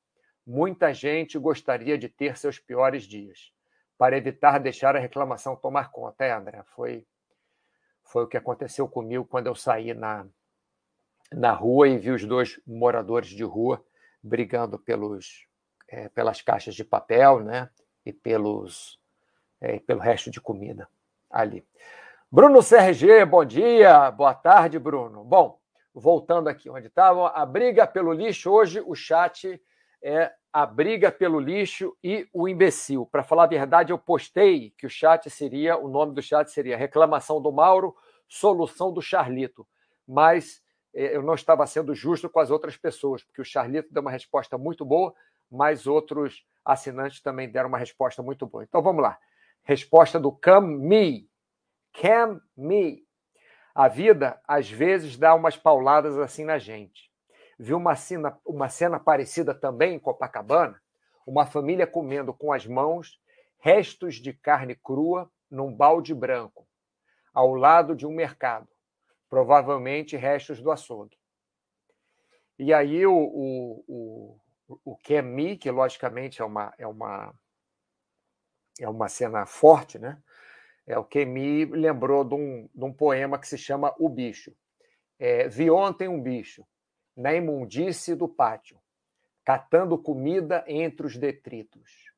muita 0.45 0.93
gente 0.93 1.39
gostaria 1.39 1.97
de 1.97 2.07
ter 2.07 2.37
seus 2.37 2.59
piores 2.59 3.03
dias, 3.03 3.51
para 3.97 4.15
evitar 4.15 4.59
deixar 4.59 4.95
a 4.95 4.99
reclamação 4.99 5.55
tomar 5.55 5.89
conta. 5.89 6.23
É, 6.23 6.31
André, 6.31 6.61
foi, 6.75 7.03
foi 8.05 8.23
o 8.23 8.27
que 8.27 8.37
aconteceu 8.37 8.87
comigo 8.87 9.25
quando 9.25 9.47
eu 9.47 9.55
saí 9.55 9.93
na, 9.93 10.25
na 11.31 11.51
rua 11.51 11.87
e 11.87 11.97
vi 11.97 12.11
os 12.11 12.23
dois 12.25 12.59
moradores 12.65 13.29
de 13.29 13.43
rua 13.43 13.83
brigando 14.21 14.79
pelos, 14.79 15.47
é, 15.87 16.09
pelas 16.09 16.41
caixas 16.41 16.75
de 16.75 16.83
papel 16.83 17.39
né, 17.41 17.69
e 18.05 18.13
pelos, 18.13 18.99
é, 19.59 19.79
pelo 19.79 19.99
resto 19.99 20.31
de 20.31 20.39
comida 20.39 20.87
ali. 21.29 21.65
Bruno 22.31 22.59
CRG, 22.61 23.25
bom 23.25 23.45
dia, 23.45 24.09
boa 24.11 24.33
tarde, 24.33 24.79
Bruno. 24.79 25.23
Bom, 25.23 25.59
voltando 25.93 26.47
aqui 26.47 26.69
onde 26.69 26.87
estava, 26.87 27.29
a 27.29 27.45
briga 27.45 27.87
pelo 27.87 28.11
lixo, 28.13 28.51
hoje 28.51 28.81
o 28.81 28.95
chat 28.95 29.61
é 30.01 30.33
a 30.55 30.65
briga 30.65 31.11
pelo 31.11 31.37
lixo 31.37 31.97
e 32.01 32.29
o 32.31 32.47
imbecil. 32.47 33.05
Para 33.05 33.25
falar 33.25 33.43
a 33.43 33.47
verdade, 33.47 33.91
eu 33.91 33.99
postei 33.99 34.69
que 34.77 34.85
o 34.85 34.89
chat 34.89 35.29
seria, 35.29 35.75
o 35.77 35.89
nome 35.89 36.15
do 36.15 36.21
chat 36.21 36.49
seria 36.49 36.77
reclamação 36.77 37.41
do 37.41 37.51
Mauro, 37.51 37.93
solução 38.25 38.89
do 38.89 39.01
Charlito. 39.01 39.67
Mas 40.07 40.63
é, 40.93 41.13
eu 41.13 41.21
não 41.21 41.33
estava 41.33 41.67
sendo 41.67 41.93
justo 41.93 42.29
com 42.29 42.39
as 42.39 42.51
outras 42.51 42.77
pessoas, 42.77 43.21
porque 43.21 43.41
o 43.41 43.43
Charlito 43.43 43.93
deu 43.93 44.01
uma 44.01 44.11
resposta 44.11 44.57
muito 44.57 44.85
boa, 44.85 45.13
mas 45.51 45.87
outros 45.87 46.45
assinantes 46.63 47.19
também 47.21 47.51
deram 47.51 47.67
uma 47.67 47.77
resposta 47.77 48.23
muito 48.23 48.47
boa. 48.47 48.63
Então 48.63 48.81
vamos 48.81 49.03
lá. 49.03 49.19
Resposta 49.61 50.17
do 50.17 50.31
Cam 50.31 50.61
Me. 50.61 51.29
Cam 51.91 52.39
Me. 52.55 53.03
A 53.75 53.89
vida, 53.89 54.39
às 54.47 54.71
vezes, 54.71 55.17
dá 55.17 55.35
umas 55.35 55.57
pauladas 55.57 56.17
assim 56.17 56.45
na 56.45 56.57
gente. 56.57 57.11
Viu 57.57 57.77
uma 57.77 57.95
cena, 57.95 58.37
uma 58.45 58.67
cena 58.67 58.99
parecida 58.99 59.55
também 59.55 59.95
em 59.95 59.99
Copacabana? 59.99 60.81
Uma 61.25 61.45
família 61.45 61.87
comendo 61.87 62.33
com 62.33 62.51
as 62.51 62.67
mãos 62.67 63.19
restos 63.59 64.15
de 64.15 64.33
carne 64.33 64.75
crua 64.75 65.31
num 65.49 65.73
balde 65.73 66.13
branco, 66.13 66.67
ao 67.33 67.53
lado 67.53 67.95
de 67.95 68.05
um 68.05 68.11
mercado, 68.11 68.67
provavelmente 69.29 70.17
restos 70.17 70.61
do 70.61 70.69
açougue. 70.69 71.17
E 72.59 72.73
aí 72.73 73.05
o, 73.05 73.15
o, 73.15 73.85
o, 73.87 74.79
o 74.83 74.97
Kemi, 74.97 75.57
que 75.57 75.71
logicamente 75.71 76.41
é 76.41 76.45
uma, 76.45 76.73
é 76.77 76.85
uma, 76.85 77.33
é 78.79 78.89
uma 78.89 79.07
cena 79.07 79.45
forte, 79.45 79.97
né? 79.97 80.21
É 80.85 80.99
o 80.99 81.07
me 81.25 81.65
lembrou 81.65 82.23
de 82.23 82.35
um, 82.35 82.69
de 82.73 82.83
um 82.83 82.93
poema 82.93 83.39
que 83.39 83.47
se 83.47 83.57
chama 83.57 83.95
O 83.97 84.07
Bicho. 84.07 84.55
É, 85.17 85.47
Vi 85.47 85.71
ontem 85.71 86.07
um 86.07 86.21
bicho 86.21 86.63
na 87.15 87.33
imundície 87.33 88.15
do 88.15 88.27
pátio, 88.27 88.79
catando 89.43 89.97
comida 89.97 90.63
entre 90.67 91.05
os 91.05 91.15
detritos. 91.15 92.11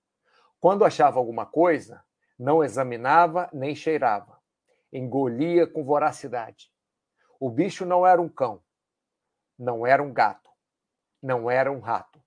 Quando 0.59 0.85
achava 0.85 1.19
alguma 1.19 1.45
coisa, 1.45 2.03
não 2.37 2.63
examinava 2.63 3.49
nem 3.53 3.75
cheirava, 3.75 4.41
engolia 4.91 5.67
com 5.67 5.83
voracidade. 5.83 6.71
O 7.39 7.49
bicho 7.49 7.85
não 7.85 8.05
era 8.05 8.21
um 8.21 8.29
cão, 8.29 8.63
não 9.57 9.85
era 9.85 10.01
um 10.01 10.11
gato, 10.11 10.49
não 11.21 11.49
era 11.49 11.71
um 11.71 11.79
rato. 11.79 12.21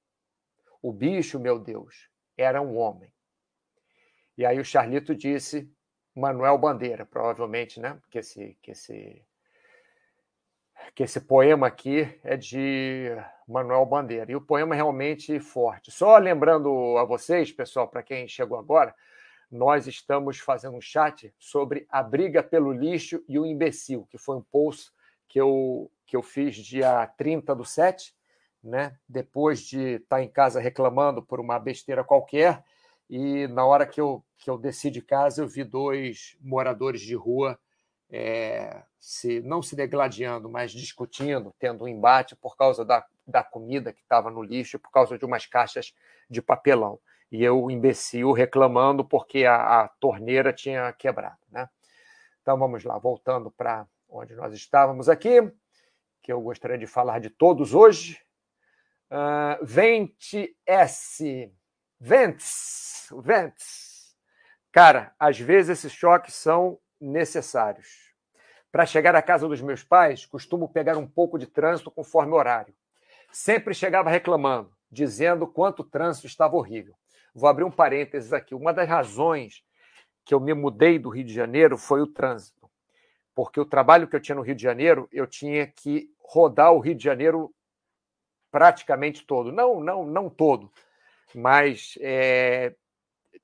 O 0.82 0.92
bicho, 0.92 1.38
meu 1.38 1.58
Deus, 1.58 2.08
era 2.36 2.62
um 2.62 2.76
homem. 2.76 3.12
E 4.36 4.46
aí 4.46 4.58
o 4.58 4.64
Charlito 4.64 5.14
disse 5.14 5.70
Manuel 6.14 6.56
Bandeira, 6.56 7.04
provavelmente, 7.04 7.78
né? 7.80 8.00
Que 8.10 8.18
esse, 8.18 8.56
que 8.62 8.70
esse, 8.70 9.24
que 10.94 11.02
esse 11.02 11.20
poema 11.20 11.66
aqui 11.66 12.18
é 12.24 12.36
de 12.36 13.10
Manuel 13.46 13.84
Bandeira. 13.86 14.30
E 14.30 14.36
o 14.36 14.40
poema 14.40 14.74
é 14.74 14.76
realmente 14.76 15.38
forte. 15.40 15.90
Só 15.90 16.16
lembrando 16.18 16.96
a 16.98 17.04
vocês, 17.04 17.52
pessoal, 17.52 17.88
para 17.88 18.02
quem 18.02 18.28
chegou 18.28 18.58
agora, 18.58 18.94
nós 19.50 19.86
estamos 19.86 20.38
fazendo 20.38 20.76
um 20.76 20.80
chat 20.80 21.34
sobre 21.38 21.86
a 21.90 22.02
briga 22.02 22.42
pelo 22.42 22.72
lixo 22.72 23.22
e 23.28 23.38
o 23.38 23.44
imbecil, 23.44 24.06
que 24.10 24.16
foi 24.16 24.36
um 24.36 24.42
post 24.42 24.92
que 25.28 25.40
eu, 25.40 25.90
que 26.06 26.16
eu 26.16 26.22
fiz 26.22 26.56
dia 26.56 27.06
30 27.16 27.54
do 27.54 27.64
7, 27.64 28.14
né? 28.62 28.96
depois 29.08 29.60
de 29.60 29.96
estar 29.96 30.22
em 30.22 30.28
casa 30.28 30.60
reclamando 30.60 31.22
por 31.22 31.40
uma 31.40 31.58
besteira 31.58 32.04
qualquer, 32.04 32.62
e 33.08 33.48
na 33.48 33.64
hora 33.64 33.86
que 33.86 34.00
eu, 34.00 34.24
que 34.38 34.48
eu 34.48 34.56
desci 34.56 34.88
de 34.88 35.02
casa, 35.02 35.42
eu 35.42 35.48
vi 35.48 35.64
dois 35.64 36.36
moradores 36.40 37.00
de 37.00 37.16
rua 37.16 37.58
é, 38.10 38.82
se 38.98 39.40
não 39.40 39.62
se 39.62 39.76
degladiando, 39.76 40.48
mas 40.48 40.72
discutindo, 40.72 41.54
tendo 41.58 41.84
um 41.84 41.88
embate 41.88 42.34
por 42.34 42.56
causa 42.56 42.84
da, 42.84 43.04
da 43.26 43.42
comida 43.42 43.92
que 43.92 44.00
estava 44.00 44.30
no 44.30 44.42
lixo, 44.42 44.78
por 44.78 44.90
causa 44.90 45.16
de 45.16 45.24
umas 45.24 45.46
caixas 45.46 45.94
de 46.28 46.42
papelão. 46.42 46.98
E 47.30 47.44
eu, 47.44 47.70
imbecil, 47.70 48.32
reclamando 48.32 49.04
porque 49.04 49.44
a, 49.44 49.82
a 49.82 49.88
torneira 49.88 50.52
tinha 50.52 50.92
quebrado. 50.92 51.38
Né? 51.50 51.68
Então 52.42 52.58
vamos 52.58 52.82
lá, 52.82 52.98
voltando 52.98 53.50
para 53.50 53.86
onde 54.08 54.34
nós 54.34 54.52
estávamos 54.52 55.08
aqui, 55.08 55.40
que 56.20 56.32
eu 56.32 56.40
gostaria 56.40 56.76
de 56.76 56.86
falar 56.86 57.20
de 57.20 57.30
todos 57.30 57.74
hoje. 57.74 58.20
Uh, 59.10 59.64
Vente 59.64 60.56
S. 60.66 61.52
Ventes, 61.98 63.08
Ventes. 63.22 64.16
Cara, 64.72 65.14
às 65.18 65.38
vezes 65.38 65.78
esses 65.78 65.92
choques 65.92 66.34
são 66.34 66.78
necessários. 67.00 68.14
Para 68.70 68.86
chegar 68.86 69.14
à 69.16 69.22
casa 69.22 69.48
dos 69.48 69.60
meus 69.60 69.82
pais, 69.82 70.26
costumo 70.26 70.68
pegar 70.68 70.96
um 70.96 71.06
pouco 71.06 71.38
de 71.38 71.46
trânsito 71.46 71.90
conforme 71.90 72.32
o 72.32 72.36
horário. 72.36 72.74
Sempre 73.32 73.74
chegava 73.74 74.10
reclamando, 74.10 74.70
dizendo 74.90 75.46
quanto 75.46 75.80
o 75.80 75.84
trânsito 75.84 76.26
estava 76.26 76.56
horrível. 76.56 76.94
Vou 77.34 77.48
abrir 77.48 77.64
um 77.64 77.70
parênteses 77.70 78.32
aqui. 78.32 78.54
Uma 78.54 78.72
das 78.72 78.88
razões 78.88 79.64
que 80.24 80.34
eu 80.34 80.40
me 80.40 80.54
mudei 80.54 80.98
do 80.98 81.08
Rio 81.08 81.24
de 81.24 81.32
Janeiro 81.32 81.76
foi 81.76 82.00
o 82.00 82.06
trânsito. 82.06 82.70
Porque 83.34 83.60
o 83.60 83.64
trabalho 83.64 84.06
que 84.06 84.14
eu 84.14 84.20
tinha 84.20 84.36
no 84.36 84.42
Rio 84.42 84.54
de 84.54 84.62
Janeiro, 84.62 85.08
eu 85.12 85.26
tinha 85.26 85.66
que 85.66 86.10
rodar 86.22 86.72
o 86.72 86.78
Rio 86.78 86.94
de 86.94 87.02
Janeiro 87.02 87.52
praticamente 88.50 89.24
todo. 89.24 89.52
Não, 89.52 89.80
não, 89.80 90.04
não 90.04 90.28
todo, 90.28 90.70
mas 91.34 91.94
é, 92.00 92.74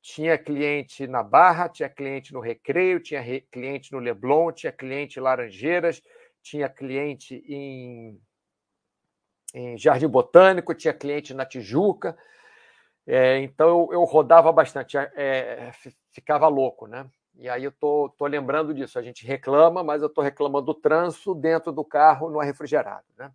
tinha 0.07 0.39
cliente 0.39 1.05
na 1.09 1.21
Barra, 1.21 1.69
tinha 1.69 1.89
cliente 1.89 2.33
no 2.33 2.39
Recreio, 2.39 3.01
tinha 3.01 3.21
re, 3.21 3.41
cliente 3.51 3.91
no 3.91 3.99
Leblon, 3.99 4.53
tinha 4.53 4.71
cliente 4.71 5.19
em 5.19 5.23
Laranjeiras, 5.23 6.01
tinha 6.41 6.69
cliente 6.69 7.43
em, 7.49 8.17
em 9.53 9.77
Jardim 9.77 10.07
Botânico, 10.07 10.77
tinha 10.77 10.95
cliente 10.95 11.35
na 11.35 11.45
Tijuca. 11.45 12.17
É, 13.05 13.39
então 13.39 13.69
eu, 13.69 13.89
eu, 13.95 14.05
rodava 14.05 14.53
bastante, 14.53 14.97
é, 14.97 15.73
ficava 16.13 16.47
louco, 16.47 16.87
né? 16.87 17.11
E 17.35 17.49
aí 17.49 17.65
eu 17.65 17.73
tô, 17.73 18.09
tô 18.17 18.27
lembrando 18.27 18.73
disso. 18.73 19.01
A 19.01 19.03
gente 19.03 19.27
reclama, 19.27 19.83
mas 19.83 20.03
eu 20.03 20.09
tô 20.09 20.23
reclamando 20.23 20.67
do 20.67 20.75
trânsito 20.75 21.35
dentro 21.35 21.73
do 21.73 21.85
carro 21.85 22.31
não 22.31 22.41
é 22.41 22.47
refrigerado, 22.47 23.07
né? 23.19 23.33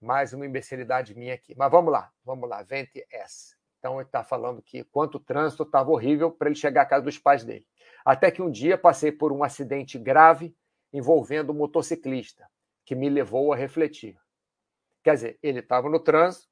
mais 0.00 0.32
uma 0.32 0.46
imbecilidade 0.46 1.12
minha 1.14 1.34
aqui. 1.34 1.56
Mas 1.56 1.70
vamos 1.70 1.92
lá, 1.92 2.10
vamos 2.24 2.48
lá, 2.48 2.62
Vente 2.62 3.04
S. 3.10 3.59
Então 3.80 3.94
ele 3.94 4.04
está 4.04 4.22
falando 4.22 4.60
que 4.60 4.84
quanto 4.84 5.14
o 5.14 5.20
trânsito 5.20 5.62
estava 5.62 5.90
horrível 5.90 6.30
para 6.30 6.48
ele 6.48 6.54
chegar 6.54 6.82
à 6.82 6.86
casa 6.86 7.02
dos 7.02 7.18
pais 7.18 7.42
dele. 7.44 7.66
Até 8.04 8.30
que 8.30 8.42
um 8.42 8.50
dia 8.50 8.76
passei 8.76 9.10
por 9.10 9.32
um 9.32 9.42
acidente 9.42 9.98
grave 9.98 10.54
envolvendo 10.92 11.50
um 11.50 11.56
motociclista, 11.56 12.46
que 12.84 12.94
me 12.94 13.08
levou 13.08 13.52
a 13.52 13.56
refletir. 13.56 14.18
Quer 15.02 15.14
dizer, 15.14 15.38
ele 15.42 15.60
estava 15.60 15.88
no 15.88 15.98
trânsito 15.98 16.46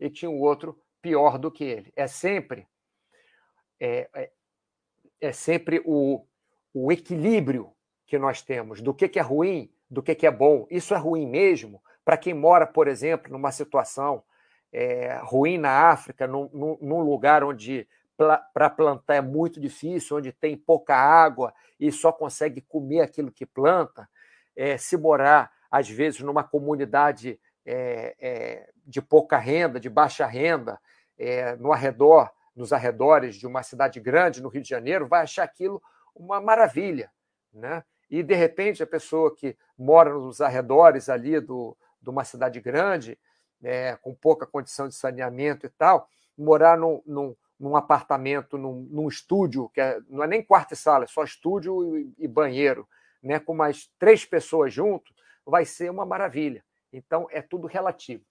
e 0.00 0.10
tinha 0.10 0.28
um 0.30 0.40
outro 0.40 0.76
pior 1.00 1.38
do 1.38 1.52
que 1.52 1.62
ele. 1.62 1.92
É 1.94 2.08
sempre 2.08 2.66
é, 3.78 4.08
é, 4.14 4.30
é 5.20 5.32
sempre 5.32 5.80
o, 5.84 6.26
o 6.74 6.90
equilíbrio 6.90 7.72
que 8.06 8.18
nós 8.18 8.42
temos 8.42 8.80
do 8.80 8.92
que, 8.92 9.08
que 9.08 9.20
é 9.20 9.22
ruim, 9.22 9.72
do 9.88 10.02
que, 10.02 10.16
que 10.16 10.26
é 10.26 10.30
bom. 10.30 10.66
Isso 10.68 10.94
é 10.94 10.96
ruim 10.96 11.28
mesmo? 11.28 11.80
Para 12.04 12.16
quem 12.16 12.34
mora, 12.34 12.66
por 12.66 12.88
exemplo, 12.88 13.30
numa 13.30 13.52
situação 13.52 14.24
é, 14.72 15.20
ruim 15.22 15.58
na 15.58 15.90
África, 15.90 16.26
num, 16.26 16.48
num 16.80 17.00
lugar 17.00 17.44
onde 17.44 17.86
para 18.16 18.70
plantar 18.70 19.16
é 19.16 19.20
muito 19.20 19.60
difícil, 19.60 20.18
onde 20.18 20.32
tem 20.32 20.56
pouca 20.56 20.94
água 20.94 21.52
e 21.78 21.90
só 21.90 22.12
consegue 22.12 22.60
comer 22.60 23.00
aquilo 23.00 23.32
que 23.32 23.44
planta, 23.44 24.08
é, 24.54 24.78
se 24.78 24.96
morar, 24.96 25.50
às 25.70 25.88
vezes, 25.88 26.20
numa 26.20 26.44
comunidade 26.44 27.40
é, 27.66 28.70
de 28.86 29.02
pouca 29.02 29.38
renda, 29.38 29.80
de 29.80 29.88
baixa 29.88 30.26
renda, 30.26 30.78
no 31.58 31.72
arredor, 31.72 32.30
nos 32.54 32.72
arredores 32.72 33.36
de 33.36 33.46
uma 33.46 33.62
cidade 33.62 33.98
grande, 34.00 34.42
no 34.42 34.48
Rio 34.48 34.62
de 34.62 34.68
Janeiro, 34.68 35.06
vai 35.06 35.22
achar 35.22 35.44
aquilo 35.44 35.82
uma 36.14 36.40
maravilha. 36.40 37.10
Né? 37.52 37.82
E, 38.10 38.22
de 38.22 38.34
repente, 38.34 38.82
a 38.82 38.86
pessoa 38.86 39.34
que 39.34 39.56
mora 39.76 40.12
nos 40.12 40.40
arredores 40.40 41.08
ali 41.08 41.40
do, 41.40 41.76
de 42.00 42.10
uma 42.10 42.24
cidade 42.24 42.60
grande, 42.60 43.18
é, 43.62 43.96
com 43.96 44.14
pouca 44.14 44.46
condição 44.46 44.88
de 44.88 44.94
saneamento 44.94 45.66
e 45.66 45.70
tal, 45.70 46.08
morar 46.36 46.76
num, 46.76 47.02
num, 47.06 47.36
num 47.58 47.76
apartamento, 47.76 48.58
num, 48.58 48.88
num, 48.90 49.08
estúdio, 49.08 49.68
que 49.68 49.80
é, 49.80 50.00
não 50.08 50.24
é 50.24 50.26
nem 50.26 50.42
quarto 50.42 50.72
e 50.72 50.76
sala, 50.76 51.04
é 51.04 51.06
só 51.06 51.22
estúdio 51.22 51.98
e, 51.98 52.14
e 52.18 52.28
banheiro, 52.28 52.88
né, 53.22 53.38
com 53.38 53.54
mais 53.54 53.88
três 53.98 54.24
pessoas 54.24 54.72
junto, 54.72 55.12
vai 55.46 55.64
ser 55.64 55.90
uma 55.90 56.04
maravilha. 56.04 56.64
Então, 56.92 57.26
é 57.30 57.40
tudo 57.40 57.66
relativo. 57.66 58.24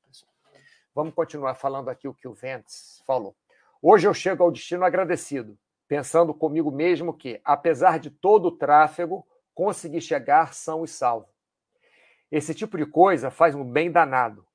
Vamos 0.93 1.13
continuar 1.13 1.55
falando 1.55 1.89
aqui 1.89 2.07
o 2.07 2.13
que 2.13 2.27
o 2.27 2.33
Ventes 2.33 3.01
falou. 3.07 3.35
Hoje 3.81 4.07
eu 4.07 4.13
chego 4.13 4.43
ao 4.43 4.51
destino 4.51 4.83
agradecido, 4.83 5.57
pensando 5.87 6.33
comigo 6.33 6.69
mesmo 6.69 7.13
que, 7.13 7.39
apesar 7.45 7.97
de 7.97 8.09
todo 8.11 8.47
o 8.47 8.51
tráfego, 8.51 9.25
consegui 9.55 10.01
chegar 10.01 10.53
são 10.53 10.83
e 10.83 10.87
salvo. 10.87 11.29
Esse 12.29 12.53
tipo 12.53 12.77
de 12.77 12.85
coisa 12.85 13.31
faz 13.31 13.55
um 13.55 13.63
bem 13.63 13.89
danado. 13.89 14.45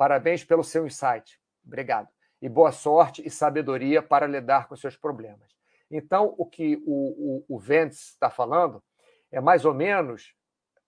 Parabéns 0.00 0.42
pelo 0.42 0.64
seu 0.64 0.86
insight. 0.86 1.38
Obrigado. 1.62 2.08
E 2.40 2.48
boa 2.48 2.72
sorte 2.72 3.20
e 3.22 3.30
sabedoria 3.30 4.00
para 4.00 4.26
lidar 4.26 4.66
com 4.66 4.74
seus 4.74 4.96
problemas. 4.96 5.54
Então, 5.90 6.34
o 6.38 6.46
que 6.46 6.82
o, 6.86 7.44
o, 7.46 7.56
o 7.56 7.58
Ventes 7.58 8.08
está 8.08 8.30
falando 8.30 8.82
é 9.30 9.42
mais 9.42 9.66
ou 9.66 9.74
menos 9.74 10.34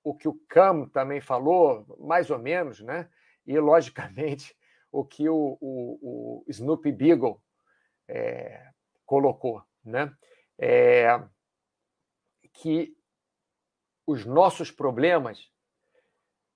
o 0.02 0.14
que 0.14 0.26
o 0.26 0.40
Cam 0.48 0.88
também 0.88 1.20
falou, 1.20 1.84
mais 2.00 2.30
ou 2.30 2.38
menos, 2.38 2.80
né? 2.80 3.06
E, 3.46 3.58
logicamente, 3.60 4.56
o 4.90 5.04
que 5.04 5.28
o, 5.28 5.58
o, 5.60 6.40
o 6.40 6.44
Snoopy 6.48 6.90
Beagle 6.90 7.38
é, 8.08 8.66
colocou, 9.04 9.62
né? 9.84 10.10
É, 10.58 11.22
que 12.50 12.96
os 14.06 14.24
nossos 14.24 14.70
problemas 14.70 15.51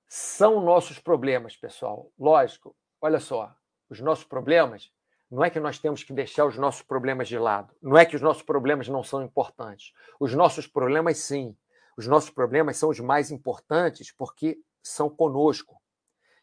são 0.08 0.60
nossos 0.60 0.98
problemas, 0.98 1.56
pessoal. 1.56 2.10
Lógico, 2.18 2.76
olha 3.00 3.20
só, 3.20 3.54
os 3.88 4.00
nossos 4.00 4.24
problemas 4.24 4.92
não 5.30 5.44
é 5.44 5.50
que 5.50 5.58
nós 5.58 5.78
temos 5.78 6.04
que 6.04 6.12
deixar 6.12 6.46
os 6.46 6.56
nossos 6.56 6.82
problemas 6.82 7.28
de 7.28 7.38
lado, 7.38 7.74
não 7.82 7.98
é 7.98 8.04
que 8.04 8.14
os 8.14 8.22
nossos 8.22 8.42
problemas 8.42 8.88
não 8.88 9.02
são 9.02 9.22
importantes. 9.22 9.92
Os 10.20 10.34
nossos 10.34 10.66
problemas, 10.66 11.18
sim. 11.18 11.56
Os 11.96 12.06
nossos 12.06 12.30
problemas 12.30 12.76
são 12.76 12.90
os 12.90 13.00
mais 13.00 13.30
importantes 13.30 14.12
porque 14.12 14.58
são 14.82 15.08
conosco. 15.08 15.80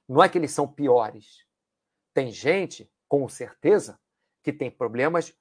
Não 0.08 0.21
é 0.21 0.28
que 0.28 0.38
eles 0.38 0.52
são 0.52 0.67
piores. 0.67 1.45
Tem 2.13 2.30
gente, 2.32 2.91
com 3.08 3.28
certeza, 3.30 3.99
que 4.43 4.52
tem 4.52 4.69
problemas 4.69 5.34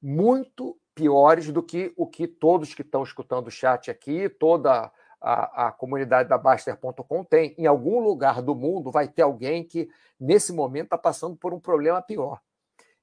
muito 0.00 0.78
piores 0.94 1.52
do 1.52 1.62
que 1.62 1.92
o 1.96 2.06
que 2.06 2.26
todos 2.26 2.74
que 2.74 2.82
estão 2.82 3.02
escutando 3.02 3.48
o 3.48 3.50
chat 3.50 3.90
aqui, 3.90 4.28
toda 4.28 4.90
a, 5.26 5.66
a 5.66 5.72
comunidade 5.72 6.28
da 6.28 6.38
Baster.com 6.38 7.24
tem. 7.24 7.52
Em 7.58 7.66
algum 7.66 7.98
lugar 7.98 8.40
do 8.40 8.54
mundo 8.54 8.92
vai 8.92 9.08
ter 9.08 9.22
alguém 9.22 9.64
que, 9.64 9.88
nesse 10.20 10.52
momento, 10.52 10.84
está 10.84 10.98
passando 10.98 11.34
por 11.34 11.52
um 11.52 11.58
problema 11.58 12.00
pior. 12.00 12.40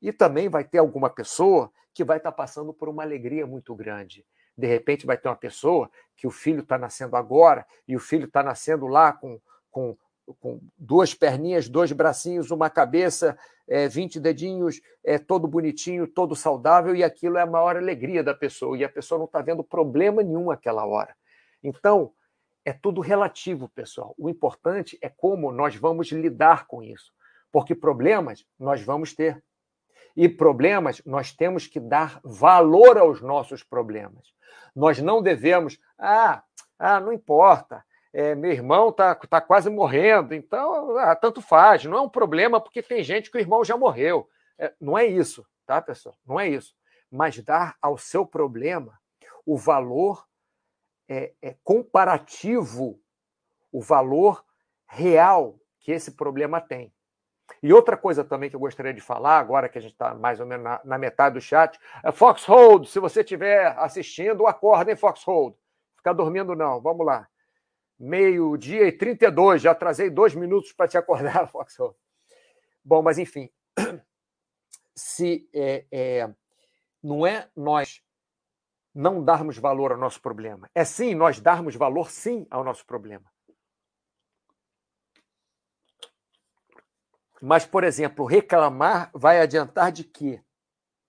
E 0.01 0.13
também 0.13 0.47
vai 0.47 0.63
ter 0.63 0.77
alguma 0.77 1.09
pessoa 1.09 1.69
que 1.93 2.01
vai 2.01 2.17
estar 2.17 2.31
tá 2.31 2.37
passando 2.37 2.73
por 2.73 2.87
uma 2.87 3.03
alegria 3.03 3.45
muito 3.45 3.75
grande. 3.75 4.25
De 4.57 4.65
repente, 4.65 5.05
vai 5.05 5.17
ter 5.17 5.27
uma 5.27 5.35
pessoa 5.35 5.91
que 6.15 6.25
o 6.25 6.31
filho 6.31 6.61
está 6.61 6.77
nascendo 6.77 7.17
agora 7.17 7.65
e 7.85 7.93
o 7.93 7.99
filho 7.99 8.25
está 8.25 8.41
nascendo 8.41 8.87
lá 8.87 9.11
com, 9.11 9.37
com 9.69 9.97
com 10.39 10.61
duas 10.77 11.13
perninhas, 11.13 11.67
dois 11.67 11.91
bracinhos, 11.91 12.49
uma 12.49 12.69
cabeça, 12.69 13.37
é, 13.67 13.89
20 13.89 14.21
dedinhos, 14.21 14.79
é, 15.03 15.19
todo 15.19 15.49
bonitinho, 15.49 16.07
todo 16.07 16.33
saudável, 16.33 16.95
e 16.95 17.03
aquilo 17.03 17.37
é 17.37 17.41
a 17.41 17.45
maior 17.45 17.75
alegria 17.75 18.23
da 18.23 18.33
pessoa, 18.33 18.77
e 18.77 18.85
a 18.85 18.89
pessoa 18.89 19.19
não 19.19 19.25
está 19.25 19.41
vendo 19.41 19.61
problema 19.65 20.23
nenhum 20.23 20.49
aquela 20.49 20.85
hora. 20.85 21.13
Então, 21.63 22.13
é 22.65 22.73
tudo 22.73 23.01
relativo, 23.01 23.69
pessoal. 23.69 24.13
O 24.17 24.29
importante 24.29 24.97
é 25.01 25.09
como 25.09 25.51
nós 25.51 25.75
vamos 25.75 26.11
lidar 26.11 26.65
com 26.67 26.81
isso, 26.81 27.11
porque 27.51 27.75
problemas 27.75 28.45
nós 28.59 28.81
vamos 28.81 29.13
ter. 29.13 29.43
E 30.15 30.29
problemas, 30.29 31.01
nós 31.05 31.31
temos 31.33 31.65
que 31.65 31.79
dar 31.79 32.19
valor 32.23 32.97
aos 32.97 33.21
nossos 33.21 33.63
problemas. 33.63 34.33
Nós 34.75 34.99
não 34.99 35.21
devemos, 35.21 35.79
ah, 35.97 36.43
ah 36.77 36.99
não 36.99 37.11
importa, 37.11 37.83
é, 38.13 38.35
meu 38.35 38.51
irmão 38.51 38.89
está 38.89 39.15
tá 39.15 39.41
quase 39.41 39.69
morrendo, 39.71 40.35
então 40.35 40.95
ah, 40.97 41.15
tanto 41.15 41.41
faz, 41.41 41.83
não 41.83 41.97
é 41.97 42.01
um 42.01 42.09
problema 42.09 42.61
porque 42.61 42.83
tem 42.83 43.03
gente 43.03 43.31
que 43.31 43.37
o 43.37 43.41
irmão 43.41 43.65
já 43.65 43.75
morreu. 43.75 44.29
É, 44.57 44.71
não 44.79 44.95
é 44.95 45.05
isso, 45.05 45.43
tá, 45.65 45.81
pessoal? 45.81 46.15
Não 46.25 46.39
é 46.39 46.47
isso. 46.47 46.75
Mas 47.09 47.39
dar 47.39 47.75
ao 47.81 47.97
seu 47.97 48.25
problema 48.25 48.99
o 49.45 49.57
valor 49.57 50.23
é, 51.07 51.33
é 51.41 51.55
comparativo, 51.63 52.99
o 53.71 53.81
valor 53.81 54.43
real 54.87 55.59
que 55.79 55.91
esse 55.91 56.11
problema 56.11 56.61
tem. 56.61 56.93
E 57.61 57.73
outra 57.73 57.97
coisa 57.97 58.23
também 58.23 58.49
que 58.49 58.55
eu 58.55 58.59
gostaria 58.59 58.93
de 58.93 59.01
falar, 59.01 59.39
agora 59.39 59.67
que 59.67 59.77
a 59.77 59.81
gente 59.81 59.91
está 59.91 60.13
mais 60.13 60.39
ou 60.39 60.45
menos 60.45 60.63
na, 60.63 60.81
na, 60.83 60.97
metade 60.97 61.35
do 61.35 61.41
chat, 61.41 61.79
é 62.03 62.11
Foxhold, 62.11 62.87
se 62.87 62.99
você 62.99 63.21
estiver 63.21 63.67
assistindo, 63.77 64.47
acorda, 64.47 64.91
hein, 64.91 64.97
Foxhold? 64.97 65.55
Ficar 65.97 66.13
dormindo 66.13 66.55
não, 66.55 66.81
vamos 66.81 67.05
lá 67.05 67.27
meio-dia 68.03 68.87
e 68.87 68.91
32. 68.91 69.61
Já 69.61 69.71
atrasei 69.71 70.09
dois 70.09 70.35
minutos 70.35 70.73
para 70.73 70.87
te 70.87 70.97
acordar, 70.97 71.47
Foxhole. 71.49 71.95
Bom, 72.83 73.01
mas 73.01 73.17
enfim, 73.17 73.49
se 74.93 75.49
é, 75.53 75.85
é, 75.91 76.29
não 77.01 77.25
é 77.25 77.49
nós 77.55 78.02
não 78.93 79.23
darmos 79.23 79.57
valor 79.57 79.91
ao 79.91 79.97
nosso 79.97 80.21
problema, 80.21 80.69
é 80.75 80.85
sim 80.85 81.15
nós 81.15 81.39
darmos 81.39 81.75
valor 81.75 82.11
sim 82.11 82.45
ao 82.49 82.63
nosso 82.63 82.85
problema. 82.85 83.31
Mas, 87.41 87.65
por 87.65 87.83
exemplo, 87.83 88.25
reclamar 88.25 89.11
vai 89.13 89.41
adiantar 89.41 89.91
de 89.91 90.05
quê? 90.05 90.41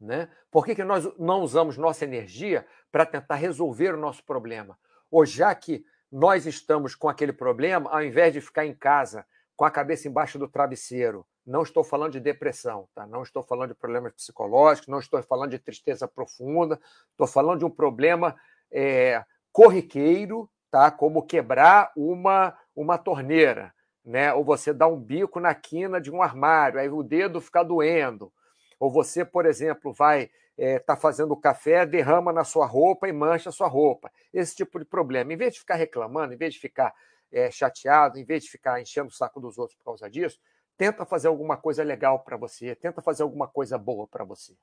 Né? 0.00 0.28
Por 0.50 0.64
que, 0.64 0.74
que 0.74 0.82
nós 0.82 1.04
não 1.16 1.42
usamos 1.42 1.76
nossa 1.76 2.04
energia 2.04 2.66
para 2.90 3.06
tentar 3.06 3.36
resolver 3.36 3.94
o 3.94 4.00
nosso 4.00 4.24
problema? 4.24 4.76
Ou 5.10 5.24
já 5.24 5.54
que 5.54 5.84
nós 6.10 6.44
estamos 6.44 6.94
com 6.94 7.08
aquele 7.08 7.32
problema, 7.32 7.88
ao 7.90 8.02
invés 8.02 8.32
de 8.32 8.40
ficar 8.40 8.66
em 8.66 8.74
casa 8.74 9.24
com 9.56 9.64
a 9.64 9.70
cabeça 9.70 10.08
embaixo 10.08 10.38
do 10.38 10.48
travesseiro, 10.48 11.24
não 11.46 11.62
estou 11.62 11.84
falando 11.84 12.12
de 12.12 12.20
depressão, 12.20 12.88
tá? 12.94 13.06
não 13.06 13.22
estou 13.22 13.42
falando 13.42 13.68
de 13.68 13.74
problemas 13.74 14.12
psicológicos, 14.12 14.88
não 14.88 14.98
estou 14.98 15.22
falando 15.22 15.50
de 15.50 15.58
tristeza 15.58 16.08
profunda, 16.08 16.80
estou 17.10 17.26
falando 17.26 17.58
de 17.58 17.64
um 17.64 17.70
problema 17.70 18.34
é, 18.70 19.22
corriqueiro, 19.52 20.50
tá? 20.70 20.90
como 20.90 21.26
quebrar 21.26 21.92
uma, 21.96 22.56
uma 22.74 22.96
torneira, 22.96 23.74
né? 24.04 24.32
ou 24.32 24.44
você 24.44 24.72
dar 24.72 24.88
um 24.88 24.98
bico 24.98 25.38
na 25.38 25.54
quina 25.54 26.00
de 26.00 26.10
um 26.10 26.22
armário, 26.22 26.80
aí 26.80 26.88
o 26.88 27.02
dedo 27.02 27.40
fica 27.40 27.62
doendo, 27.62 28.32
ou 28.78 28.90
você, 28.90 29.24
por 29.24 29.46
exemplo, 29.46 29.92
vai 29.92 30.30
está 30.56 30.64
é, 30.64 30.78
tá 30.78 30.96
fazendo 30.96 31.36
café, 31.36 31.84
derrama 31.84 32.32
na 32.32 32.44
sua 32.44 32.66
roupa 32.66 33.08
e 33.08 33.12
mancha 33.12 33.48
a 33.48 33.52
sua 33.52 33.66
roupa. 33.66 34.10
Esse 34.32 34.54
tipo 34.54 34.78
de 34.78 34.84
problema. 34.84 35.32
Em 35.32 35.36
vez 35.36 35.54
de 35.54 35.60
ficar 35.60 35.74
reclamando, 35.74 36.32
em 36.32 36.36
vez 36.36 36.54
de 36.54 36.60
ficar 36.60 36.94
é, 37.32 37.50
chateado, 37.50 38.18
em 38.18 38.24
vez 38.24 38.44
de 38.44 38.50
ficar 38.50 38.80
enchendo 38.80 39.08
o 39.08 39.12
saco 39.12 39.40
dos 39.40 39.58
outros 39.58 39.76
por 39.76 39.84
causa 39.84 40.08
disso, 40.08 40.38
tenta 40.76 41.04
fazer 41.04 41.28
alguma 41.28 41.56
coisa 41.56 41.82
legal 41.82 42.20
para 42.20 42.36
você, 42.36 42.74
tenta 42.74 43.00
fazer 43.00 43.22
alguma 43.22 43.46
coisa 43.46 43.78
boa 43.78 44.06
para 44.06 44.24
você. 44.24 44.56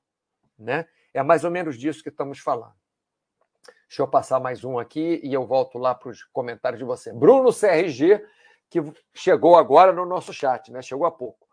Né? 0.58 0.86
É 1.12 1.22
mais 1.22 1.44
ou 1.44 1.50
menos 1.50 1.78
disso 1.78 2.02
que 2.02 2.08
estamos 2.08 2.38
falando. 2.38 2.74
Deixa 3.88 4.02
eu 4.02 4.08
passar 4.08 4.40
mais 4.40 4.64
um 4.64 4.78
aqui 4.78 5.20
e 5.22 5.32
eu 5.32 5.46
volto 5.46 5.78
lá 5.78 5.94
para 5.94 6.08
os 6.08 6.24
comentários 6.24 6.78
de 6.78 6.84
você. 6.84 7.12
Bruno 7.12 7.50
CRG, 7.52 8.24
que 8.70 8.80
chegou 9.12 9.56
agora 9.56 9.92
no 9.92 10.06
nosso 10.06 10.32
chat, 10.32 10.72
né? 10.72 10.80
chegou 10.80 11.06
há 11.06 11.10
pouco. 11.10 11.46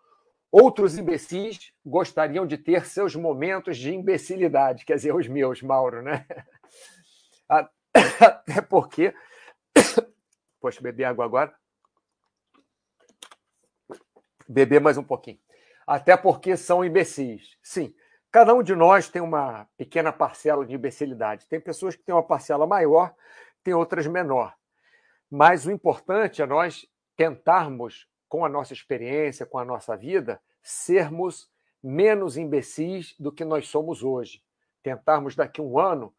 Outros 0.52 0.98
imbecis 0.98 1.74
gostariam 1.86 2.46
de 2.46 2.58
ter 2.58 2.86
seus 2.86 3.16
momentos 3.16 3.78
de 3.78 3.94
imbecilidade, 3.94 4.86
quer 4.86 4.96
dizer, 4.96 5.14
os 5.14 5.28
meus, 5.28 5.62
Mauro, 5.62 6.02
né? 6.02 6.26
Até 8.20 8.62
porque. 8.62 9.14
Poxa, 10.60 10.82
beber 10.82 11.06
água 11.06 11.26
agora. 11.26 11.54
Beber 14.52 14.82
mais 14.82 14.98
um 14.98 15.04
pouquinho. 15.04 15.38
Até 15.86 16.18
porque 16.18 16.58
são 16.58 16.84
imbecis. 16.84 17.56
Sim, 17.62 17.94
cada 18.32 18.52
um 18.52 18.64
de 18.64 18.74
nós 18.74 19.08
tem 19.08 19.22
uma 19.22 19.68
pequena 19.78 20.12
parcela 20.12 20.66
de 20.66 20.74
imbecilidade. 20.74 21.46
Tem 21.48 21.62
pessoas 21.62 21.96
que 21.96 22.02
têm 22.02 22.16
uma 22.16 22.24
parcela 22.24 22.66
maior, 22.66 23.14
tem 23.64 23.76
outras 23.76 24.08
menor. 24.08 24.56
Mas 25.30 25.68
o 25.68 25.72
importante 25.72 26.42
é 26.42 26.48
nós 26.48 26.88
tentarmos 27.16 28.08
com 28.28 28.44
a 28.44 28.50
nossa 28.50 28.74
experiência, 28.74 29.46
com 29.46 29.60
a 29.60 29.66
nossa 29.66 29.96
vida, 29.96 30.42
sermos 30.64 31.48
menos 31.84 32.36
imbecis 32.36 33.16
do 33.20 33.32
que 33.32 33.46
nós 33.46 33.68
somos 33.68 34.02
hoje. 34.04 34.42
Tentarmos 34.82 35.36
daqui 35.36 35.62
a 35.62 35.64
um 35.64 35.78
ano 35.78 36.12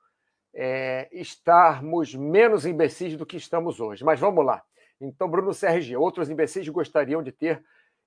é, 0.55 1.09
estarmos 1.11 2.15
menos 2.15 2.65
imbecis 2.65 3.17
do 3.17 3.27
que 3.27 3.37
estamos 3.37 3.81
hoje. 3.81 4.05
Mas 4.05 4.21
vamos 4.21 4.47
lá. 4.47 4.63
Então, 5.01 5.29
Bruno 5.29 5.51
CRG, 5.53 5.97
outros 5.97 6.31
imbecis 6.31 6.69
gostariam 6.69 7.25
de 7.25 7.33
ter 7.33 7.61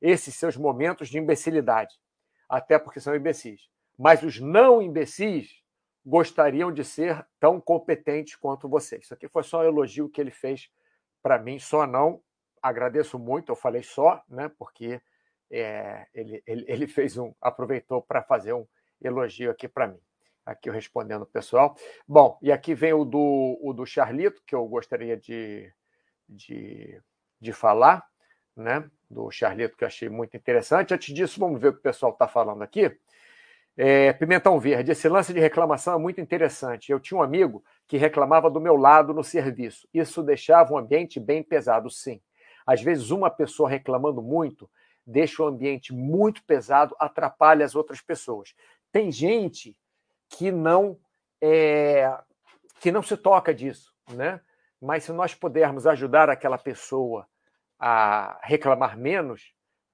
esses 0.03 0.35
seus 0.35 0.57
momentos 0.57 1.07
de 1.07 1.17
imbecilidade, 1.17 1.95
até 2.49 2.77
porque 2.77 2.99
são 2.99 3.15
imbecis. 3.15 3.69
Mas 3.97 4.21
os 4.21 4.37
não 4.37 4.81
imbecis 4.81 5.63
gostariam 6.05 6.73
de 6.73 6.83
ser 6.83 7.25
tão 7.39 7.61
competentes 7.61 8.35
quanto 8.35 8.67
vocês. 8.67 9.05
Isso 9.05 9.13
aqui 9.13 9.29
foi 9.29 9.43
só 9.43 9.61
um 9.61 9.63
elogio 9.63 10.09
que 10.09 10.19
ele 10.19 10.29
fez 10.29 10.69
para 11.21 11.39
mim, 11.39 11.57
só 11.57 11.87
não 11.87 12.21
agradeço 12.61 13.17
muito, 13.17 13.51
eu 13.51 13.55
falei 13.55 13.81
só, 13.81 14.21
né? 14.27 14.51
Porque 14.57 15.01
é, 15.49 16.05
ele, 16.13 16.43
ele, 16.45 16.65
ele, 16.67 16.87
fez 16.87 17.17
um, 17.17 17.33
aproveitou 17.41 18.01
para 18.01 18.21
fazer 18.21 18.51
um 18.51 18.67
elogio 19.01 19.51
aqui 19.51 19.69
para 19.69 19.87
mim. 19.87 19.99
Aqui 20.45 20.67
eu 20.67 20.73
respondendo 20.73 21.21
o 21.21 21.27
pessoal. 21.27 21.77
Bom, 22.05 22.37
e 22.41 22.51
aqui 22.51 22.75
vem 22.75 22.91
o 22.91 23.05
do, 23.05 23.57
o 23.61 23.71
do 23.71 23.85
Charlito, 23.85 24.41
que 24.45 24.53
eu 24.53 24.65
gostaria 24.67 25.15
de, 25.15 25.73
de, 26.27 27.01
de 27.39 27.53
falar. 27.53 28.05
Né, 28.55 28.89
do 29.09 29.29
Charlito, 29.31 29.77
que 29.77 29.83
eu 29.83 29.87
achei 29.87 30.09
muito 30.09 30.35
interessante. 30.37 30.93
Antes 30.93 31.13
disso, 31.13 31.39
vamos 31.39 31.59
ver 31.59 31.69
o 31.69 31.73
que 31.73 31.79
o 31.79 31.83
pessoal 31.83 32.11
está 32.11 32.27
falando 32.27 32.61
aqui. 32.61 32.95
É, 33.75 34.13
Pimentão 34.13 34.59
Verde, 34.59 34.91
esse 34.91 35.09
lance 35.09 35.33
de 35.33 35.39
reclamação 35.39 35.95
é 35.95 35.97
muito 35.97 36.21
interessante. 36.21 36.91
Eu 36.91 36.99
tinha 36.99 37.17
um 37.17 37.23
amigo 37.23 37.63
que 37.87 37.97
reclamava 37.97 38.49
do 38.49 38.61
meu 38.61 38.75
lado 38.75 39.13
no 39.13 39.23
serviço. 39.23 39.87
Isso 39.93 40.21
deixava 40.21 40.73
o 40.73 40.77
ambiente 40.77 41.19
bem 41.19 41.41
pesado, 41.41 41.89
sim. 41.89 42.21
Às 42.65 42.81
vezes, 42.81 43.09
uma 43.09 43.29
pessoa 43.29 43.69
reclamando 43.69 44.21
muito 44.21 44.69
deixa 45.05 45.43
o 45.43 45.47
ambiente 45.47 45.93
muito 45.93 46.43
pesado, 46.43 46.95
atrapalha 46.97 47.65
as 47.65 47.75
outras 47.75 48.01
pessoas. 48.01 48.55
Tem 48.91 49.11
gente 49.11 49.75
que 50.29 50.51
não 50.51 50.97
é, 51.41 52.17
que 52.79 52.91
não 52.91 53.03
se 53.03 53.17
toca 53.17 53.53
disso, 53.53 53.93
né? 54.11 54.39
Mas 54.81 55.05
se 55.05 55.11
nós 55.11 55.35
pudermos 55.35 55.85
ajudar 55.87 56.29
aquela 56.29 56.57
pessoa 56.57 57.27
a 57.79 58.39
reclamar 58.43 58.97
menos, 58.97 59.53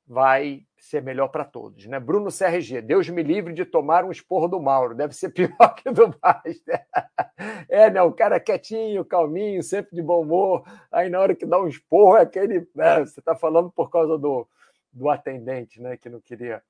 vai 0.09 0.63
ser 0.79 1.03
melhor 1.03 1.27
para 1.27 1.45
todos. 1.45 1.85
Né? 1.85 1.99
Bruno 1.99 2.29
CRG, 2.31 2.81
Deus 2.81 3.07
me 3.09 3.21
livre 3.21 3.53
de 3.53 3.63
tomar 3.63 4.03
um 4.03 4.11
esporro 4.11 4.47
do 4.47 4.59
Mauro, 4.59 4.95
deve 4.95 5.13
ser 5.13 5.29
pior 5.29 5.75
que 5.77 5.91
do 5.91 6.13
Master. 6.21 6.85
É, 7.69 7.89
né? 7.89 8.01
O 8.01 8.11
cara 8.11 8.35
é 8.35 8.39
quietinho, 8.39 9.05
calminho, 9.05 9.63
sempre 9.63 9.95
de 9.95 10.01
bom 10.01 10.23
humor, 10.23 10.63
aí 10.91 11.09
na 11.09 11.19
hora 11.19 11.33
que 11.33 11.45
dá 11.45 11.57
um 11.57 11.67
esporro 11.67 12.17
é 12.17 12.21
aquele. 12.21 12.67
É, 12.77 12.99
você 12.99 13.21
está 13.21 13.33
falando 13.33 13.71
por 13.71 13.89
causa 13.89 14.17
do, 14.17 14.45
do 14.91 15.09
atendente, 15.09 15.81
né? 15.81 15.95
Que 15.95 16.09
não 16.09 16.19
queria, 16.19 16.61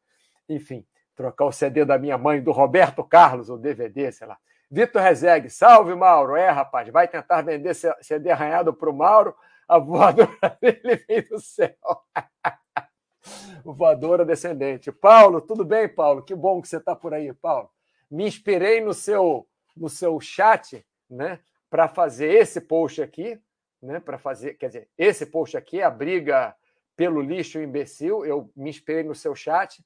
enfim, 0.48 0.86
trocar 1.16 1.46
o 1.46 1.52
CD 1.52 1.86
da 1.86 1.98
minha 1.98 2.18
mãe, 2.20 2.42
do 2.42 2.52
Roberto 2.52 3.04
Carlos, 3.04 3.50
o 3.50 3.58
DVD, 3.58 4.12
sei 4.12 4.28
lá. 4.28 4.38
Vitor 4.70 5.02
Rezegue, 5.02 5.50
salve 5.50 5.96
Mauro. 5.96 6.36
É, 6.36 6.50
rapaz, 6.50 6.88
vai 6.90 7.08
tentar 7.08 7.42
vender 7.42 7.74
CD 7.74 8.30
arranhado 8.30 8.74
para 8.74 8.90
o 8.90 8.94
Mauro, 8.94 9.36
a 9.70 9.78
voadora 9.78 10.30
dele 10.60 10.96
vem 11.08 11.22
do 11.22 11.40
céu. 11.40 11.78
Voadora 13.64 14.26
descendente. 14.26 14.92
Paulo, 14.92 15.40
tudo 15.40 15.64
bem, 15.64 15.88
Paulo? 15.88 16.24
Que 16.24 16.34
bom 16.34 16.60
que 16.60 16.68
você 16.68 16.78
está 16.78 16.96
por 16.96 17.14
aí, 17.14 17.32
Paulo. 17.32 17.70
Me 18.10 18.26
inspirei 18.26 18.82
no 18.82 18.94
seu, 18.94 19.48
no 19.78 19.88
seu 19.88 20.20
chat, 20.20 20.84
né, 21.08 21.40
para 21.70 21.88
fazer 21.88 22.34
esse 22.34 22.60
post 22.60 23.00
aqui, 23.02 23.40
né, 23.80 24.00
para 24.00 24.18
fazer, 24.18 24.56
quer 24.56 24.68
dizer, 24.68 24.90
esse 24.98 25.28
post 25.28 25.56
aqui, 25.56 25.82
a 25.82 25.92
briga 25.92 26.56
pelo 26.96 27.22
lixo 27.22 27.62
imbecil. 27.62 28.26
Eu 28.26 28.52
me 28.56 28.72
inspirei 28.72 29.04
no 29.04 29.14
seu 29.14 29.36
chat, 29.36 29.86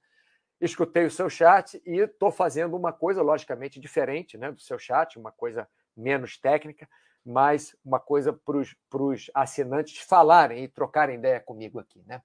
escutei 0.61 1.05
o 1.05 1.11
seu 1.11 1.29
chat 1.29 1.81
e 1.85 1.97
estou 1.97 2.31
fazendo 2.31 2.77
uma 2.77 2.93
coisa, 2.93 3.21
logicamente, 3.21 3.81
diferente 3.81 4.37
né, 4.37 4.49
do 4.49 4.61
seu 4.61 4.79
chat, 4.79 5.19
uma 5.19 5.31
coisa 5.31 5.67
menos 5.97 6.37
técnica, 6.37 6.87
mas 7.25 7.75
uma 7.83 7.99
coisa 7.99 8.33
para 8.33 8.57
os 9.03 9.31
assinantes 9.33 9.99
falarem 9.99 10.63
e 10.63 10.67
trocarem 10.67 11.15
ideia 11.15 11.39
comigo 11.39 11.79
aqui. 11.79 12.03
Né? 12.05 12.21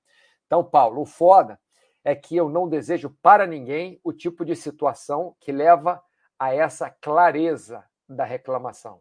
Então, 0.46 0.64
Paulo, 0.64 1.02
o 1.02 1.06
foda 1.06 1.60
é 2.04 2.14
que 2.14 2.36
eu 2.36 2.48
não 2.48 2.68
desejo 2.68 3.10
para 3.22 3.46
ninguém 3.46 4.00
o 4.02 4.12
tipo 4.12 4.44
de 4.44 4.56
situação 4.56 5.36
que 5.40 5.52
leva 5.52 6.02
a 6.38 6.54
essa 6.54 6.90
clareza 6.90 7.84
da 8.08 8.24
reclamação. 8.24 9.00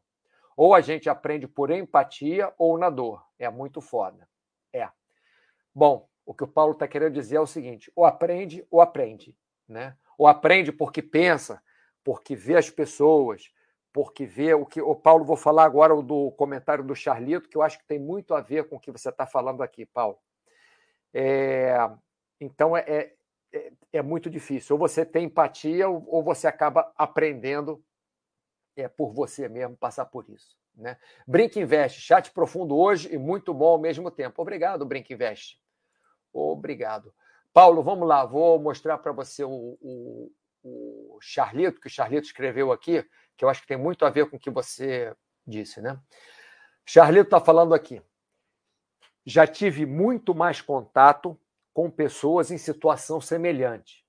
Ou 0.56 0.74
a 0.74 0.82
gente 0.82 1.10
aprende 1.10 1.48
por 1.48 1.70
empatia 1.70 2.52
ou 2.58 2.78
na 2.78 2.90
dor. 2.90 3.24
É 3.38 3.50
muito 3.50 3.80
foda. 3.80 4.28
É. 4.74 4.90
Bom, 5.74 6.10
o 6.26 6.34
que 6.34 6.44
o 6.44 6.48
Paulo 6.48 6.74
está 6.74 6.88
querendo 6.88 7.14
dizer 7.14 7.38
é 7.38 7.40
o 7.40 7.48
seguinte: 7.48 7.92
ou 7.96 8.04
aprende 8.04 8.66
ou 8.70 8.82
aprende. 8.82 9.38
Né? 9.68 9.96
Ou 10.18 10.28
aprende 10.28 10.72
porque 10.72 11.02
pensa, 11.02 11.62
porque 12.04 12.36
vê 12.36 12.56
as 12.56 12.70
pessoas, 12.70 13.52
porque 13.98 14.28
vê 14.28 14.54
o 14.54 14.64
que. 14.64 14.80
O 14.80 14.94
Paulo, 14.94 15.26
vou 15.26 15.36
falar 15.36 15.64
agora 15.64 16.00
do 16.04 16.30
comentário 16.34 16.84
do 16.84 16.96
Charlito, 16.96 17.50
que 17.50 17.58
eu 17.58 17.64
acho 17.64 17.80
que 17.80 17.86
tem 17.88 17.98
muito 17.98 18.36
a 18.36 18.42
ver 18.42 18.70
com 18.70 18.76
o 18.76 18.80
que 18.80 18.92
você 18.92 19.10
está 19.10 19.26
falando 19.26 19.64
aqui, 19.64 19.88
Paulo. 19.88 20.20
É, 21.12 21.76
então 22.40 22.78
é, 22.78 22.82
é, 22.82 23.16
é, 23.52 23.72
é, 23.94 24.02
muito 24.04 24.30
difícil. 24.30 24.76
Ou 24.76 24.80
você 24.80 25.04
tem 25.04 25.26
empatia, 25.26 25.90
ou, 25.90 26.06
ou 26.08 26.24
você 26.24 26.46
acaba 26.46 26.94
aprendendo 26.96 27.84
é, 28.76 28.88
por 28.88 29.12
você 29.16 29.50
mesmo 29.50 29.76
passar 29.76 30.06
por 30.06 30.30
isso. 30.30 30.56
Né? 30.76 30.96
Brinque 31.28 31.60
Invest, 31.60 32.00
chat 32.00 32.30
profundo 32.30 32.78
hoje 32.78 33.12
e 33.12 33.18
muito 33.18 33.52
bom 33.52 33.70
ao 33.70 33.80
mesmo 33.80 34.12
tempo. 34.12 34.40
Obrigado, 34.40 34.86
Brinque 34.86 35.16
Invest. 35.16 35.60
Obrigado. 36.32 37.12
Paulo, 37.52 37.82
vamos 37.82 38.08
lá, 38.08 38.24
vou 38.24 38.60
mostrar 38.60 39.00
para 39.00 39.12
você 39.12 39.44
o, 39.44 39.76
o, 39.82 40.32
o 40.62 41.18
Charlito, 41.20 41.82
que 41.82 41.88
o 41.88 41.90
Charlito 41.90 42.28
escreveu 42.28 42.72
aqui, 42.72 43.04
que 43.38 43.46
eu 43.46 43.50
acho 43.50 43.62
que 43.62 43.68
tem 43.68 43.78
muito 43.78 44.06
a 44.06 44.10
ver 44.10 44.30
com 44.30 44.36
o 44.36 44.40
que 44.40 44.50
você 44.50 45.16
disse, 45.46 45.82
né? 45.82 45.98
Charlito 46.86 47.28
está 47.28 47.40
falando 47.40 47.74
aqui 47.74 48.02
já 49.28 49.46
tive 49.46 49.86
muito 49.86 50.34
mais 50.34 50.62
contato 50.62 51.38
com 51.74 51.92
pessoas 51.92 52.50
em 52.50 52.58
situação 52.58 53.20
semelhante, 53.20 54.06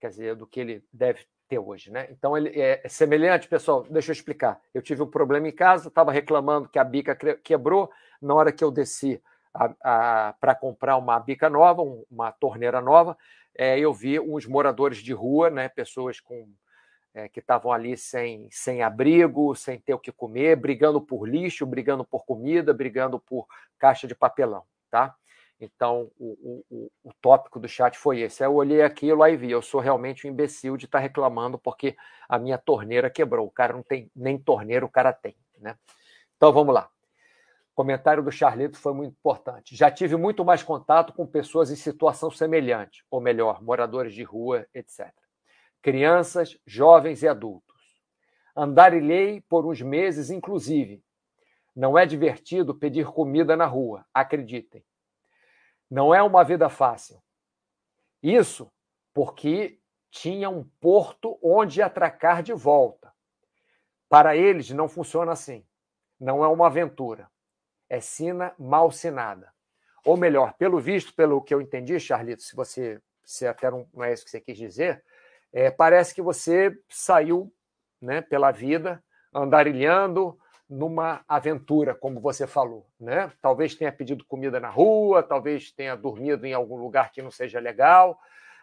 quer 0.00 0.08
dizer, 0.08 0.34
do 0.34 0.48
que 0.48 0.58
ele 0.58 0.84
deve 0.92 1.24
ter 1.48 1.60
hoje, 1.60 1.92
né? 1.92 2.08
Então 2.10 2.36
ele 2.36 2.48
é, 2.60 2.80
é 2.82 2.88
semelhante, 2.88 3.46
pessoal. 3.46 3.86
Deixa 3.88 4.10
eu 4.10 4.12
explicar. 4.12 4.60
Eu 4.74 4.82
tive 4.82 5.00
um 5.00 5.06
problema 5.06 5.46
em 5.46 5.52
casa, 5.52 5.86
estava 5.86 6.10
reclamando 6.10 6.68
que 6.68 6.78
a 6.78 6.82
bica 6.82 7.16
quebrou. 7.36 7.88
Na 8.20 8.34
hora 8.34 8.50
que 8.50 8.64
eu 8.64 8.72
desci 8.72 9.22
para 9.52 10.56
comprar 10.56 10.96
uma 10.96 11.20
bica 11.20 11.48
nova, 11.48 11.82
uma 12.10 12.32
torneira 12.32 12.80
nova, 12.80 13.16
é, 13.54 13.78
eu 13.78 13.94
vi 13.94 14.18
uns 14.18 14.44
moradores 14.44 14.98
de 14.98 15.12
rua, 15.12 15.50
né? 15.50 15.68
Pessoas 15.68 16.18
com 16.18 16.52
é, 17.14 17.28
que 17.28 17.40
estavam 17.40 17.72
ali 17.72 17.96
sem, 17.96 18.48
sem 18.50 18.82
abrigo, 18.82 19.54
sem 19.54 19.78
ter 19.78 19.94
o 19.94 19.98
que 19.98 20.12
comer, 20.12 20.56
brigando 20.56 21.00
por 21.00 21.28
lixo, 21.28 21.66
brigando 21.66 22.04
por 22.04 22.24
comida, 22.24 22.72
brigando 22.72 23.18
por 23.18 23.46
caixa 23.78 24.06
de 24.06 24.14
papelão, 24.14 24.62
tá? 24.90 25.14
Então, 25.60 26.08
o, 26.18 26.64
o, 26.70 26.90
o 27.02 27.12
tópico 27.20 27.58
do 27.58 27.66
chat 27.66 27.98
foi 27.98 28.20
esse. 28.20 28.44
Eu 28.44 28.54
olhei 28.54 28.82
aquilo 28.82 29.26
e 29.26 29.36
vi, 29.36 29.50
eu 29.50 29.60
sou 29.60 29.80
realmente 29.80 30.26
um 30.26 30.30
imbecil 30.30 30.76
de 30.76 30.84
estar 30.84 30.98
tá 30.98 31.02
reclamando 31.02 31.58
porque 31.58 31.96
a 32.28 32.38
minha 32.38 32.56
torneira 32.56 33.10
quebrou. 33.10 33.46
O 33.46 33.50
cara 33.50 33.72
não 33.72 33.82
tem 33.82 34.08
nem 34.14 34.38
torneira, 34.38 34.86
o 34.86 34.88
cara 34.88 35.12
tem, 35.12 35.36
né? 35.58 35.76
Então, 36.36 36.52
vamos 36.52 36.72
lá. 36.72 36.88
Comentário 37.74 38.22
do 38.22 38.30
Charlito 38.30 38.78
foi 38.78 38.92
muito 38.92 39.14
importante. 39.14 39.74
Já 39.74 39.90
tive 39.90 40.14
muito 40.14 40.44
mais 40.44 40.62
contato 40.62 41.12
com 41.12 41.26
pessoas 41.26 41.72
em 41.72 41.76
situação 41.76 42.30
semelhante, 42.30 43.04
ou 43.10 43.20
melhor, 43.20 43.60
moradores 43.60 44.14
de 44.14 44.22
rua, 44.22 44.64
etc 44.72 45.12
crianças, 45.82 46.58
jovens 46.66 47.22
e 47.22 47.28
adultos. 47.28 47.76
Andarilhei 48.56 49.40
por 49.42 49.66
uns 49.66 49.80
meses, 49.80 50.30
inclusive. 50.30 51.04
Não 51.74 51.96
é 51.96 52.04
divertido 52.04 52.74
pedir 52.74 53.06
comida 53.06 53.56
na 53.56 53.66
rua, 53.66 54.04
acreditem. 54.12 54.84
Não 55.90 56.14
é 56.14 56.22
uma 56.22 56.42
vida 56.42 56.68
fácil. 56.68 57.22
Isso 58.22 58.70
porque 59.14 59.80
tinha 60.10 60.50
um 60.50 60.64
porto 60.80 61.38
onde 61.42 61.80
atracar 61.80 62.42
de 62.42 62.52
volta. 62.52 63.12
Para 64.08 64.36
eles 64.36 64.70
não 64.70 64.88
funciona 64.88 65.32
assim. 65.32 65.64
Não 66.18 66.44
é 66.44 66.48
uma 66.48 66.66
aventura. 66.66 67.30
É 67.88 68.00
sina 68.00 68.54
mal 68.58 68.90
sinada. 68.90 69.52
Ou 70.04 70.16
melhor, 70.16 70.54
pelo 70.54 70.80
visto, 70.80 71.14
pelo 71.14 71.42
que 71.42 71.54
eu 71.54 71.60
entendi, 71.60 71.98
Charlito, 72.00 72.42
se 72.42 72.56
você 72.56 73.00
se 73.28 73.46
até 73.46 73.70
não, 73.70 73.86
não 73.92 74.04
é 74.04 74.12
isso 74.12 74.24
que 74.24 74.30
você 74.30 74.40
quis 74.40 74.56
dizer, 74.56 75.04
é, 75.52 75.70
parece 75.70 76.14
que 76.14 76.22
você 76.22 76.76
saiu 76.88 77.52
né, 78.00 78.20
pela 78.20 78.50
vida 78.50 79.02
andarilhando 79.34 80.38
numa 80.68 81.24
aventura, 81.26 81.94
como 81.94 82.20
você 82.20 82.46
falou. 82.46 82.86
Né? 83.00 83.32
Talvez 83.40 83.74
tenha 83.74 83.90
pedido 83.90 84.24
comida 84.24 84.60
na 84.60 84.68
rua, 84.68 85.22
talvez 85.22 85.72
tenha 85.72 85.96
dormido 85.96 86.46
em 86.46 86.52
algum 86.52 86.76
lugar 86.76 87.10
que 87.10 87.22
não 87.22 87.30
seja 87.30 87.58
legal, 87.58 88.18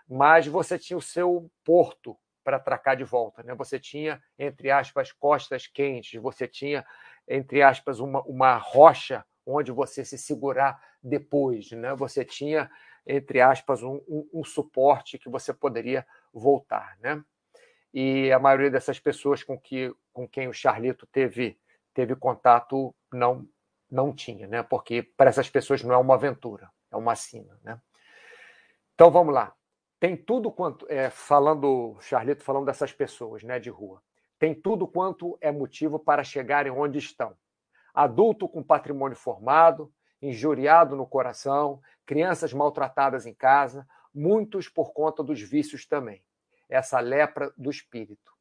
mas 0.08 0.46
você 0.46 0.78
tinha 0.78 0.98
o 0.98 1.02
seu 1.02 1.50
porto 1.64 2.16
para 2.44 2.58
atracar 2.58 2.96
de 2.96 3.04
volta. 3.04 3.42
Né? 3.42 3.56
Você 3.56 3.80
tinha, 3.80 4.22
entre 4.38 4.70
aspas, 4.70 5.12
costas 5.12 5.66
quentes, 5.66 6.22
você 6.22 6.48
tinha, 6.48 6.86
entre 7.28 7.64
aspas, 7.64 8.00
uma, 8.00 8.22
uma 8.22 8.56
rocha 8.56 9.26
onde 9.44 9.72
você 9.72 10.06
se 10.06 10.18
segurar 10.18 10.80
depois. 11.02 11.72
Né? 11.72 11.96
Você 11.96 12.24
tinha, 12.24 12.70
entre 13.06 13.42
aspas, 13.42 13.84
um, 13.84 14.02
um, 14.08 14.30
um 14.34 14.44
suporte 14.44 15.18
que 15.18 15.30
você 15.30 15.54
poderia 15.54 16.06
voltar, 16.34 16.98
né? 17.00 17.24
E 17.94 18.32
a 18.32 18.40
maioria 18.40 18.70
dessas 18.70 19.00
pessoas 19.00 19.44
com, 19.44 19.58
que, 19.58 19.94
com 20.12 20.28
quem 20.28 20.48
o 20.48 20.54
Charlito 20.54 21.08
teve, 21.08 21.58
teve 21.94 22.16
contato 22.16 22.94
não 23.12 23.48
não 23.90 24.14
tinha, 24.14 24.48
né? 24.48 24.64
Porque 24.64 25.04
para 25.04 25.30
essas 25.30 25.50
pessoas 25.50 25.84
não 25.84 25.94
é 25.94 25.98
uma 25.98 26.16
aventura, 26.16 26.70
é 26.92 26.98
uma 26.98 27.16
sina, 27.16 27.58
né? 27.64 27.80
Então 28.94 29.12
vamos 29.12 29.34
lá. 29.34 29.54
Tem 30.00 30.18
tudo 30.18 30.52
quanto 30.52 30.86
é, 30.90 31.10
falando 31.10 31.98
Charlito 32.02 32.44
falando 32.44 32.66
dessas 32.66 32.92
pessoas, 32.92 33.44
né, 33.44 33.60
de 33.60 33.70
rua. 33.70 34.02
Tem 34.38 34.54
tudo 34.54 34.88
quanto 34.88 35.38
é 35.40 35.52
motivo 35.52 35.98
para 35.98 36.24
chegarem 36.24 36.72
onde 36.72 37.00
estão. 37.00 37.36
Adulto 37.94 38.50
com 38.50 38.62
patrimônio 38.62 39.16
formado, 39.16 39.92
injuriado 40.28 40.96
no 40.96 41.06
coração, 41.06 41.82
crianças 42.06 42.54
maltratadas 42.54 43.26
em 43.26 43.34
casa, 43.34 43.88
muitos 44.14 44.70
por 44.70 44.94
conta 44.94 45.24
dos 45.24 45.42
vícios 45.42 45.86
também. 45.86 46.24
Essa 46.70 47.00
lepra 47.00 47.54
do 47.58 47.70
espírito. 47.70 48.32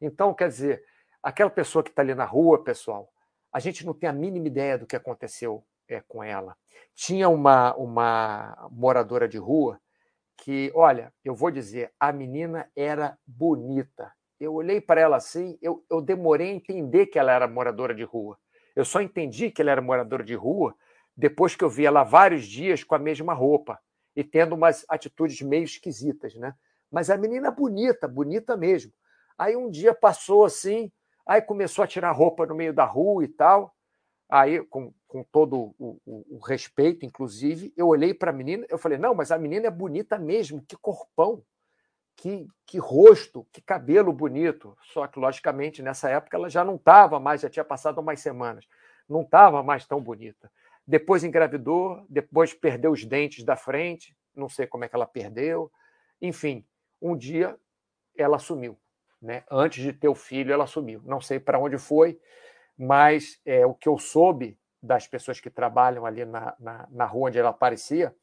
Então, 0.00 0.34
quer 0.34 0.48
dizer, 0.48 0.84
aquela 1.22 1.50
pessoa 1.50 1.82
que 1.82 1.90
está 1.90 2.02
ali 2.02 2.14
na 2.14 2.24
rua, 2.24 2.62
pessoal, 2.62 3.12
a 3.52 3.60
gente 3.60 3.84
não 3.84 3.92
tem 3.92 4.08
a 4.08 4.12
mínima 4.12 4.46
ideia 4.46 4.78
do 4.78 4.86
que 4.86 4.96
aconteceu 4.96 5.64
é, 5.88 6.00
com 6.00 6.22
ela. 6.22 6.56
Tinha 6.94 7.28
uma, 7.28 7.74
uma 7.76 8.68
moradora 8.70 9.28
de 9.28 9.38
rua 9.38 9.80
que, 10.36 10.72
olha, 10.74 11.12
eu 11.24 11.34
vou 11.34 11.50
dizer, 11.50 11.92
a 12.00 12.10
menina 12.12 12.68
era 12.74 13.18
bonita. 13.26 14.12
Eu 14.40 14.54
olhei 14.54 14.80
para 14.80 15.00
ela 15.00 15.16
assim, 15.16 15.56
eu, 15.62 15.84
eu 15.88 16.00
demorei 16.00 16.50
a 16.50 16.54
entender 16.54 17.06
que 17.06 17.18
ela 17.18 17.32
era 17.32 17.46
moradora 17.46 17.94
de 17.94 18.02
rua. 18.02 18.38
Eu 18.74 18.84
só 18.84 19.00
entendi 19.00 19.50
que 19.50 19.60
ela 19.60 19.70
era 19.70 19.82
moradora 19.82 20.24
de 20.24 20.34
rua 20.34 20.74
depois 21.16 21.54
que 21.54 21.64
eu 21.64 21.70
vi 21.70 21.86
ela 21.86 22.04
vários 22.04 22.46
dias 22.46 22.82
com 22.84 22.94
a 22.94 22.98
mesma 22.98 23.34
roupa 23.34 23.78
e 24.14 24.24
tendo 24.24 24.54
umas 24.54 24.84
atitudes 24.88 25.40
meio 25.40 25.64
esquisitas, 25.64 26.34
né? 26.34 26.54
Mas 26.90 27.08
a 27.10 27.16
menina 27.16 27.50
bonita, 27.50 28.06
bonita 28.06 28.56
mesmo. 28.56 28.92
Aí 29.38 29.56
um 29.56 29.70
dia 29.70 29.94
passou 29.94 30.44
assim, 30.44 30.92
aí 31.26 31.40
começou 31.40 31.82
a 31.82 31.86
tirar 31.86 32.12
roupa 32.12 32.46
no 32.46 32.54
meio 32.54 32.72
da 32.72 32.84
rua 32.84 33.24
e 33.24 33.28
tal. 33.28 33.74
Aí, 34.28 34.64
com, 34.64 34.92
com 35.06 35.22
todo 35.24 35.74
o, 35.78 36.00
o, 36.06 36.36
o 36.36 36.38
respeito, 36.38 37.04
inclusive, 37.04 37.72
eu 37.76 37.86
olhei 37.88 38.14
para 38.14 38.30
a 38.30 38.32
menina, 38.32 38.64
eu 38.70 38.78
falei, 38.78 38.96
não, 38.96 39.14
mas 39.14 39.30
a 39.30 39.38
menina 39.38 39.66
é 39.66 39.70
bonita 39.70 40.18
mesmo, 40.18 40.64
que 40.66 40.74
corpão, 40.74 41.42
que, 42.16 42.46
que 42.66 42.78
rosto, 42.78 43.46
que 43.52 43.60
cabelo 43.60 44.10
bonito. 44.10 44.74
Só 44.92 45.06
que, 45.06 45.18
logicamente, 45.18 45.82
nessa 45.82 46.08
época 46.08 46.36
ela 46.36 46.48
já 46.48 46.64
não 46.64 46.76
estava 46.76 47.20
mais, 47.20 47.42
já 47.42 47.50
tinha 47.50 47.64
passado 47.64 48.00
umas 48.00 48.20
semanas, 48.20 48.66
não 49.06 49.20
estava 49.20 49.62
mais 49.62 49.86
tão 49.86 50.00
bonita. 50.00 50.50
Depois 50.86 51.24
engravidou, 51.24 52.04
depois 52.08 52.52
perdeu 52.52 52.90
os 52.90 53.04
dentes 53.04 53.44
da 53.44 53.56
frente, 53.56 54.16
não 54.34 54.48
sei 54.48 54.66
como 54.66 54.84
é 54.84 54.88
que 54.88 54.94
ela 54.94 55.06
perdeu. 55.06 55.70
Enfim, 56.20 56.66
um 57.00 57.16
dia 57.16 57.56
ela 58.16 58.38
sumiu. 58.38 58.78
Né? 59.20 59.44
Antes 59.50 59.82
de 59.82 59.92
ter 59.92 60.08
o 60.08 60.14
filho, 60.14 60.52
ela 60.52 60.66
sumiu. 60.66 61.00
Não 61.04 61.20
sei 61.20 61.38
para 61.38 61.58
onde 61.58 61.78
foi, 61.78 62.18
mas 62.76 63.40
é, 63.44 63.64
o 63.64 63.74
que 63.74 63.88
eu 63.88 63.98
soube 63.98 64.58
das 64.82 65.06
pessoas 65.06 65.38
que 65.38 65.48
trabalham 65.48 66.04
ali 66.04 66.24
na, 66.24 66.56
na, 66.58 66.88
na 66.90 67.04
rua 67.04 67.28
onde 67.28 67.38
ela 67.38 67.50
aparecia 67.50 68.14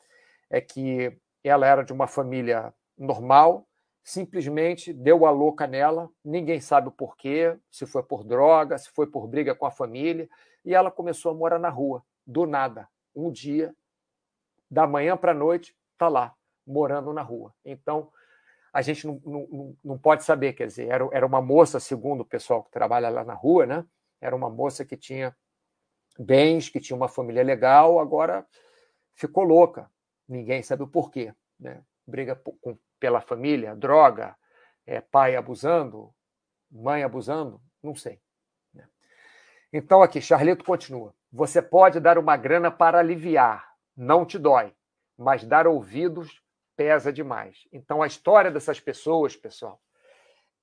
é 0.49 0.59
que 0.59 1.17
ela 1.43 1.65
era 1.65 1.83
de 1.83 1.93
uma 1.93 2.07
família 2.07 2.73
normal, 2.97 3.65
simplesmente 4.03 4.91
deu 4.91 5.25
a 5.25 5.31
louca 5.31 5.65
nela, 5.65 6.09
ninguém 6.25 6.59
sabe 6.59 6.89
o 6.89 6.91
porquê, 6.91 7.55
se 7.71 7.85
foi 7.85 8.03
por 8.03 8.23
droga, 8.23 8.77
se 8.77 8.89
foi 8.89 9.07
por 9.07 9.27
briga 9.27 9.55
com 9.55 9.65
a 9.65 9.71
família, 9.71 10.29
e 10.65 10.73
ela 10.73 10.91
começou 10.91 11.31
a 11.31 11.35
morar 11.35 11.59
na 11.59 11.69
rua, 11.69 12.03
do 12.29 12.45
nada. 12.45 12.87
Um 13.15 13.31
dia, 13.31 13.75
da 14.69 14.85
manhã 14.85 15.17
para 15.17 15.31
a 15.31 15.35
noite, 15.35 15.75
está 15.93 16.07
lá, 16.07 16.35
morando 16.65 17.11
na 17.11 17.23
rua. 17.23 17.53
Então, 17.65 18.11
a 18.71 18.83
gente 18.83 19.07
não, 19.07 19.19
não, 19.25 19.77
não 19.83 19.97
pode 19.97 20.23
saber, 20.23 20.53
quer 20.53 20.67
dizer, 20.67 20.87
era, 20.87 21.09
era 21.11 21.25
uma 21.25 21.41
moça, 21.41 21.79
segundo 21.79 22.21
o 22.21 22.25
pessoal 22.25 22.63
que 22.63 22.69
trabalha 22.69 23.09
lá 23.09 23.23
na 23.23 23.33
rua, 23.33 23.65
né? 23.65 23.85
Era 24.21 24.35
uma 24.35 24.49
moça 24.49 24.85
que 24.85 24.95
tinha 24.95 25.35
bens, 26.19 26.69
que 26.69 26.79
tinha 26.79 26.95
uma 26.95 27.07
família 27.07 27.43
legal, 27.43 27.99
agora 27.99 28.45
ficou 29.15 29.43
louca. 29.43 29.89
Ninguém 30.27 30.61
sabe 30.61 30.83
o 30.83 30.87
porquê. 30.87 31.33
Né? 31.59 31.83
Briga 32.05 32.35
com, 32.35 32.77
pela 32.99 33.21
família, 33.21 33.75
droga, 33.75 34.35
é, 34.85 35.01
pai 35.01 35.35
abusando, 35.35 36.13
mãe 36.69 37.03
abusando, 37.03 37.59
não 37.81 37.95
sei. 37.95 38.21
Né? 38.73 38.87
Então, 39.73 40.03
aqui, 40.03 40.21
Charlito 40.21 40.63
continua. 40.63 41.15
Você 41.31 41.61
pode 41.61 41.99
dar 41.99 42.17
uma 42.17 42.35
grana 42.35 42.71
para 42.71 42.99
aliviar, 42.99 43.75
não 43.95 44.25
te 44.25 44.37
dói, 44.39 44.73
mas 45.17 45.43
dar 45.43 45.67
ouvidos 45.67 46.41
pesa 46.75 47.11
demais. 47.11 47.67
Então, 47.71 48.01
a 48.01 48.07
história 48.07 48.49
dessas 48.49 48.79
pessoas, 48.79 49.35
pessoal, 49.35 49.81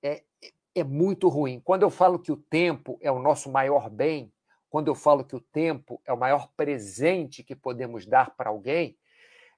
é, 0.03 0.25
é 0.75 0.83
muito 0.83 1.29
ruim. 1.29 1.61
Quando 1.61 1.83
eu 1.83 1.91
falo 1.91 2.19
que 2.19 2.33
o 2.33 2.37
tempo 2.37 2.99
é 3.01 3.11
o 3.13 3.19
nosso 3.19 3.51
maior 3.51 3.89
bem, 3.89 4.33
quando 4.69 4.89
eu 4.89 4.95
falo 4.95 5.25
que 5.25 5.37
o 5.37 5.41
tempo 5.41 6.01
é 6.05 6.13
o 6.13 6.19
maior 6.19 6.49
presente 6.57 7.43
que 7.43 7.55
podemos 7.55 8.07
dar 8.07 8.35
para 8.35 8.51
alguém, 8.51 8.99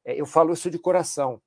é, 0.05 0.21
eu 0.21 0.27
falo 0.27 0.53
isso 0.53 0.71
de 0.71 0.79
coração, 0.79 1.41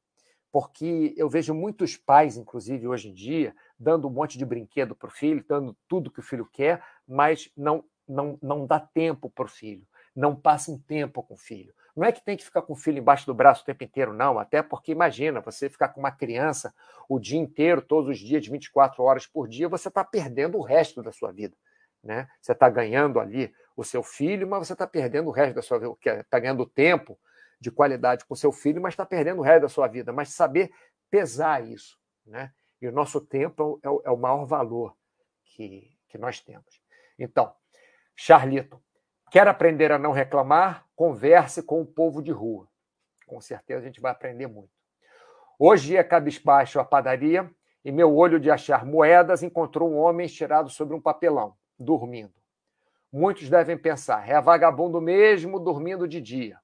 porque 0.52 1.14
eu 1.16 1.30
vejo 1.30 1.54
muitos 1.54 1.96
pais, 1.96 2.36
inclusive 2.36 2.88
hoje 2.88 3.10
em 3.10 3.14
dia, 3.14 3.56
dando 3.80 4.08
um 4.08 4.12
monte 4.12 4.38
de 4.38 4.46
brinquedo 4.46 4.96
para 4.96 5.08
o 5.08 5.12
filho, 5.12 5.46
dando 5.48 5.76
tudo 5.88 6.12
que 6.12 6.20
o 6.20 6.24
filho 6.24 6.48
quer, 6.52 6.84
mas 7.08 7.50
não, 7.56 7.84
não, 8.12 8.38
não 8.42 8.66
dá 8.66 8.80
tempo 8.80 9.30
para 9.30 9.46
o 9.46 9.50
filho, 9.50 9.88
não 10.16 10.36
passa 10.36 10.72
um 10.72 10.78
tempo 10.78 11.24
com 11.24 11.34
o 11.34 11.38
filho. 11.38 11.74
Não 11.96 12.06
é 12.06 12.12
que 12.12 12.24
tem 12.24 12.38
que 12.38 12.44
ficar 12.44 12.62
com 12.62 12.74
o 12.74 12.76
filho 12.76 13.00
embaixo 13.00 13.26
do 13.26 13.34
braço 13.34 13.64
o 13.64 13.66
tempo 13.66 13.84
inteiro, 13.84 14.14
não. 14.14 14.40
Até 14.40 14.62
porque, 14.62 14.92
imagina, 14.92 15.42
você 15.42 15.70
ficar 15.70 15.90
com 15.90 16.00
uma 16.00 16.12
criança 16.12 16.74
o 17.10 17.20
dia 17.20 17.40
inteiro, 17.40 17.82
todos 17.82 18.10
os 18.10 18.20
dias, 18.20 18.48
24 18.48 19.04
horas 19.04 19.28
por 19.28 19.48
dia, 19.48 19.68
você 19.68 19.90
está 19.90 20.04
perdendo 20.04 20.58
o 20.58 20.62
resto 20.62 21.04
da 21.04 21.12
sua 21.12 21.32
vida. 21.32 21.56
Né? 22.02 22.30
Você 22.42 22.54
está 22.54 22.70
ganhando 22.70 23.20
ali 23.20 23.54
o 23.76 23.84
seu 23.84 24.02
filho, 24.02 24.48
mas 24.48 24.68
você 24.68 24.74
está 24.74 24.88
perdendo 24.88 25.28
o 25.28 25.32
resto 25.32 25.56
da 25.56 25.62
sua 25.62 25.80
vida. 25.80 25.98
Está 26.22 26.40
ganhando 26.40 26.66
tempo 26.66 27.20
de 27.60 27.70
qualidade 27.70 28.26
com 28.26 28.34
o 28.34 28.38
seu 28.38 28.52
filho, 28.52 28.82
mas 28.82 28.94
está 28.94 29.06
perdendo 29.06 29.40
o 29.40 29.44
resto 29.44 29.64
da 29.64 29.70
sua 29.70 29.88
vida. 29.88 30.14
Mas 30.14 30.30
saber 30.30 30.72
pesar 31.10 31.64
isso. 31.68 32.00
Né? 32.26 32.52
E 32.82 32.88
o 32.88 32.92
nosso 32.92 33.20
tempo 33.20 33.80
é 33.84 33.90
o, 33.90 34.02
é 34.06 34.10
o 34.10 34.18
maior 34.18 34.46
valor 34.46 34.96
que, 35.44 35.92
que 36.08 36.18
nós 36.18 36.40
temos. 36.40 36.82
Então, 37.20 37.54
Charlito, 38.16 38.82
Quer 39.32 39.48
aprender 39.48 39.94
a 39.94 39.98
não 39.98 40.12
reclamar? 40.12 40.86
Converse 40.94 41.64
com 41.64 41.80
o 41.80 41.86
povo 41.86 42.22
de 42.22 42.32
rua. 42.32 42.68
Com 43.26 43.40
certeza 43.40 43.80
a 43.80 43.86
gente 43.86 44.02
vai 44.02 44.12
aprender 44.12 44.46
muito. 44.46 44.74
Hoje 45.58 45.94
ia 45.94 46.04
cabisbaixo 46.04 46.82
à 46.82 46.84
padaria 46.84 47.50
e 47.86 47.94
meu 47.94 48.14
olho 48.14 48.42
de 48.42 48.52
achar 48.52 48.86
moedas 48.86 49.42
encontrou 49.42 49.90
um 49.90 49.98
homem 49.98 50.26
estirado 50.26 50.70
sobre 50.70 50.98
um 50.98 51.00
papelão, 51.00 51.56
dormindo. 51.80 52.34
Muitos 53.10 53.50
devem 53.50 53.78
pensar, 53.78 54.28
é 54.28 54.40
vagabundo 54.42 55.00
mesmo 55.00 55.58
dormindo 55.58 56.06
de 56.10 56.20
dia. 56.20 56.60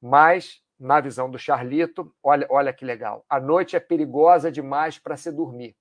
Mas, 0.00 0.62
na 0.78 1.00
visão 1.00 1.28
do 1.28 1.36
Charlito, 1.36 2.14
olha, 2.22 2.46
olha 2.48 2.72
que 2.72 2.84
legal, 2.84 3.24
a 3.28 3.40
noite 3.40 3.74
é 3.74 3.80
perigosa 3.80 4.52
demais 4.52 5.00
para 5.00 5.16
se 5.16 5.32
dormir. 5.32 5.76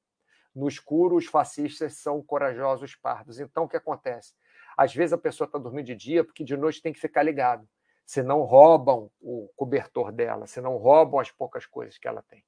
No 0.55 0.67
escuro, 0.67 1.15
os 1.15 1.27
fascistas 1.27 1.97
são 1.97 2.23
corajosos 2.23 2.95
pardos. 2.95 3.39
Então, 3.39 3.65
o 3.65 3.69
que 3.69 3.77
acontece? 3.77 4.33
Às 4.77 4.93
vezes 4.93 5.11
a 5.11 5.17
pessoa 5.17 5.45
está 5.47 5.57
dormindo 5.57 5.87
de 5.87 5.95
dia 5.95 6.23
porque 6.23 6.43
de 6.43 6.55
noite 6.55 6.81
tem 6.81 6.93
que 6.93 6.99
ficar 6.99 7.23
ligado. 7.23 7.67
Senão 8.05 8.43
roubam 8.43 9.11
o 9.19 9.49
cobertor 9.55 10.11
dela, 10.11 10.47
senão 10.47 10.77
roubam 10.77 11.19
as 11.19 11.31
poucas 11.31 11.65
coisas 11.65 11.97
que 11.97 12.07
ela 12.07 12.21
tem. 12.21 12.43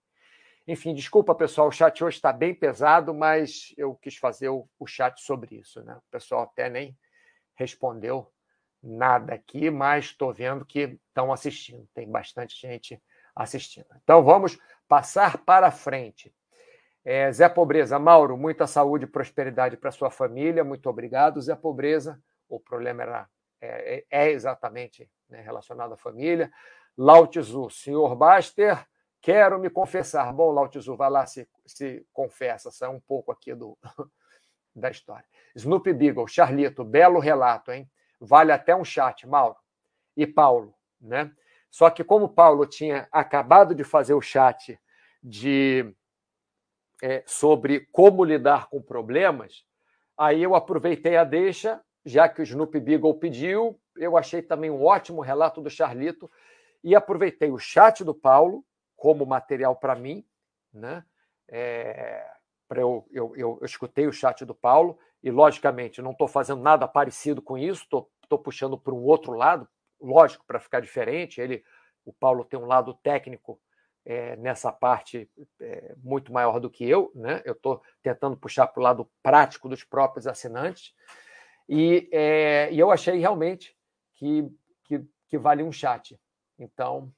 Enfim, 0.67 0.93
desculpa, 0.93 1.33
pessoal, 1.33 1.67
o 1.67 1.71
chat 1.71 2.03
hoje 2.03 2.17
está 2.17 2.31
bem 2.31 2.53
pesado, 2.53 3.11
mas 3.11 3.73
eu 3.75 3.95
quis 3.95 4.15
fazer 4.15 4.49
o, 4.49 4.69
o 4.77 4.85
chat 4.85 5.19
sobre 5.19 5.55
isso. 5.55 5.83
Né? 5.83 5.95
O 5.95 6.11
pessoal 6.11 6.43
até 6.43 6.69
nem 6.69 6.95
respondeu 7.55 8.31
nada 8.81 9.33
aqui, 9.33 9.69
mas 9.69 10.05
estou 10.05 10.31
vendo 10.31 10.63
que 10.63 10.99
estão 11.07 11.33
assistindo. 11.33 11.89
Tem 11.93 12.09
bastante 12.09 12.55
gente 12.55 13.01
assistindo. 13.35 13.87
Então 14.03 14.23
vamos 14.23 14.57
passar 14.87 15.39
para 15.39 15.71
frente. 15.71 16.33
É, 17.03 17.31
Zé 17.31 17.47
Pobreza, 17.47 17.97
Mauro, 17.97 18.37
muita 18.37 18.67
saúde 18.67 19.05
e 19.05 19.07
prosperidade 19.07 19.77
para 19.77 19.91
sua 19.91 20.11
família, 20.11 20.63
muito 20.63 20.89
obrigado. 20.89 21.41
Zé 21.41 21.55
Pobreza, 21.55 22.21
o 22.47 22.59
problema 22.59 23.03
era, 23.03 23.29
é, 23.61 24.05
é, 24.09 24.27
é 24.27 24.31
exatamente 24.31 25.09
né, 25.29 25.41
relacionado 25.41 25.93
à 25.93 25.97
família. 25.97 26.51
Lautizu, 26.97 27.69
senhor 27.69 28.15
Baster, 28.15 28.85
quero 29.21 29.57
me 29.59 29.69
confessar. 29.69 30.33
Bom, 30.33 30.51
Lautizu, 30.51 30.95
vai 30.95 31.09
lá 31.09 31.25
se, 31.25 31.47
se 31.65 32.05
confessa, 32.11 32.71
sai 32.71 32.89
um 32.89 32.99
pouco 32.99 33.31
aqui 33.31 33.55
do, 33.55 33.77
da 34.75 34.89
história. 34.89 35.25
Snoopy 35.55 35.93
Beagle, 35.93 36.27
Charlito, 36.27 36.83
belo 36.83 37.19
relato, 37.19 37.71
hein? 37.71 37.89
Vale 38.19 38.51
até 38.51 38.75
um 38.75 38.83
chat, 38.83 39.25
Mauro. 39.25 39.55
E 40.15 40.27
Paulo, 40.27 40.75
né? 40.99 41.31
Só 41.71 41.89
que 41.89 42.03
como 42.03 42.27
Paulo 42.27 42.65
tinha 42.65 43.07
acabado 43.11 43.73
de 43.73 43.83
fazer 43.83 44.13
o 44.13 44.21
chat 44.21 44.77
de 45.23 45.95
é, 47.01 47.23
sobre 47.25 47.87
como 47.91 48.23
lidar 48.23 48.67
com 48.69 48.81
problemas, 48.81 49.63
aí 50.17 50.43
eu 50.43 50.55
aproveitei 50.55 51.15
a 51.15 51.23
deixa, 51.23 51.81
já 52.05 52.27
que 52.27 52.41
o 52.41 52.43
Snoopy 52.43 52.79
Beagle 52.79 53.13
pediu, 53.15 53.79
eu 53.95 54.17
achei 54.17 54.41
também 54.41 54.69
um 54.69 54.83
ótimo 54.83 55.21
relato 55.21 55.61
do 55.61 55.69
Charlito, 55.69 56.29
e 56.83 56.95
aproveitei 56.95 57.51
o 57.51 57.57
chat 57.57 58.03
do 58.03 58.13
Paulo 58.13 58.65
como 58.95 59.25
material 59.25 59.75
para 59.75 59.95
mim, 59.95 60.25
né? 60.73 61.03
É, 61.47 62.25
pra 62.67 62.81
eu, 62.81 63.07
eu, 63.11 63.33
eu, 63.35 63.57
eu, 63.59 63.65
escutei 63.65 64.07
o 64.07 64.13
chat 64.13 64.45
do 64.45 64.55
Paulo, 64.55 64.97
e 65.21 65.29
logicamente 65.29 66.01
não 66.01 66.11
estou 66.11 66.27
fazendo 66.27 66.61
nada 66.61 66.87
parecido 66.87 67.41
com 67.41 67.57
isso, 67.57 67.83
estou 67.83 68.39
puxando 68.39 68.77
para 68.77 68.93
um 68.93 69.03
outro 69.03 69.33
lado, 69.33 69.67
lógico, 69.99 70.45
para 70.45 70.59
ficar 70.59 70.79
diferente. 70.79 71.41
Ele, 71.41 71.63
o 72.05 72.13
Paulo 72.13 72.45
tem 72.45 72.59
um 72.59 72.65
lado 72.65 72.93
técnico 72.93 73.59
é, 74.09 74.35
nessa 74.37 74.71
parte 74.71 75.29
é, 75.61 75.93
muito 76.03 76.33
maior 76.33 76.59
do 76.59 76.67
que 76.67 76.83
eu, 76.83 77.11
né? 77.13 77.43
Eu 77.45 77.53
estou 77.53 77.79
tentando 78.01 78.35
puxar 78.35 78.65
para 78.65 78.79
o 78.79 78.83
lado 78.83 79.07
prático 79.21 79.69
dos 79.69 79.83
próprios 79.83 80.25
assinantes 80.25 80.95
e, 81.69 82.09
é, 82.11 82.69
e 82.71 82.79
eu 82.79 82.89
achei 82.89 83.19
realmente 83.19 83.77
que, 84.15 84.51
que, 84.83 85.05
que 85.27 85.37
vale 85.37 85.61
um 85.61 85.71
chat. 85.71 86.19
Então, 86.57 87.13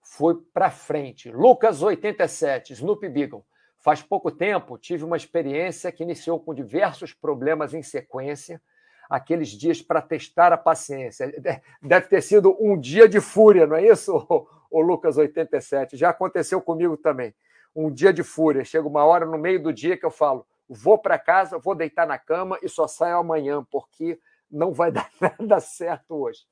foi 0.00 0.36
para 0.54 0.70
frente. 0.70 1.28
Lucas 1.28 1.82
87, 1.82 2.72
Snoopy 2.74 3.08
Beagle. 3.08 3.44
Faz 3.76 4.00
pouco 4.00 4.30
tempo 4.30 4.78
tive 4.78 5.02
uma 5.02 5.16
experiência 5.16 5.90
que 5.90 6.04
iniciou 6.04 6.38
com 6.38 6.54
diversos 6.54 7.12
problemas 7.12 7.74
em 7.74 7.82
sequência, 7.82 8.62
aqueles 9.10 9.48
dias 9.48 9.82
para 9.82 10.00
testar 10.00 10.52
a 10.52 10.56
paciência. 10.56 11.32
Deve 11.82 12.06
ter 12.06 12.22
sido 12.22 12.56
um 12.60 12.78
dia 12.78 13.08
de 13.08 13.20
fúria, 13.20 13.66
não 13.66 13.74
é 13.74 13.88
isso, 13.88 14.24
o 14.70 14.80
Lucas 14.80 15.16
87? 15.16 15.96
Já 15.96 16.10
aconteceu 16.10 16.60
comigo 16.60 16.96
também. 16.96 17.34
Um 17.74 17.90
dia 17.90 18.12
de 18.12 18.22
fúria. 18.22 18.64
Chega 18.64 18.86
uma 18.86 19.04
hora 19.04 19.24
no 19.26 19.38
meio 19.38 19.62
do 19.62 19.72
dia 19.72 19.96
que 19.96 20.06
eu 20.06 20.10
falo: 20.10 20.46
vou 20.68 20.98
para 20.98 21.18
casa, 21.18 21.58
vou 21.58 21.74
deitar 21.74 22.06
na 22.06 22.18
cama 22.18 22.58
e 22.62 22.68
só 22.68 22.86
saio 22.86 23.16
amanhã, 23.16 23.64
porque 23.70 24.18
não 24.50 24.72
vai 24.72 24.90
dar 24.92 25.10
nada 25.20 25.60
certo 25.60 26.14
hoje. 26.14 26.46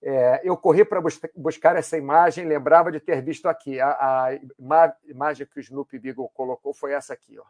É, 0.00 0.40
eu 0.44 0.56
corri 0.56 0.84
para 0.84 1.02
buscar 1.34 1.74
essa 1.76 1.96
imagem, 1.96 2.46
lembrava 2.46 2.92
de 2.92 3.00
ter 3.00 3.20
visto 3.20 3.46
aqui. 3.46 3.80
A, 3.80 4.26
a 4.26 4.40
imagem 5.04 5.46
que 5.46 5.58
o 5.58 5.60
Snoopy 5.60 5.98
Beagle 5.98 6.28
colocou 6.28 6.72
foi 6.72 6.92
essa 6.92 7.12
aqui. 7.12 7.38
Ó. 7.38 7.44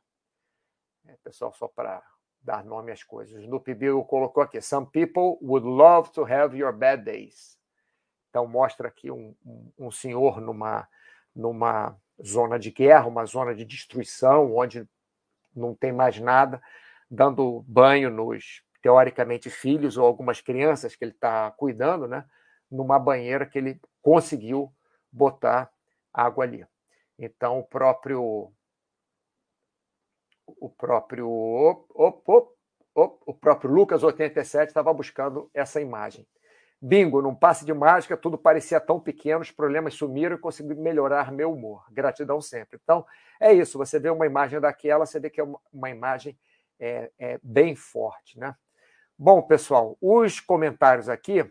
É, 1.06 1.16
pessoal, 1.22 1.52
só 1.52 1.68
para 1.68 2.02
dar 2.40 2.64
nome 2.64 2.90
às 2.90 3.02
coisas. 3.02 3.34
O 3.34 3.40
Snoopy 3.40 3.74
Beagle 3.74 4.04
colocou 4.04 4.42
aqui: 4.42 4.60
Some 4.62 4.86
people 4.86 5.36
would 5.42 5.66
love 5.66 6.10
to 6.12 6.24
have 6.24 6.56
your 6.56 6.72
bad 6.72 7.04
days. 7.04 7.57
Então, 8.38 8.46
mostra 8.46 8.86
aqui 8.86 9.10
um, 9.10 9.34
um, 9.76 9.90
senhor 9.90 10.40
numa, 10.40 10.86
numa 11.34 12.00
zona 12.24 12.56
de 12.56 12.70
guerra, 12.70 13.08
uma 13.08 13.26
zona 13.26 13.52
de 13.52 13.64
destruição, 13.64 14.54
onde 14.54 14.88
não 15.52 15.74
tem 15.74 15.90
mais 15.90 16.20
nada, 16.20 16.62
dando 17.10 17.64
banho 17.66 18.10
nos, 18.10 18.62
teoricamente, 18.80 19.50
filhos 19.50 19.96
ou 19.96 20.06
algumas 20.06 20.40
crianças 20.40 20.94
que 20.94 21.04
ele 21.04 21.10
está 21.10 21.50
cuidando, 21.50 22.06
né? 22.06 22.24
numa 22.70 22.96
banheira 22.96 23.44
que 23.44 23.58
ele 23.58 23.80
conseguiu 24.00 24.72
botar 25.10 25.68
água 26.14 26.44
ali. 26.44 26.64
Então, 27.18 27.58
o 27.58 27.64
próprio. 27.64 28.52
O 30.46 30.70
próprio. 30.70 31.28
Op, 31.28 31.90
op, 31.92 32.52
op, 32.94 33.22
o 33.26 33.34
próprio 33.34 33.72
Lucas 33.72 34.04
87 34.04 34.68
estava 34.68 34.94
buscando 34.94 35.50
essa 35.52 35.80
imagem. 35.80 36.24
Bingo, 36.80 37.20
num 37.20 37.34
passe 37.34 37.64
de 37.64 37.74
mágica, 37.74 38.16
tudo 38.16 38.38
parecia 38.38 38.80
tão 38.80 39.00
pequeno, 39.00 39.40
os 39.40 39.50
problemas 39.50 39.94
sumiram 39.94 40.36
e 40.36 40.38
consegui 40.38 40.74
melhorar 40.74 41.32
meu 41.32 41.52
humor. 41.52 41.84
Gratidão 41.90 42.40
sempre. 42.40 42.78
Então, 42.82 43.04
é 43.40 43.52
isso. 43.52 43.76
Você 43.78 43.98
vê 43.98 44.10
uma 44.10 44.26
imagem 44.26 44.60
daquela, 44.60 45.04
você 45.04 45.18
vê 45.18 45.28
que 45.28 45.40
é 45.40 45.44
uma, 45.72 45.90
imagem 45.90 46.38
é, 46.78 47.10
é, 47.18 47.40
bem 47.42 47.74
forte. 47.74 48.38
Né? 48.38 48.54
Bom, 49.18 49.42
pessoal, 49.42 49.96
os 50.00 50.38
comentários 50.38 51.08
aqui 51.08 51.44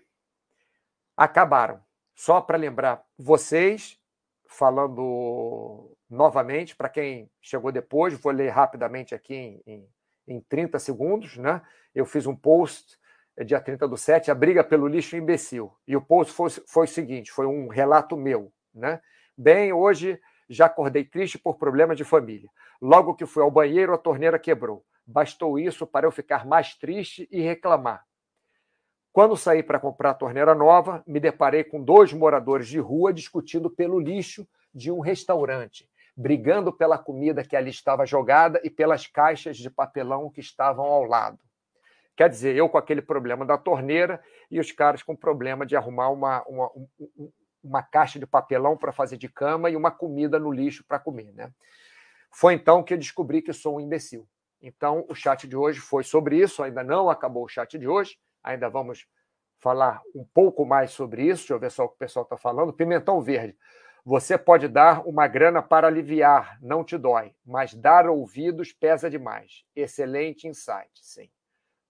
acabaram. 1.15 1.83
Só 2.15 2.39
para 2.39 2.57
lembrar 2.57 3.03
vocês, 3.17 3.99
falando 4.47 5.93
novamente, 6.09 6.73
para 6.73 6.87
quem 6.87 7.29
chegou 7.41 7.71
depois, 7.71 8.13
vou 8.13 8.31
ler 8.31 8.49
rapidamente 8.49 9.13
aqui 9.13 9.35
em, 9.35 9.61
em, 9.67 9.89
em 10.25 10.41
30 10.41 10.79
segundos. 10.79 11.35
Né? 11.35 11.61
Eu 11.93 12.05
fiz 12.05 12.25
um 12.25 12.35
post 12.35 12.97
dia 13.45 13.59
30 13.59 13.87
do 13.87 13.97
7, 13.97 14.31
a 14.31 14.35
briga 14.35 14.63
pelo 14.63 14.87
lixo 14.87 15.15
imbecil. 15.15 15.71
E 15.87 15.95
o 15.95 16.01
post 16.01 16.33
foi, 16.33 16.49
foi 16.49 16.85
o 16.85 16.89
seguinte: 16.89 17.31
foi 17.31 17.45
um 17.45 17.67
relato 17.67 18.17
meu. 18.17 18.51
Né? 18.73 18.99
Bem, 19.37 19.71
hoje 19.71 20.19
já 20.49 20.65
acordei 20.65 21.03
triste 21.03 21.37
por 21.37 21.57
problemas 21.57 21.97
de 21.97 22.03
família. 22.03 22.49
Logo 22.81 23.15
que 23.15 23.25
fui 23.25 23.43
ao 23.43 23.51
banheiro, 23.51 23.93
a 23.93 23.97
torneira 23.97 24.39
quebrou. 24.39 24.83
Bastou 25.05 25.59
isso 25.59 25.85
para 25.85 26.05
eu 26.05 26.11
ficar 26.11 26.45
mais 26.45 26.75
triste 26.75 27.27
e 27.31 27.41
reclamar. 27.41 28.03
Quando 29.11 29.35
saí 29.35 29.63
para 29.63 29.79
comprar 29.79 30.11
a 30.11 30.13
torneira 30.13 30.53
nova, 30.53 31.03
me 31.07 31.19
deparei 31.19 31.63
com 31.63 31.83
dois 31.83 32.13
moradores 32.13 32.67
de 32.67 32.79
rua 32.79 33.11
discutindo 33.11 33.69
pelo 33.69 33.99
lixo 33.99 34.47
de 34.73 34.91
um 34.91 34.99
restaurante, 34.99 35.89
brigando 36.15 36.71
pela 36.71 36.99
comida 36.99 37.43
que 37.43 37.55
ali 37.55 37.71
estava 37.71 38.05
jogada 38.05 38.61
e 38.63 38.69
pelas 38.69 39.07
caixas 39.07 39.57
de 39.57 39.71
papelão 39.71 40.29
que 40.29 40.39
estavam 40.39 40.85
ao 40.85 41.03
lado. 41.03 41.39
Quer 42.17 42.29
dizer, 42.29 42.55
eu 42.55 42.67
com 42.67 42.79
aquele 42.79 43.01
problema 43.01 43.45
da 43.45 43.59
torneira 43.59 44.19
e 44.49 44.59
os 44.59 44.71
caras 44.71 45.03
com 45.03 45.15
problema 45.15 45.67
de 45.67 45.75
arrumar 45.75 46.09
uma, 46.09 46.43
uma, 46.47 46.71
uma 47.63 47.83
caixa 47.83 48.17
de 48.17 48.25
papelão 48.25 48.75
para 48.75 48.91
fazer 48.91 49.17
de 49.17 49.29
cama 49.29 49.69
e 49.69 49.75
uma 49.75 49.91
comida 49.91 50.39
no 50.39 50.51
lixo 50.51 50.83
para 50.83 50.97
comer. 50.97 51.31
Né? 51.31 51.51
Foi 52.31 52.55
então 52.55 52.81
que 52.81 52.95
eu 52.95 52.97
descobri 52.97 53.39
que 53.39 53.53
sou 53.53 53.77
um 53.77 53.79
imbecil. 53.79 54.27
Então, 54.59 55.05
o 55.07 55.13
chat 55.13 55.47
de 55.47 55.55
hoje 55.55 55.79
foi 55.79 56.03
sobre 56.03 56.37
isso. 56.41 56.63
Ainda 56.63 56.83
não 56.83 57.07
acabou 57.07 57.45
o 57.45 57.47
chat 57.47 57.77
de 57.77 57.87
hoje, 57.87 58.17
ainda 58.43 58.67
vamos 58.67 59.05
falar 59.59 60.01
um 60.15 60.25
pouco 60.25 60.65
mais 60.65 60.89
sobre 60.89 61.21
isso. 61.21 61.41
Deixa 61.41 61.53
eu 61.53 61.59
ver 61.59 61.69
só 61.69 61.85
o 61.85 61.89
que 61.89 61.95
o 61.95 61.99
pessoal 61.99 62.23
está 62.23 62.35
falando. 62.35 62.73
Pimentão 62.73 63.21
verde. 63.21 63.55
Você 64.03 64.39
pode 64.39 64.67
dar 64.67 65.07
uma 65.07 65.27
grana 65.27 65.61
para 65.61 65.85
aliviar, 65.85 66.57
não 66.63 66.83
te 66.83 66.97
dói, 66.97 67.35
mas 67.45 67.75
dar 67.75 68.09
ouvidos 68.09 68.73
pesa 68.73 69.07
demais. 69.07 69.63
Excelente 69.75 70.47
insight, 70.47 70.89
sim. 70.95 71.29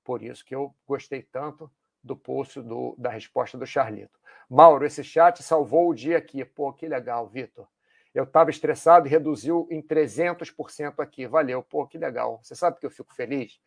Por 0.07 0.23
isso 0.23 0.45
que 0.45 0.55
eu 0.55 0.73
gostei 0.87 1.21
tanto 1.21 1.69
do 2.01 2.15
post 2.15 2.61
do, 2.61 2.95
da 2.97 3.09
resposta 3.09 3.57
do 3.57 3.65
Charlito. 3.65 4.17
Mauro, 4.49 4.85
esse 4.85 5.03
chat 5.03 5.43
salvou 5.43 5.89
o 5.89 5.93
dia 5.93 6.17
aqui. 6.17 6.45
Pô, 6.45 6.71
que 6.71 6.87
legal, 6.87 7.27
Vitor. 7.27 7.67
Eu 8.15 8.23
estava 8.23 8.49
estressado 8.49 9.05
e 9.05 9.09
reduziu 9.09 9.67
em 9.69 9.81
300% 9.81 11.01
aqui. 11.01 11.27
Valeu, 11.27 11.61
pô, 11.61 11.85
que 11.85 11.97
legal. 11.97 12.39
Você 12.41 12.55
sabe 12.55 12.79
que 12.79 12.85
eu 12.85 12.89
fico 12.89 13.13
feliz? 13.13 13.59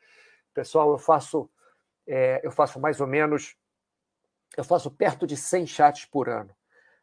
Pessoal, 0.54 0.90
eu 0.90 0.96
faço, 0.96 1.46
é, 2.06 2.40
eu 2.42 2.50
faço 2.50 2.80
mais 2.80 3.02
ou 3.02 3.06
menos, 3.06 3.54
eu 4.56 4.64
faço 4.64 4.90
perto 4.90 5.26
de 5.26 5.36
100 5.36 5.66
chats 5.66 6.04
por 6.06 6.30
ano. 6.30 6.56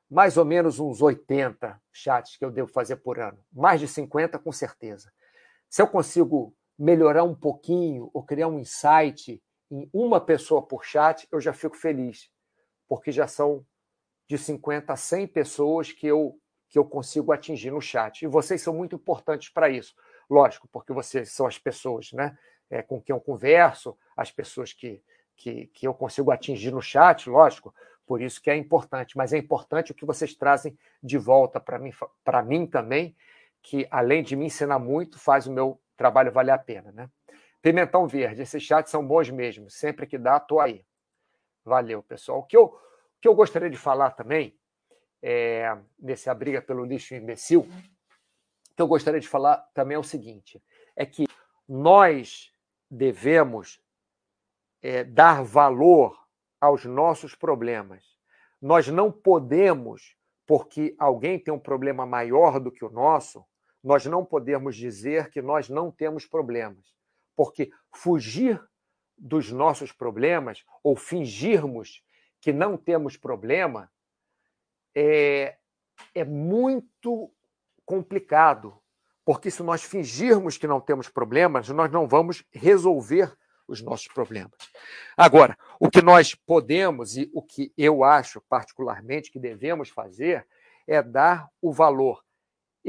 Mais 0.09 0.35
ou 0.35 0.45
menos 0.45 0.79
uns 0.79 0.99
80 0.99 1.79
chats 1.93 2.38
que 2.38 2.43
eu 2.43 2.49
devo 2.49 2.71
fazer 2.71 2.95
por 2.95 3.19
ano. 3.19 3.38
Mais 3.53 3.79
de 3.79 3.88
50, 3.88 4.39
com 4.39 4.51
certeza. 4.51 5.13
Se 5.69 5.79
eu 5.79 5.88
consigo 5.88 6.55
melhorar 6.78 7.23
um 7.23 7.36
pouquinho 7.36 8.09
ou 8.13 8.23
criar 8.23 8.47
um 8.47 8.59
insight 8.59 9.41
em 9.71 9.89
uma 9.91 10.21
pessoa 10.21 10.61
por 10.61 10.86
chat, 10.86 11.28
eu 11.32 11.41
já 11.41 11.53
fico 11.53 11.75
feliz, 11.75 12.30
porque 12.88 13.11
já 13.11 13.28
são 13.28 13.65
de 14.28 14.38
50 14.38 14.93
a 14.93 14.95
100 14.95 15.28
pessoas 15.28 15.91
que 15.91 16.07
eu 16.07 16.39
que 16.69 16.78
eu 16.78 16.86
consigo 16.86 17.32
atingir 17.32 17.71
no 17.71 17.82
chat. 17.82 18.23
E 18.23 18.28
vocês 18.28 18.61
são 18.61 18.73
muito 18.73 18.95
importantes 18.95 19.49
para 19.49 19.69
isso. 19.69 19.95
Lógico, 20.30 20.67
porque 20.67 20.91
vocês 20.91 21.32
são 21.32 21.47
as 21.47 21.57
pessoas 21.57 22.11
né, 22.11 22.38
é, 22.69 22.82
com 22.82 23.01
quem 23.01 23.15
eu 23.15 23.21
converso, 23.21 23.97
as 24.15 24.32
pessoas 24.32 24.73
que, 24.73 25.01
que, 25.36 25.67
que 25.67 25.88
eu 25.88 25.93
consigo 25.93 26.30
atingir 26.30 26.71
no 26.71 26.82
chat, 26.82 27.30
lógico, 27.30 27.73
por 28.05 28.21
isso 28.21 28.41
que 28.41 28.49
é 28.49 28.55
importante. 28.57 29.15
Mas 29.15 29.32
é 29.32 29.38
importante 29.38 29.91
o 29.91 29.95
que 29.95 30.05
vocês 30.05 30.36
trazem 30.36 30.78
de 31.01 31.17
volta 31.17 31.59
para 31.59 31.80
mim, 31.80 31.93
para 32.23 32.43
mim 32.43 32.67
também, 32.67 33.15
que 33.61 33.88
além 33.89 34.23
de 34.23 34.36
me 34.36 34.45
ensinar 34.45 34.80
muito, 34.80 35.17
faz 35.17 35.47
o 35.47 35.51
meu 35.53 35.80
trabalho 35.98 36.32
vale 36.32 36.52
a 36.52 36.58
pena, 36.58 36.91
né? 36.91 37.10
Pimentão 37.62 38.08
Verde, 38.08 38.43
esses 38.43 38.64
chats 38.64 38.91
são 38.91 39.06
bons 39.06 39.30
mesmo. 39.30 39.70
Sempre 39.70 40.06
que 40.06 40.18
dá, 40.18 40.39
tô 40.39 40.60
aí. 40.60 40.86
Valeu, 41.66 42.02
pessoal. 42.02 42.39
O 42.39 42.43
que 42.43 42.56
eu, 42.56 42.66
o 42.66 42.80
que 43.20 43.28
eu 43.28 43.36
gostaria 43.36 43.70
de 43.70 43.78
falar 43.78 44.12
também, 44.12 44.58
é, 45.22 45.78
nesse 46.00 46.30
A 46.30 46.34
Briga 46.34 46.62
pelo 46.62 46.86
Lixo 46.86 47.16
Imbecil, 47.16 47.62
o 47.62 48.76
que 48.76 48.82
eu 48.82 48.88
gostaria 48.88 49.20
de 49.20 49.28
falar 49.28 49.58
também 49.74 49.95
é 49.95 50.00
o 50.00 50.04
seguinte: 50.04 50.64
é 50.95 51.06
que 51.06 51.26
nós 51.68 52.54
devemos 52.89 53.82
é, 54.82 55.04
dar 55.04 55.43
valor 55.43 56.18
aos 56.62 56.86
nossos 56.86 57.36
problemas. 57.36 58.06
Nós 58.62 58.88
não 58.88 59.12
podemos, 59.12 60.16
porque 60.45 60.95
alguém 60.98 61.38
tem 61.38 61.54
um 61.54 61.60
problema 61.60 62.06
maior 62.06 62.60
do 62.60 62.72
que 62.72 62.86
o 62.86 62.89
nosso, 62.89 63.45
nós 63.84 64.05
não 64.05 64.25
podemos 64.25 64.75
dizer 64.75 65.30
que 65.30 65.41
nós 65.41 65.69
não 65.69 65.91
temos 65.91 66.25
problemas, 66.25 66.84
porque 67.36 67.71
fugir 67.93 68.61
dos 69.17 69.51
nossos 69.51 69.91
problemas 69.91 70.63
ou 70.84 70.95
fingirmos 70.95 72.03
que 72.39 72.53
não 72.53 72.78
temos 72.78 73.17
problema 73.17 73.91
é, 74.95 75.57
é 76.13 76.23
muito 76.23 77.32
complicado, 77.86 78.78
porque 79.25 79.49
se 79.49 79.63
nós 79.63 79.84
fingirmos 79.84 80.57
que 80.57 80.67
não 80.67 80.80
temos 80.80 81.09
problemas, 81.09 81.69
nós 81.69 81.91
não 81.91 82.07
vamos 82.07 82.43
resolver 82.51 83.36
os 83.67 83.82
nossos 83.82 84.07
problemas. 84.07 84.57
Agora, 85.15 85.57
o 85.80 85.89
que 85.89 86.01
nós 86.01 86.34
podemos 86.34 87.17
e 87.17 87.30
o 87.34 87.41
que 87.41 87.73
eu 87.78 88.03
acho 88.03 88.41
particularmente 88.41 89.32
que 89.32 89.39
devemos 89.39 89.89
fazer 89.89 90.47
é 90.88 91.01
dar 91.01 91.49
o 91.61 91.73
valor 91.73 92.23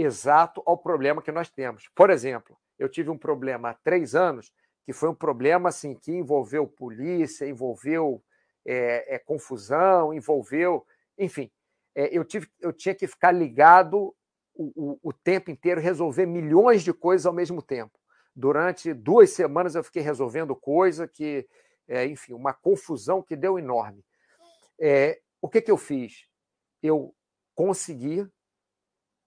exato 0.01 0.63
ao 0.65 0.79
problema 0.79 1.21
que 1.21 1.33
nós 1.33 1.51
temos. 1.51 1.89
Por 1.95 2.09
exemplo, 2.09 2.57
eu 2.79 2.89
tive 2.89 3.11
um 3.11 3.19
problema 3.19 3.71
há 3.71 3.75
três 3.75 4.15
anos 4.15 4.53
que 4.85 4.93
foi 4.93 5.09
um 5.09 5.15
problema 5.15 5.69
assim 5.69 5.95
que 5.95 6.13
envolveu 6.13 6.67
polícia, 6.67 7.47
envolveu 7.47 8.23
é, 8.65 9.17
é, 9.17 9.19
confusão, 9.19 10.15
envolveu, 10.15 10.87
enfim, 11.19 11.51
é, 11.95 12.17
eu 12.17 12.25
tive, 12.25 12.49
eu 12.61 12.73
tinha 12.73 12.95
que 12.95 13.07
ficar 13.07 13.33
ligado 13.33 14.15
o, 14.55 14.73
o, 14.77 14.99
o 15.03 15.13
tempo 15.13 15.51
inteiro, 15.51 15.81
resolver 15.81 16.27
milhões 16.27 16.83
de 16.83 16.93
coisas 16.93 17.27
ao 17.27 17.33
mesmo 17.33 17.61
tempo. 17.61 17.99
Durante 18.35 18.95
duas 18.95 19.31
semanas 19.31 19.75
eu 19.75 19.83
fiquei 19.83 20.01
resolvendo 20.01 20.55
coisa 20.55 21.09
que, 21.09 21.47
é, 21.89 22.07
enfim, 22.07 22.33
uma 22.33 22.55
confusão 22.55 23.21
que 23.21 23.35
deu 23.35 23.59
enorme. 23.59 24.05
É, 24.81 25.21
o 25.43 25.49
que, 25.49 25.61
que 25.61 25.71
eu 25.71 25.77
fiz? 25.77 26.29
Eu 26.81 27.15
consegui 27.55 28.27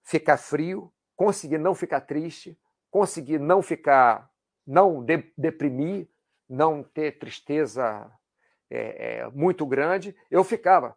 ficar 0.02 0.36
frio, 0.36 0.92
conseguir 1.16 1.58
não 1.58 1.74
ficar 1.74 2.00
triste, 2.02 2.58
conseguir 2.90 3.38
não 3.38 3.62
ficar, 3.62 4.30
não 4.66 5.02
de, 5.02 5.32
deprimir, 5.36 6.08
não 6.48 6.82
ter 6.82 7.18
tristeza 7.18 8.10
é, 8.70 9.20
é, 9.20 9.30
muito 9.30 9.66
grande, 9.66 10.14
eu 10.30 10.44
ficava. 10.44 10.96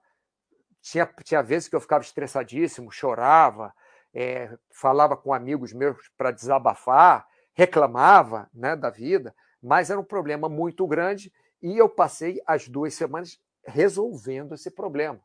Tinha, 0.82 1.06
tinha 1.24 1.42
vezes 1.42 1.68
que 1.68 1.76
eu 1.76 1.82
ficava 1.82 2.04
estressadíssimo, 2.04 2.92
chorava, 2.92 3.74
é, 4.14 4.56
falava 4.72 5.18
com 5.18 5.34
amigos 5.34 5.74
meus 5.74 6.10
para 6.18 6.32
desabafar, 6.32 7.28
reclamava 7.54 8.50
né, 8.54 8.76
da 8.76 8.90
vida, 8.90 9.36
mas 9.62 9.90
era 9.90 10.00
um 10.00 10.04
problema 10.04 10.48
muito 10.48 10.86
grande 10.88 11.34
e 11.62 11.78
eu 11.78 11.90
passei 11.90 12.42
as 12.46 12.68
duas 12.68 12.94
semanas 12.94 13.40
resolvendo 13.66 14.54
esse 14.54 14.70
problema. 14.70 15.20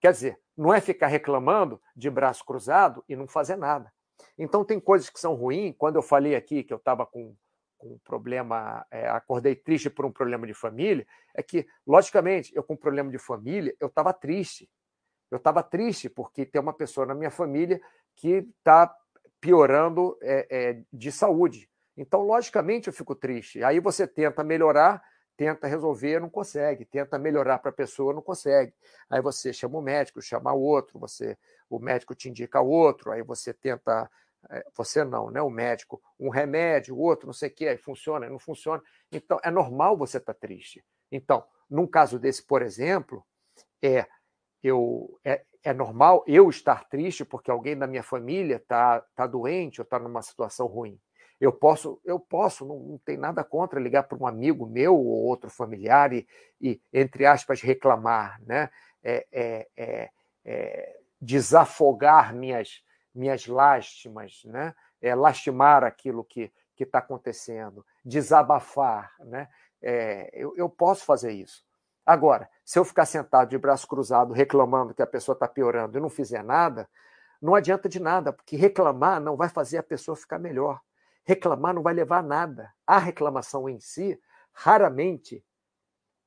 Quer 0.00 0.12
dizer, 0.12 0.40
não 0.60 0.74
é 0.74 0.80
ficar 0.80 1.06
reclamando 1.06 1.80
de 1.96 2.10
braço 2.10 2.44
cruzado 2.44 3.02
e 3.08 3.16
não 3.16 3.26
fazer 3.26 3.56
nada. 3.56 3.90
Então, 4.36 4.62
tem 4.62 4.78
coisas 4.78 5.08
que 5.08 5.18
são 5.18 5.34
ruins. 5.34 5.74
Quando 5.78 5.96
eu 5.96 6.02
falei 6.02 6.36
aqui 6.36 6.62
que 6.62 6.70
eu 6.70 6.76
estava 6.76 7.06
com, 7.06 7.34
com 7.78 7.94
um 7.94 7.98
problema, 8.04 8.86
é, 8.90 9.08
acordei 9.08 9.56
triste 9.56 9.88
por 9.88 10.04
um 10.04 10.12
problema 10.12 10.46
de 10.46 10.52
família, 10.52 11.06
é 11.34 11.42
que, 11.42 11.66
logicamente, 11.86 12.54
eu 12.54 12.62
com 12.62 12.74
um 12.74 12.76
problema 12.76 13.10
de 13.10 13.18
família, 13.18 13.74
eu 13.80 13.86
estava 13.86 14.12
triste. 14.12 14.68
Eu 15.30 15.38
estava 15.38 15.62
triste 15.62 16.10
porque 16.10 16.44
tem 16.44 16.60
uma 16.60 16.74
pessoa 16.74 17.06
na 17.06 17.14
minha 17.14 17.30
família 17.30 17.80
que 18.14 18.46
está 18.58 18.94
piorando 19.40 20.18
é, 20.20 20.46
é, 20.50 20.82
de 20.92 21.10
saúde. 21.10 21.70
Então, 21.96 22.20
logicamente, 22.20 22.86
eu 22.86 22.92
fico 22.92 23.14
triste. 23.14 23.64
Aí 23.64 23.80
você 23.80 24.06
tenta 24.06 24.44
melhorar, 24.44 25.02
tenta 25.40 25.66
resolver, 25.66 26.20
não 26.20 26.28
consegue. 26.28 26.84
Tenta 26.84 27.18
melhorar 27.18 27.60
para 27.60 27.70
a 27.70 27.72
pessoa, 27.72 28.12
não 28.12 28.20
consegue. 28.20 28.74
Aí 29.08 29.22
você 29.22 29.54
chama 29.54 29.78
o 29.78 29.80
médico, 29.80 30.20
chama 30.20 30.52
outro, 30.52 30.98
você, 30.98 31.34
o 31.70 31.78
médico 31.78 32.14
te 32.14 32.28
indica 32.28 32.60
outro, 32.60 33.10
aí 33.10 33.22
você 33.22 33.54
tenta. 33.54 34.10
É, 34.50 34.66
você 34.76 35.02
não, 35.02 35.30
né? 35.30 35.40
O 35.40 35.48
médico, 35.48 36.02
um 36.18 36.28
remédio, 36.28 36.94
outro, 36.94 37.26
não 37.26 37.32
sei 37.32 37.48
o 37.48 37.54
quê, 37.54 37.68
aí 37.68 37.78
funciona, 37.78 38.28
não 38.28 38.38
funciona. 38.38 38.82
Então, 39.10 39.40
é 39.42 39.50
normal 39.50 39.96
você 39.96 40.18
estar 40.18 40.34
tá 40.34 40.38
triste. 40.38 40.84
Então, 41.10 41.42
num 41.70 41.86
caso 41.86 42.18
desse, 42.18 42.42
por 42.42 42.60
exemplo, 42.60 43.24
é 43.82 44.06
eu 44.62 45.18
é, 45.24 45.42
é 45.64 45.72
normal 45.72 46.22
eu 46.26 46.50
estar 46.50 46.86
triste 46.86 47.24
porque 47.24 47.50
alguém 47.50 47.78
da 47.78 47.86
minha 47.86 48.02
família 48.02 48.56
está 48.56 49.00
tá 49.14 49.26
doente 49.26 49.80
ou 49.80 49.84
está 49.84 49.98
numa 49.98 50.20
situação 50.20 50.66
ruim. 50.66 51.00
Eu 51.40 51.52
posso, 51.52 52.00
eu 52.04 52.20
posso, 52.20 52.66
não, 52.66 52.78
não 52.78 52.98
tem 52.98 53.16
nada 53.16 53.42
contra 53.42 53.80
ligar 53.80 54.02
para 54.02 54.18
um 54.18 54.26
amigo 54.26 54.66
meu 54.66 54.94
ou 54.94 55.06
outro 55.06 55.48
familiar 55.48 56.12
e, 56.12 56.28
e 56.60 56.80
entre 56.92 57.24
aspas, 57.24 57.62
reclamar, 57.62 58.40
né? 58.42 58.68
É, 59.02 59.26
é, 59.32 59.68
é, 59.76 60.10
é 60.44 61.00
desafogar 61.20 62.34
minhas, 62.34 62.82
minhas 63.14 63.46
lástimas, 63.46 64.42
né? 64.44 64.74
É, 65.00 65.14
lastimar 65.14 65.82
aquilo 65.82 66.22
que 66.22 66.52
está 66.78 66.98
acontecendo, 66.98 67.84
desabafar, 68.04 69.14
né? 69.20 69.48
É, 69.82 70.30
eu, 70.34 70.54
eu 70.56 70.68
posso 70.68 71.04
fazer 71.04 71.32
isso. 71.32 71.64
Agora, 72.04 72.48
se 72.64 72.78
eu 72.78 72.84
ficar 72.84 73.06
sentado 73.06 73.48
de 73.48 73.58
braço 73.58 73.86
cruzado 73.86 74.34
reclamando 74.34 74.94
que 74.94 75.02
a 75.02 75.06
pessoa 75.06 75.34
está 75.34 75.46
piorando 75.48 75.96
e 75.96 76.00
não 76.00 76.10
fizer 76.10 76.42
nada, 76.42 76.88
não 77.40 77.54
adianta 77.54 77.88
de 77.88 78.00
nada, 78.00 78.32
porque 78.32 78.56
reclamar 78.56 79.20
não 79.20 79.36
vai 79.36 79.48
fazer 79.48 79.78
a 79.78 79.82
pessoa 79.82 80.16
ficar 80.16 80.38
melhor. 80.38 80.80
Reclamar 81.24 81.74
não 81.74 81.82
vai 81.82 81.94
levar 81.94 82.18
a 82.18 82.22
nada. 82.22 82.72
A 82.86 82.98
reclamação 82.98 83.68
em 83.68 83.80
si 83.80 84.20
raramente 84.52 85.44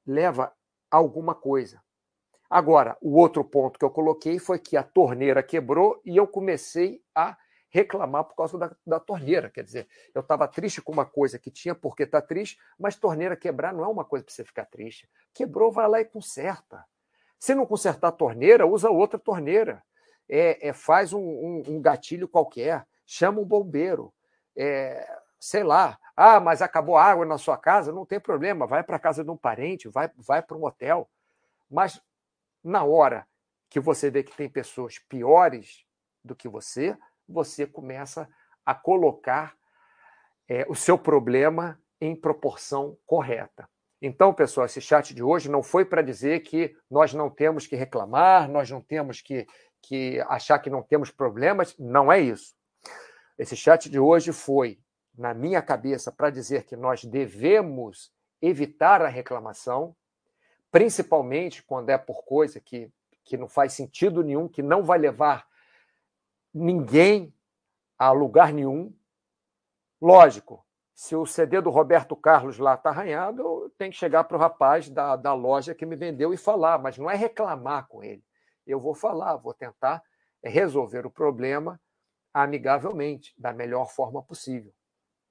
leva 0.06 0.54
a 0.90 0.98
alguma 0.98 1.36
coisa. 1.36 1.82
Agora, 2.50 2.98
o 3.02 3.18
outro 3.18 3.44
ponto 3.44 3.80
que 3.80 3.86
eu 3.86 3.90
coloquei 3.90 4.38
foi 4.38 4.60
que 4.60 4.78
a 4.78 4.84
torneira 4.84 5.42
quebrou 5.42 6.00
e 6.06 6.16
eu 6.16 6.28
comecei 6.28 7.04
a 7.16 7.36
reclamar 7.74 8.24
por 8.26 8.36
causa 8.36 8.56
da, 8.56 8.76
da 8.86 9.00
torneira. 9.00 9.50
Quer 9.50 9.64
dizer, 9.64 9.88
eu 10.14 10.22
estava 10.22 10.48
triste 10.48 10.80
com 10.80 10.92
uma 10.92 11.06
coisa 11.06 11.40
que 11.40 11.50
tinha 11.50 11.74
porque 11.74 12.04
está 12.04 12.22
triste, 12.22 12.60
mas 12.78 12.96
torneira 12.96 13.36
quebrar 13.36 13.74
não 13.74 13.84
é 13.84 13.88
uma 13.88 14.06
coisa 14.06 14.24
para 14.24 14.32
você 14.32 14.44
ficar 14.44 14.66
triste. 14.66 15.10
Quebrou, 15.34 15.72
vai 15.72 15.88
lá 15.88 16.00
e 16.00 16.06
conserta. 16.06 16.86
Se 17.40 17.56
não 17.56 17.66
consertar 17.66 18.10
a 18.10 18.12
torneira, 18.12 18.68
usa 18.68 18.92
outra 18.92 19.18
torneira. 19.18 19.84
É, 20.30 20.70
é 20.70 20.72
faz 20.74 21.12
um, 21.12 21.20
um, 21.20 21.64
um, 21.68 21.82
gatilho 21.82 22.28
qualquer, 22.28 22.86
chama 23.06 23.42
um 23.42 23.46
bombeiro. 23.46 24.14
É, 24.56 25.08
sei 25.40 25.64
lá, 25.64 25.98
ah, 26.16 26.40
mas 26.40 26.62
acabou 26.62 26.96
a 26.96 27.04
água 27.04 27.26
na 27.26 27.38
sua 27.38 27.58
casa, 27.58 27.92
não 27.92 28.06
tem 28.06 28.20
problema, 28.20 28.68
vai 28.68 28.84
para 28.84 28.96
a 28.96 29.00
casa 29.00 29.24
de 29.24 29.30
um 29.30 29.38
parente, 29.38 29.90
vai, 29.90 30.10
vai 30.16 30.42
para 30.42 30.58
um 30.58 30.66
hotel. 30.66 31.10
Mas 31.70 32.02
na 32.64 32.84
hora 32.84 33.28
que 33.70 33.80
você 33.80 34.12
vê 34.12 34.24
que 34.24 34.36
tem 34.36 34.48
pessoas 34.48 35.00
piores 35.00 35.86
do 36.24 36.36
que 36.36 36.48
você, 36.48 36.98
você 37.28 37.66
começa 37.66 38.30
a 38.66 38.74
colocar 38.76 39.56
é, 40.48 40.66
o 40.70 40.76
seu 40.76 40.98
problema 40.98 41.80
em 42.00 42.16
proporção 42.16 42.98
correta. 43.06 43.68
Então, 44.02 44.34
pessoal, 44.34 44.66
esse 44.66 44.82
chat 44.82 45.14
de 45.14 45.24
hoje 45.24 45.50
não 45.50 45.64
foi 45.64 45.86
para 45.86 46.02
dizer 46.02 46.42
que 46.42 46.76
nós 46.92 47.14
não 47.14 47.30
temos 47.30 47.66
que 47.66 47.76
reclamar, 47.76 48.50
nós 48.50 48.70
não 48.70 48.82
temos 48.82 49.22
que, 49.22 49.48
que 49.82 50.20
achar 50.28 50.60
que 50.60 50.70
não 50.70 50.84
temos 50.84 51.10
problemas. 51.10 51.76
Não 51.80 52.12
é 52.12 52.20
isso. 52.20 52.54
Esse 53.38 53.56
chat 53.56 53.90
de 53.90 54.00
hoje 54.00 54.32
foi, 54.32 54.80
na 55.18 55.34
minha 55.34 55.62
cabeça, 55.62 56.12
para 56.12 56.30
dizer 56.30 56.66
que 56.66 56.76
nós 56.76 57.04
devemos 57.04 58.14
evitar 58.42 59.02
a 59.02 59.08
reclamação, 59.08 59.96
principalmente 60.72 61.64
quando 61.64 61.90
é 61.90 61.98
por 61.98 62.24
coisa 62.24 62.60
que, 62.60 62.92
que 63.24 63.38
não 63.38 63.48
faz 63.48 63.74
sentido 63.74 64.24
nenhum, 64.24 64.48
que 64.48 64.62
não 64.62 64.84
vai 64.84 65.00
levar 65.00 65.48
ninguém 66.54 67.34
a 67.98 68.12
lugar 68.12 68.54
nenhum. 68.54 68.94
Lógico, 70.02 70.66
se 70.94 71.16
o 71.16 71.26
CD 71.26 71.60
do 71.60 71.72
Roberto 71.72 72.16
Carlos 72.16 72.60
lá 72.60 72.76
está 72.76 72.90
arranhado, 72.90 73.42
eu 73.42 73.74
tenho 73.78 73.92
que 73.92 73.98
chegar 73.98 74.26
para 74.26 74.38
o 74.38 74.40
rapaz 74.40 74.90
da, 74.90 75.16
da 75.16 75.34
loja 75.34 75.74
que 75.74 75.86
me 75.86 75.96
vendeu 75.96 76.34
e 76.34 76.38
falar, 76.38 76.78
mas 76.78 76.98
não 76.98 77.10
é 77.10 77.16
reclamar 77.16 77.88
com 77.88 78.04
ele. 78.04 78.24
Eu 78.66 78.80
vou 78.80 78.94
falar, 78.94 79.38
vou 79.38 79.54
tentar 79.54 80.04
resolver 80.44 81.06
o 81.06 81.12
problema 81.12 81.80
amigavelmente, 82.34 83.34
da 83.38 83.54
melhor 83.54 83.86
forma 83.92 84.22
possível, 84.24 84.74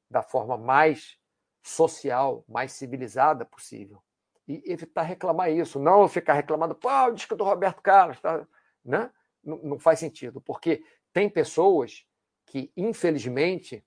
da 0.09 0.23
forma 0.23 0.57
mais 0.57 1.19
social, 1.63 2.45
mais 2.49 2.73
civilizada 2.73 3.45
possível. 3.45 4.03
E 4.47 4.63
evitar 4.67 5.03
reclamar 5.03 5.51
isso, 5.51 5.79
não 5.79 6.09
ficar 6.09 6.35
reclamando, 6.35 6.75
pô, 6.75 6.89
o 6.89 7.13
disco 7.13 7.37
do 7.37 7.45
Roberto 7.45 7.81
Carlos, 7.81 8.21
tá? 8.21 8.47
né? 8.85 9.11
não, 9.43 9.79
faz 9.79 9.99
sentido, 9.99 10.41
porque 10.41 10.85
tem 11.13 11.29
pessoas 11.29 12.07
que, 12.47 12.73
infelizmente, 12.77 13.85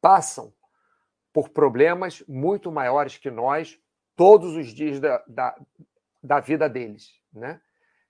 passam 0.00 0.52
por 1.32 1.50
problemas 1.50 2.22
muito 2.26 2.70
maiores 2.70 3.16
que 3.16 3.30
nós 3.30 3.78
todos 4.16 4.56
os 4.56 4.68
dias 4.68 5.00
da, 5.00 5.22
da, 5.26 5.60
da 6.22 6.40
vida 6.40 6.68
deles. 6.68 7.20
Né? 7.32 7.60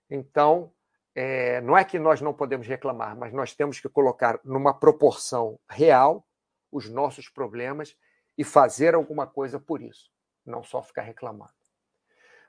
Então, 0.09 0.73
é, 1.21 1.59
não 1.59 1.77
é 1.77 1.83
que 1.83 1.99
nós 1.99 2.21
não 2.21 2.33
podemos 2.33 2.65
reclamar, 2.65 3.13
mas 3.17 3.33
nós 3.33 3.53
temos 3.53 3.77
que 3.77 3.89
colocar 3.89 4.39
numa 4.41 4.73
proporção 4.73 5.59
real 5.69 6.25
os 6.71 6.89
nossos 6.89 7.27
problemas 7.27 7.93
e 8.37 8.45
fazer 8.45 8.95
alguma 8.95 9.27
coisa 9.27 9.59
por 9.59 9.81
isso, 9.81 10.09
não 10.45 10.63
só 10.63 10.81
ficar 10.81 11.01
reclamando. 11.01 11.51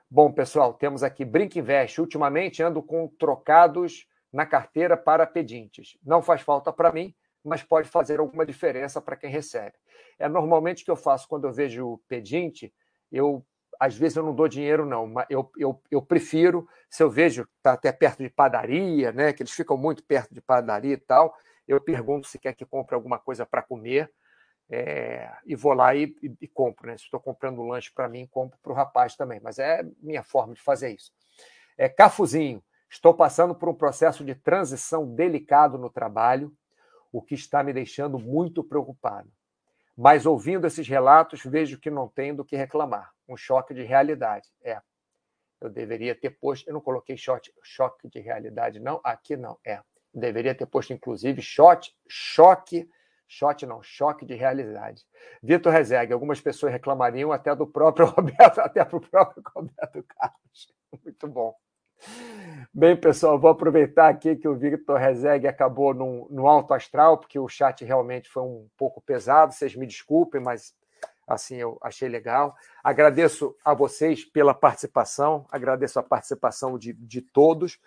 Bom, 0.09 0.31
pessoal, 0.31 0.73
temos 0.73 1.03
aqui 1.03 1.25
Brinca 1.25 1.59
Invest. 1.59 1.99
Ultimamente 1.99 2.63
ando 2.63 2.81
com 2.81 3.09
trocados 3.09 4.07
na 4.31 4.45
carteira 4.45 4.95
para 4.95 5.27
pedintes. 5.27 5.97
Não 6.01 6.21
faz 6.21 6.39
falta 6.39 6.71
para 6.71 6.93
mim, 6.93 7.13
mas 7.43 7.61
pode 7.63 7.89
fazer 7.89 8.21
alguma 8.21 8.45
diferença 8.45 9.01
para 9.01 9.17
quem 9.17 9.29
recebe. 9.29 9.75
É 10.17 10.29
normalmente 10.29 10.83
o 10.83 10.85
que 10.85 10.91
eu 10.91 10.95
faço 10.95 11.27
quando 11.27 11.45
eu 11.45 11.51
vejo 11.51 12.01
pedinte, 12.07 12.73
eu 13.11 13.45
às 13.81 13.95
vezes 13.95 14.15
eu 14.15 14.23
não 14.23 14.35
dou 14.35 14.47
dinheiro, 14.47 14.85
não, 14.85 15.13
eu, 15.29 15.51
eu, 15.57 15.81
eu 15.89 16.01
prefiro, 16.01 16.67
se 16.89 17.01
eu 17.01 17.09
vejo 17.09 17.47
está 17.57 17.73
até 17.73 17.91
perto 17.91 18.21
de 18.21 18.29
padaria, 18.29 19.11
né? 19.11 19.33
Que 19.33 19.41
eles 19.43 19.51
ficam 19.51 19.75
muito 19.75 20.03
perto 20.03 20.33
de 20.33 20.41
padaria 20.41 20.93
e 20.93 20.97
tal, 20.97 21.35
eu 21.67 21.81
pergunto 21.81 22.27
se 22.27 22.37
quer 22.37 22.53
que 22.53 22.65
compre 22.65 22.95
alguma 22.95 23.17
coisa 23.19 23.45
para 23.45 23.61
comer. 23.61 24.11
É, 24.73 25.29
e 25.45 25.53
vou 25.53 25.73
lá 25.73 25.93
e, 25.93 26.15
e, 26.23 26.31
e 26.41 26.47
compro, 26.47 26.87
né? 26.87 26.97
Se 26.97 27.03
estou 27.03 27.19
comprando 27.19 27.61
lanche 27.61 27.91
para 27.93 28.07
mim, 28.07 28.25
compro 28.31 28.57
para 28.61 28.71
o 28.71 28.75
rapaz 28.75 29.15
também. 29.15 29.39
Mas 29.41 29.59
é 29.59 29.83
minha 30.01 30.23
forma 30.23 30.53
de 30.53 30.61
fazer 30.61 30.91
isso. 30.91 31.11
É, 31.77 31.89
Cafuzinho, 31.89 32.63
Estou 32.91 33.13
passando 33.13 33.55
por 33.55 33.69
um 33.69 33.73
processo 33.73 34.21
de 34.21 34.35
transição 34.35 35.07
delicado 35.15 35.77
no 35.77 35.89
trabalho, 35.89 36.53
o 37.09 37.21
que 37.21 37.33
está 37.33 37.63
me 37.63 37.71
deixando 37.71 38.19
muito 38.19 38.61
preocupado. 38.61 39.31
Mas 40.03 40.25
ouvindo 40.25 40.65
esses 40.65 40.87
relatos, 40.87 41.43
vejo 41.45 41.77
que 41.79 41.91
não 41.91 42.07
tem 42.07 42.33
do 42.33 42.43
que 42.43 42.55
reclamar. 42.55 43.11
Um 43.29 43.37
choque 43.37 43.71
de 43.71 43.83
realidade. 43.83 44.49
É. 44.63 44.81
Eu 45.61 45.69
deveria 45.69 46.15
ter 46.15 46.31
posto, 46.31 46.67
eu 46.67 46.73
não 46.73 46.81
coloquei 46.81 47.15
choque, 47.15 47.53
choque 47.61 48.09
de 48.09 48.19
realidade, 48.19 48.79
não. 48.79 48.99
Aqui 49.03 49.37
não. 49.37 49.59
É. 49.63 49.75
Eu 50.11 50.19
deveria 50.19 50.55
ter 50.55 50.65
posto, 50.65 50.91
inclusive, 50.91 51.39
choque, 51.43 51.91
choque, 52.09 52.89
choque 53.27 53.63
não, 53.67 53.83
choque 53.83 54.25
de 54.25 54.33
realidade. 54.33 55.05
Vitor 55.43 55.71
Rezegue, 55.71 56.13
algumas 56.13 56.41
pessoas 56.41 56.71
reclamariam 56.73 57.31
até 57.31 57.55
do 57.55 57.67
próprio 57.67 58.07
Roberto, 58.09 58.59
até 58.59 58.83
para 58.83 58.97
o 58.97 59.07
próprio 59.07 59.43
Roberto 59.55 60.03
Carlos. 60.17 60.73
Muito 61.05 61.27
bom. 61.27 61.55
Bem, 62.73 62.95
pessoal, 62.95 63.37
vou 63.37 63.51
aproveitar 63.51 64.07
aqui 64.07 64.35
que 64.35 64.47
o 64.47 64.55
Victor 64.55 64.97
Rezegue 64.97 65.47
acabou 65.47 65.93
no, 65.93 66.27
no 66.29 66.47
alto 66.47 66.73
astral, 66.73 67.17
porque 67.17 67.37
o 67.37 67.47
chat 67.47 67.83
realmente 67.83 68.29
foi 68.29 68.43
um 68.43 68.67
pouco 68.77 69.01
pesado, 69.01 69.53
vocês 69.53 69.75
me 69.75 69.85
desculpem, 69.85 70.41
mas 70.41 70.73
assim 71.27 71.57
eu 71.57 71.77
achei 71.81 72.07
legal. 72.07 72.55
Agradeço 72.83 73.55
a 73.63 73.73
vocês 73.73 74.23
pela 74.23 74.53
participação, 74.53 75.45
agradeço 75.51 75.99
a 75.99 76.03
participação 76.03 76.77
de, 76.77 76.93
de 76.93 77.21
todos, 77.21 77.77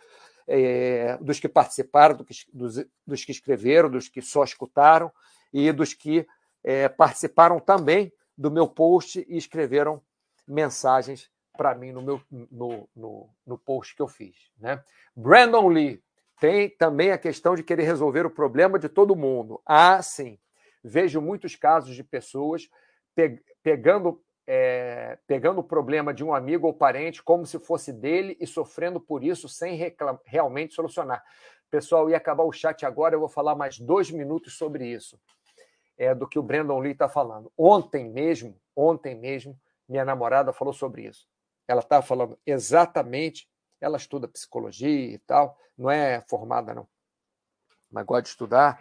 é, 0.47 1.17
dos 1.19 1.41
que 1.41 1.49
participaram, 1.49 2.19
dos, 2.53 2.85
dos, 3.07 3.25
que 3.25 3.33
escreveram, 3.33 3.91
dos 3.91 4.09
que 4.09 4.21
só 4.21 4.45
escutaram 4.45 5.11
e 5.53 5.73
dos 5.73 5.95
que 5.95 6.27
é, 6.63 6.89
participaram 6.89 7.59
também 7.59 8.13
do 8.37 8.51
meu 8.51 8.69
post 8.69 9.25
e 9.29 9.37
escreveram 9.37 10.03
mensagens 10.47 11.31
para 11.57 11.75
mim 11.75 11.93
no 11.93 12.03
meu 12.03 12.21
no, 12.31 12.89
no, 12.95 13.31
no, 13.47 13.59
post 13.59 13.95
que 13.95 14.03
eu 14.03 14.09
fiz. 14.09 14.37
Né? 14.59 14.83
Brandon 15.15 15.69
Lee 15.69 16.03
tem 16.41 16.69
também 16.69 17.11
a 17.11 17.19
questão 17.19 17.55
de 17.55 17.63
querer 17.63 17.85
resolver 17.85 18.27
o 18.27 18.31
problema 18.31 18.79
de 18.79 18.89
todo 18.89 19.17
mundo. 19.17 19.61
Ah, 19.65 20.03
sim. 20.03 20.39
Vejo 20.83 21.21
muitos 21.21 21.57
casos 21.57 21.95
de 21.95 22.05
pessoas 22.05 22.69
pe 23.15 23.41
pegando 23.63 24.21
é, 24.47 25.19
pegando 25.27 25.61
o 25.61 25.65
problema 25.65 26.13
de 26.13 26.23
um 26.23 26.35
amigo 26.35 26.67
ou 26.67 26.75
parente 26.75 27.23
como 27.23 27.47
se 27.47 27.59
fosse 27.59 27.93
dele 27.93 28.37
e 28.39 28.47
sofrendo 28.47 29.01
por 29.01 29.25
isso 29.25 29.49
sem 29.49 29.79
realmente 30.27 30.75
solucionar. 30.75 31.25
Pessoal, 31.71 32.11
ia 32.11 32.17
acabar 32.17 32.45
o 32.45 32.53
chat 32.53 32.85
agora, 32.85 33.15
eu 33.15 33.21
vou 33.21 33.29
falar 33.29 33.55
mais 33.55 33.79
dois 33.79 34.11
minutos 34.11 34.57
sobre 34.57 34.87
isso, 34.87 35.19
é, 35.97 36.15
do 36.15 36.29
que 36.29 36.39
o 36.39 36.43
Brandon 36.43 36.79
Lee 36.79 36.93
está 36.93 37.09
falando. 37.09 37.51
Ontem 37.57 38.09
mesmo, 38.09 38.61
ontem 38.77 39.15
mesmo, 39.15 39.59
minha 39.89 40.05
namorada 40.05 40.53
falou 40.53 40.75
sobre 40.75 41.07
isso. 41.07 41.27
Ela 41.67 41.81
estava 41.81 42.03
tá 42.03 42.07
falando 42.07 42.39
exatamente, 42.47 43.49
ela 43.81 43.97
estuda 43.97 44.29
psicologia 44.29 45.15
e 45.15 45.19
tal, 45.19 45.59
não 45.77 45.91
é 45.91 46.21
formada 46.29 46.75
não, 46.75 46.89
mas 47.91 48.05
gosta 48.05 48.23
de 48.23 48.29
estudar, 48.29 48.81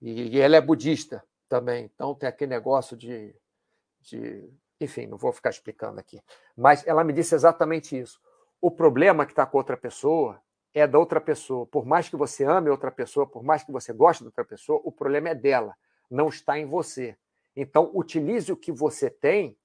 e, 0.00 0.36
e 0.36 0.40
ela 0.40 0.56
é 0.56 0.60
budista 0.60 1.24
também, 1.48 1.84
então 1.84 2.14
tem 2.14 2.28
aquele 2.28 2.50
negócio 2.50 2.96
de, 2.96 3.34
de 4.00 4.48
enfim, 4.80 5.06
não 5.06 5.18
vou 5.18 5.32
ficar 5.32 5.50
explicando 5.50 5.98
aqui. 5.98 6.20
Mas 6.56 6.86
ela 6.86 7.02
me 7.02 7.12
disse 7.12 7.34
exatamente 7.34 7.98
isso. 7.98 8.20
O 8.60 8.70
problema 8.70 9.26
que 9.26 9.32
está 9.32 9.44
com 9.44 9.58
outra 9.58 9.76
pessoa 9.76 10.40
é 10.72 10.86
da 10.86 10.98
outra 10.98 11.20
pessoa. 11.20 11.66
Por 11.66 11.84
mais 11.84 12.08
que 12.08 12.16
você 12.16 12.44
ame 12.44 12.70
outra 12.70 12.90
pessoa, 12.90 13.26
por 13.26 13.42
mais 13.42 13.62
que 13.64 13.72
você 13.72 13.92
goste 13.92 14.22
da 14.22 14.28
outra 14.28 14.44
pessoa, 14.44 14.80
o 14.84 14.92
problema 14.92 15.30
é 15.30 15.34
dela, 15.34 15.74
não 16.10 16.28
está 16.28 16.58
em 16.58 16.66
você. 16.66 17.16
Então, 17.56 17.90
utilize 17.94 18.52
o 18.52 18.56
que 18.56 18.70
você 18.70 19.10
tem 19.10 19.58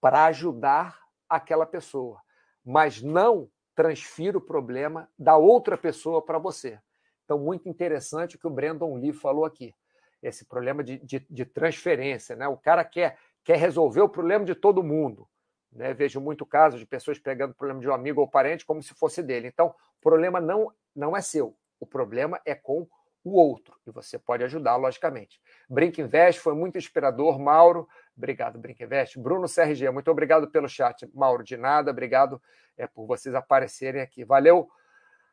para 0.00 0.24
ajudar 0.26 0.98
aquela 1.28 1.66
pessoa, 1.66 2.20
mas 2.64 3.02
não 3.02 3.50
transfira 3.74 4.38
o 4.38 4.40
problema 4.40 5.08
da 5.18 5.36
outra 5.36 5.76
pessoa 5.76 6.20
para 6.20 6.38
você. 6.38 6.78
Então, 7.24 7.38
muito 7.38 7.68
interessante 7.68 8.36
o 8.36 8.38
que 8.38 8.46
o 8.46 8.50
Brandon 8.50 8.96
Lee 8.96 9.12
falou 9.12 9.44
aqui. 9.44 9.74
Esse 10.22 10.44
problema 10.44 10.82
de, 10.82 10.98
de, 10.98 11.24
de 11.30 11.44
transferência. 11.44 12.34
Né? 12.34 12.48
O 12.48 12.56
cara 12.56 12.84
quer 12.84 13.18
quer 13.48 13.56
resolver 13.56 14.02
o 14.02 14.08
problema 14.10 14.44
de 14.44 14.54
todo 14.54 14.82
mundo. 14.82 15.26
Né? 15.72 15.94
Vejo 15.94 16.20
muito 16.20 16.44
caso 16.44 16.78
de 16.78 16.84
pessoas 16.84 17.18
pegando 17.18 17.52
o 17.52 17.54
problema 17.54 17.80
de 17.80 17.88
um 17.88 17.94
amigo 17.94 18.20
ou 18.20 18.28
parente 18.28 18.66
como 18.66 18.82
se 18.82 18.92
fosse 18.92 19.22
dele. 19.22 19.48
Então, 19.48 19.68
o 19.68 20.02
problema 20.02 20.38
não, 20.38 20.70
não 20.94 21.16
é 21.16 21.22
seu, 21.22 21.56
o 21.80 21.86
problema 21.86 22.38
é 22.44 22.54
com 22.54 22.86
o 23.24 23.30
outro, 23.38 23.74
e 23.86 23.90
você 23.90 24.18
pode 24.18 24.44
ajudar, 24.44 24.76
logicamente. 24.76 25.40
Brinca 25.68 26.02
Invest 26.02 26.40
foi 26.40 26.54
muito 26.54 26.76
inspirador, 26.76 27.38
Mauro. 27.38 27.88
Obrigado, 28.18 28.58
Brinca 28.58 28.82
Invest. 28.82 29.16
Bruno 29.16 29.46
CRG, 29.46 29.88
muito 29.90 30.10
obrigado 30.10 30.50
pelo 30.50 30.68
chat. 30.68 31.08
Mauro, 31.14 31.44
de 31.44 31.56
nada, 31.56 31.92
obrigado 31.92 32.42
é, 32.76 32.84
por 32.88 33.06
vocês 33.06 33.32
aparecerem 33.32 34.02
aqui. 34.02 34.24
Valeu, 34.24 34.68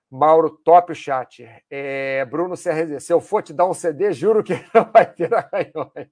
Mauro, 0.09 0.51
top 0.51 0.91
o 0.91 0.95
chat. 0.95 1.49
É, 1.67 2.23
Bruno 2.25 2.53
CRG, 2.55 2.99
se 2.99 3.11
eu 3.11 3.19
for 3.19 3.41
te 3.41 3.51
dar 3.51 3.65
um 3.65 3.73
CD, 3.73 4.13
juro 4.13 4.43
que 4.43 4.53
não 4.71 4.85
vai 4.91 5.11
ter 5.11 5.33
arranhões. 5.33 6.11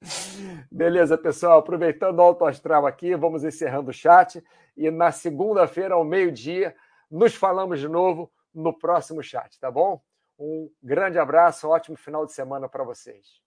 Beleza, 0.68 1.16
pessoal. 1.16 1.60
Aproveitando 1.60 2.18
o 2.18 2.22
alto 2.22 2.44
astral 2.44 2.84
aqui, 2.84 3.14
vamos 3.14 3.44
encerrando 3.44 3.90
o 3.90 3.94
chat. 3.94 4.42
E 4.76 4.90
na 4.90 5.12
segunda-feira, 5.12 5.94
ao 5.94 6.04
meio-dia, 6.04 6.74
nos 7.08 7.36
falamos 7.36 7.78
de 7.78 7.86
novo 7.86 8.32
no 8.52 8.76
próximo 8.76 9.22
chat, 9.22 9.60
tá 9.60 9.70
bom? 9.70 10.02
Um 10.36 10.68
grande 10.82 11.20
abraço, 11.20 11.68
um 11.68 11.70
ótimo 11.70 11.96
final 11.96 12.26
de 12.26 12.32
semana 12.32 12.68
para 12.68 12.82
vocês. 12.82 13.40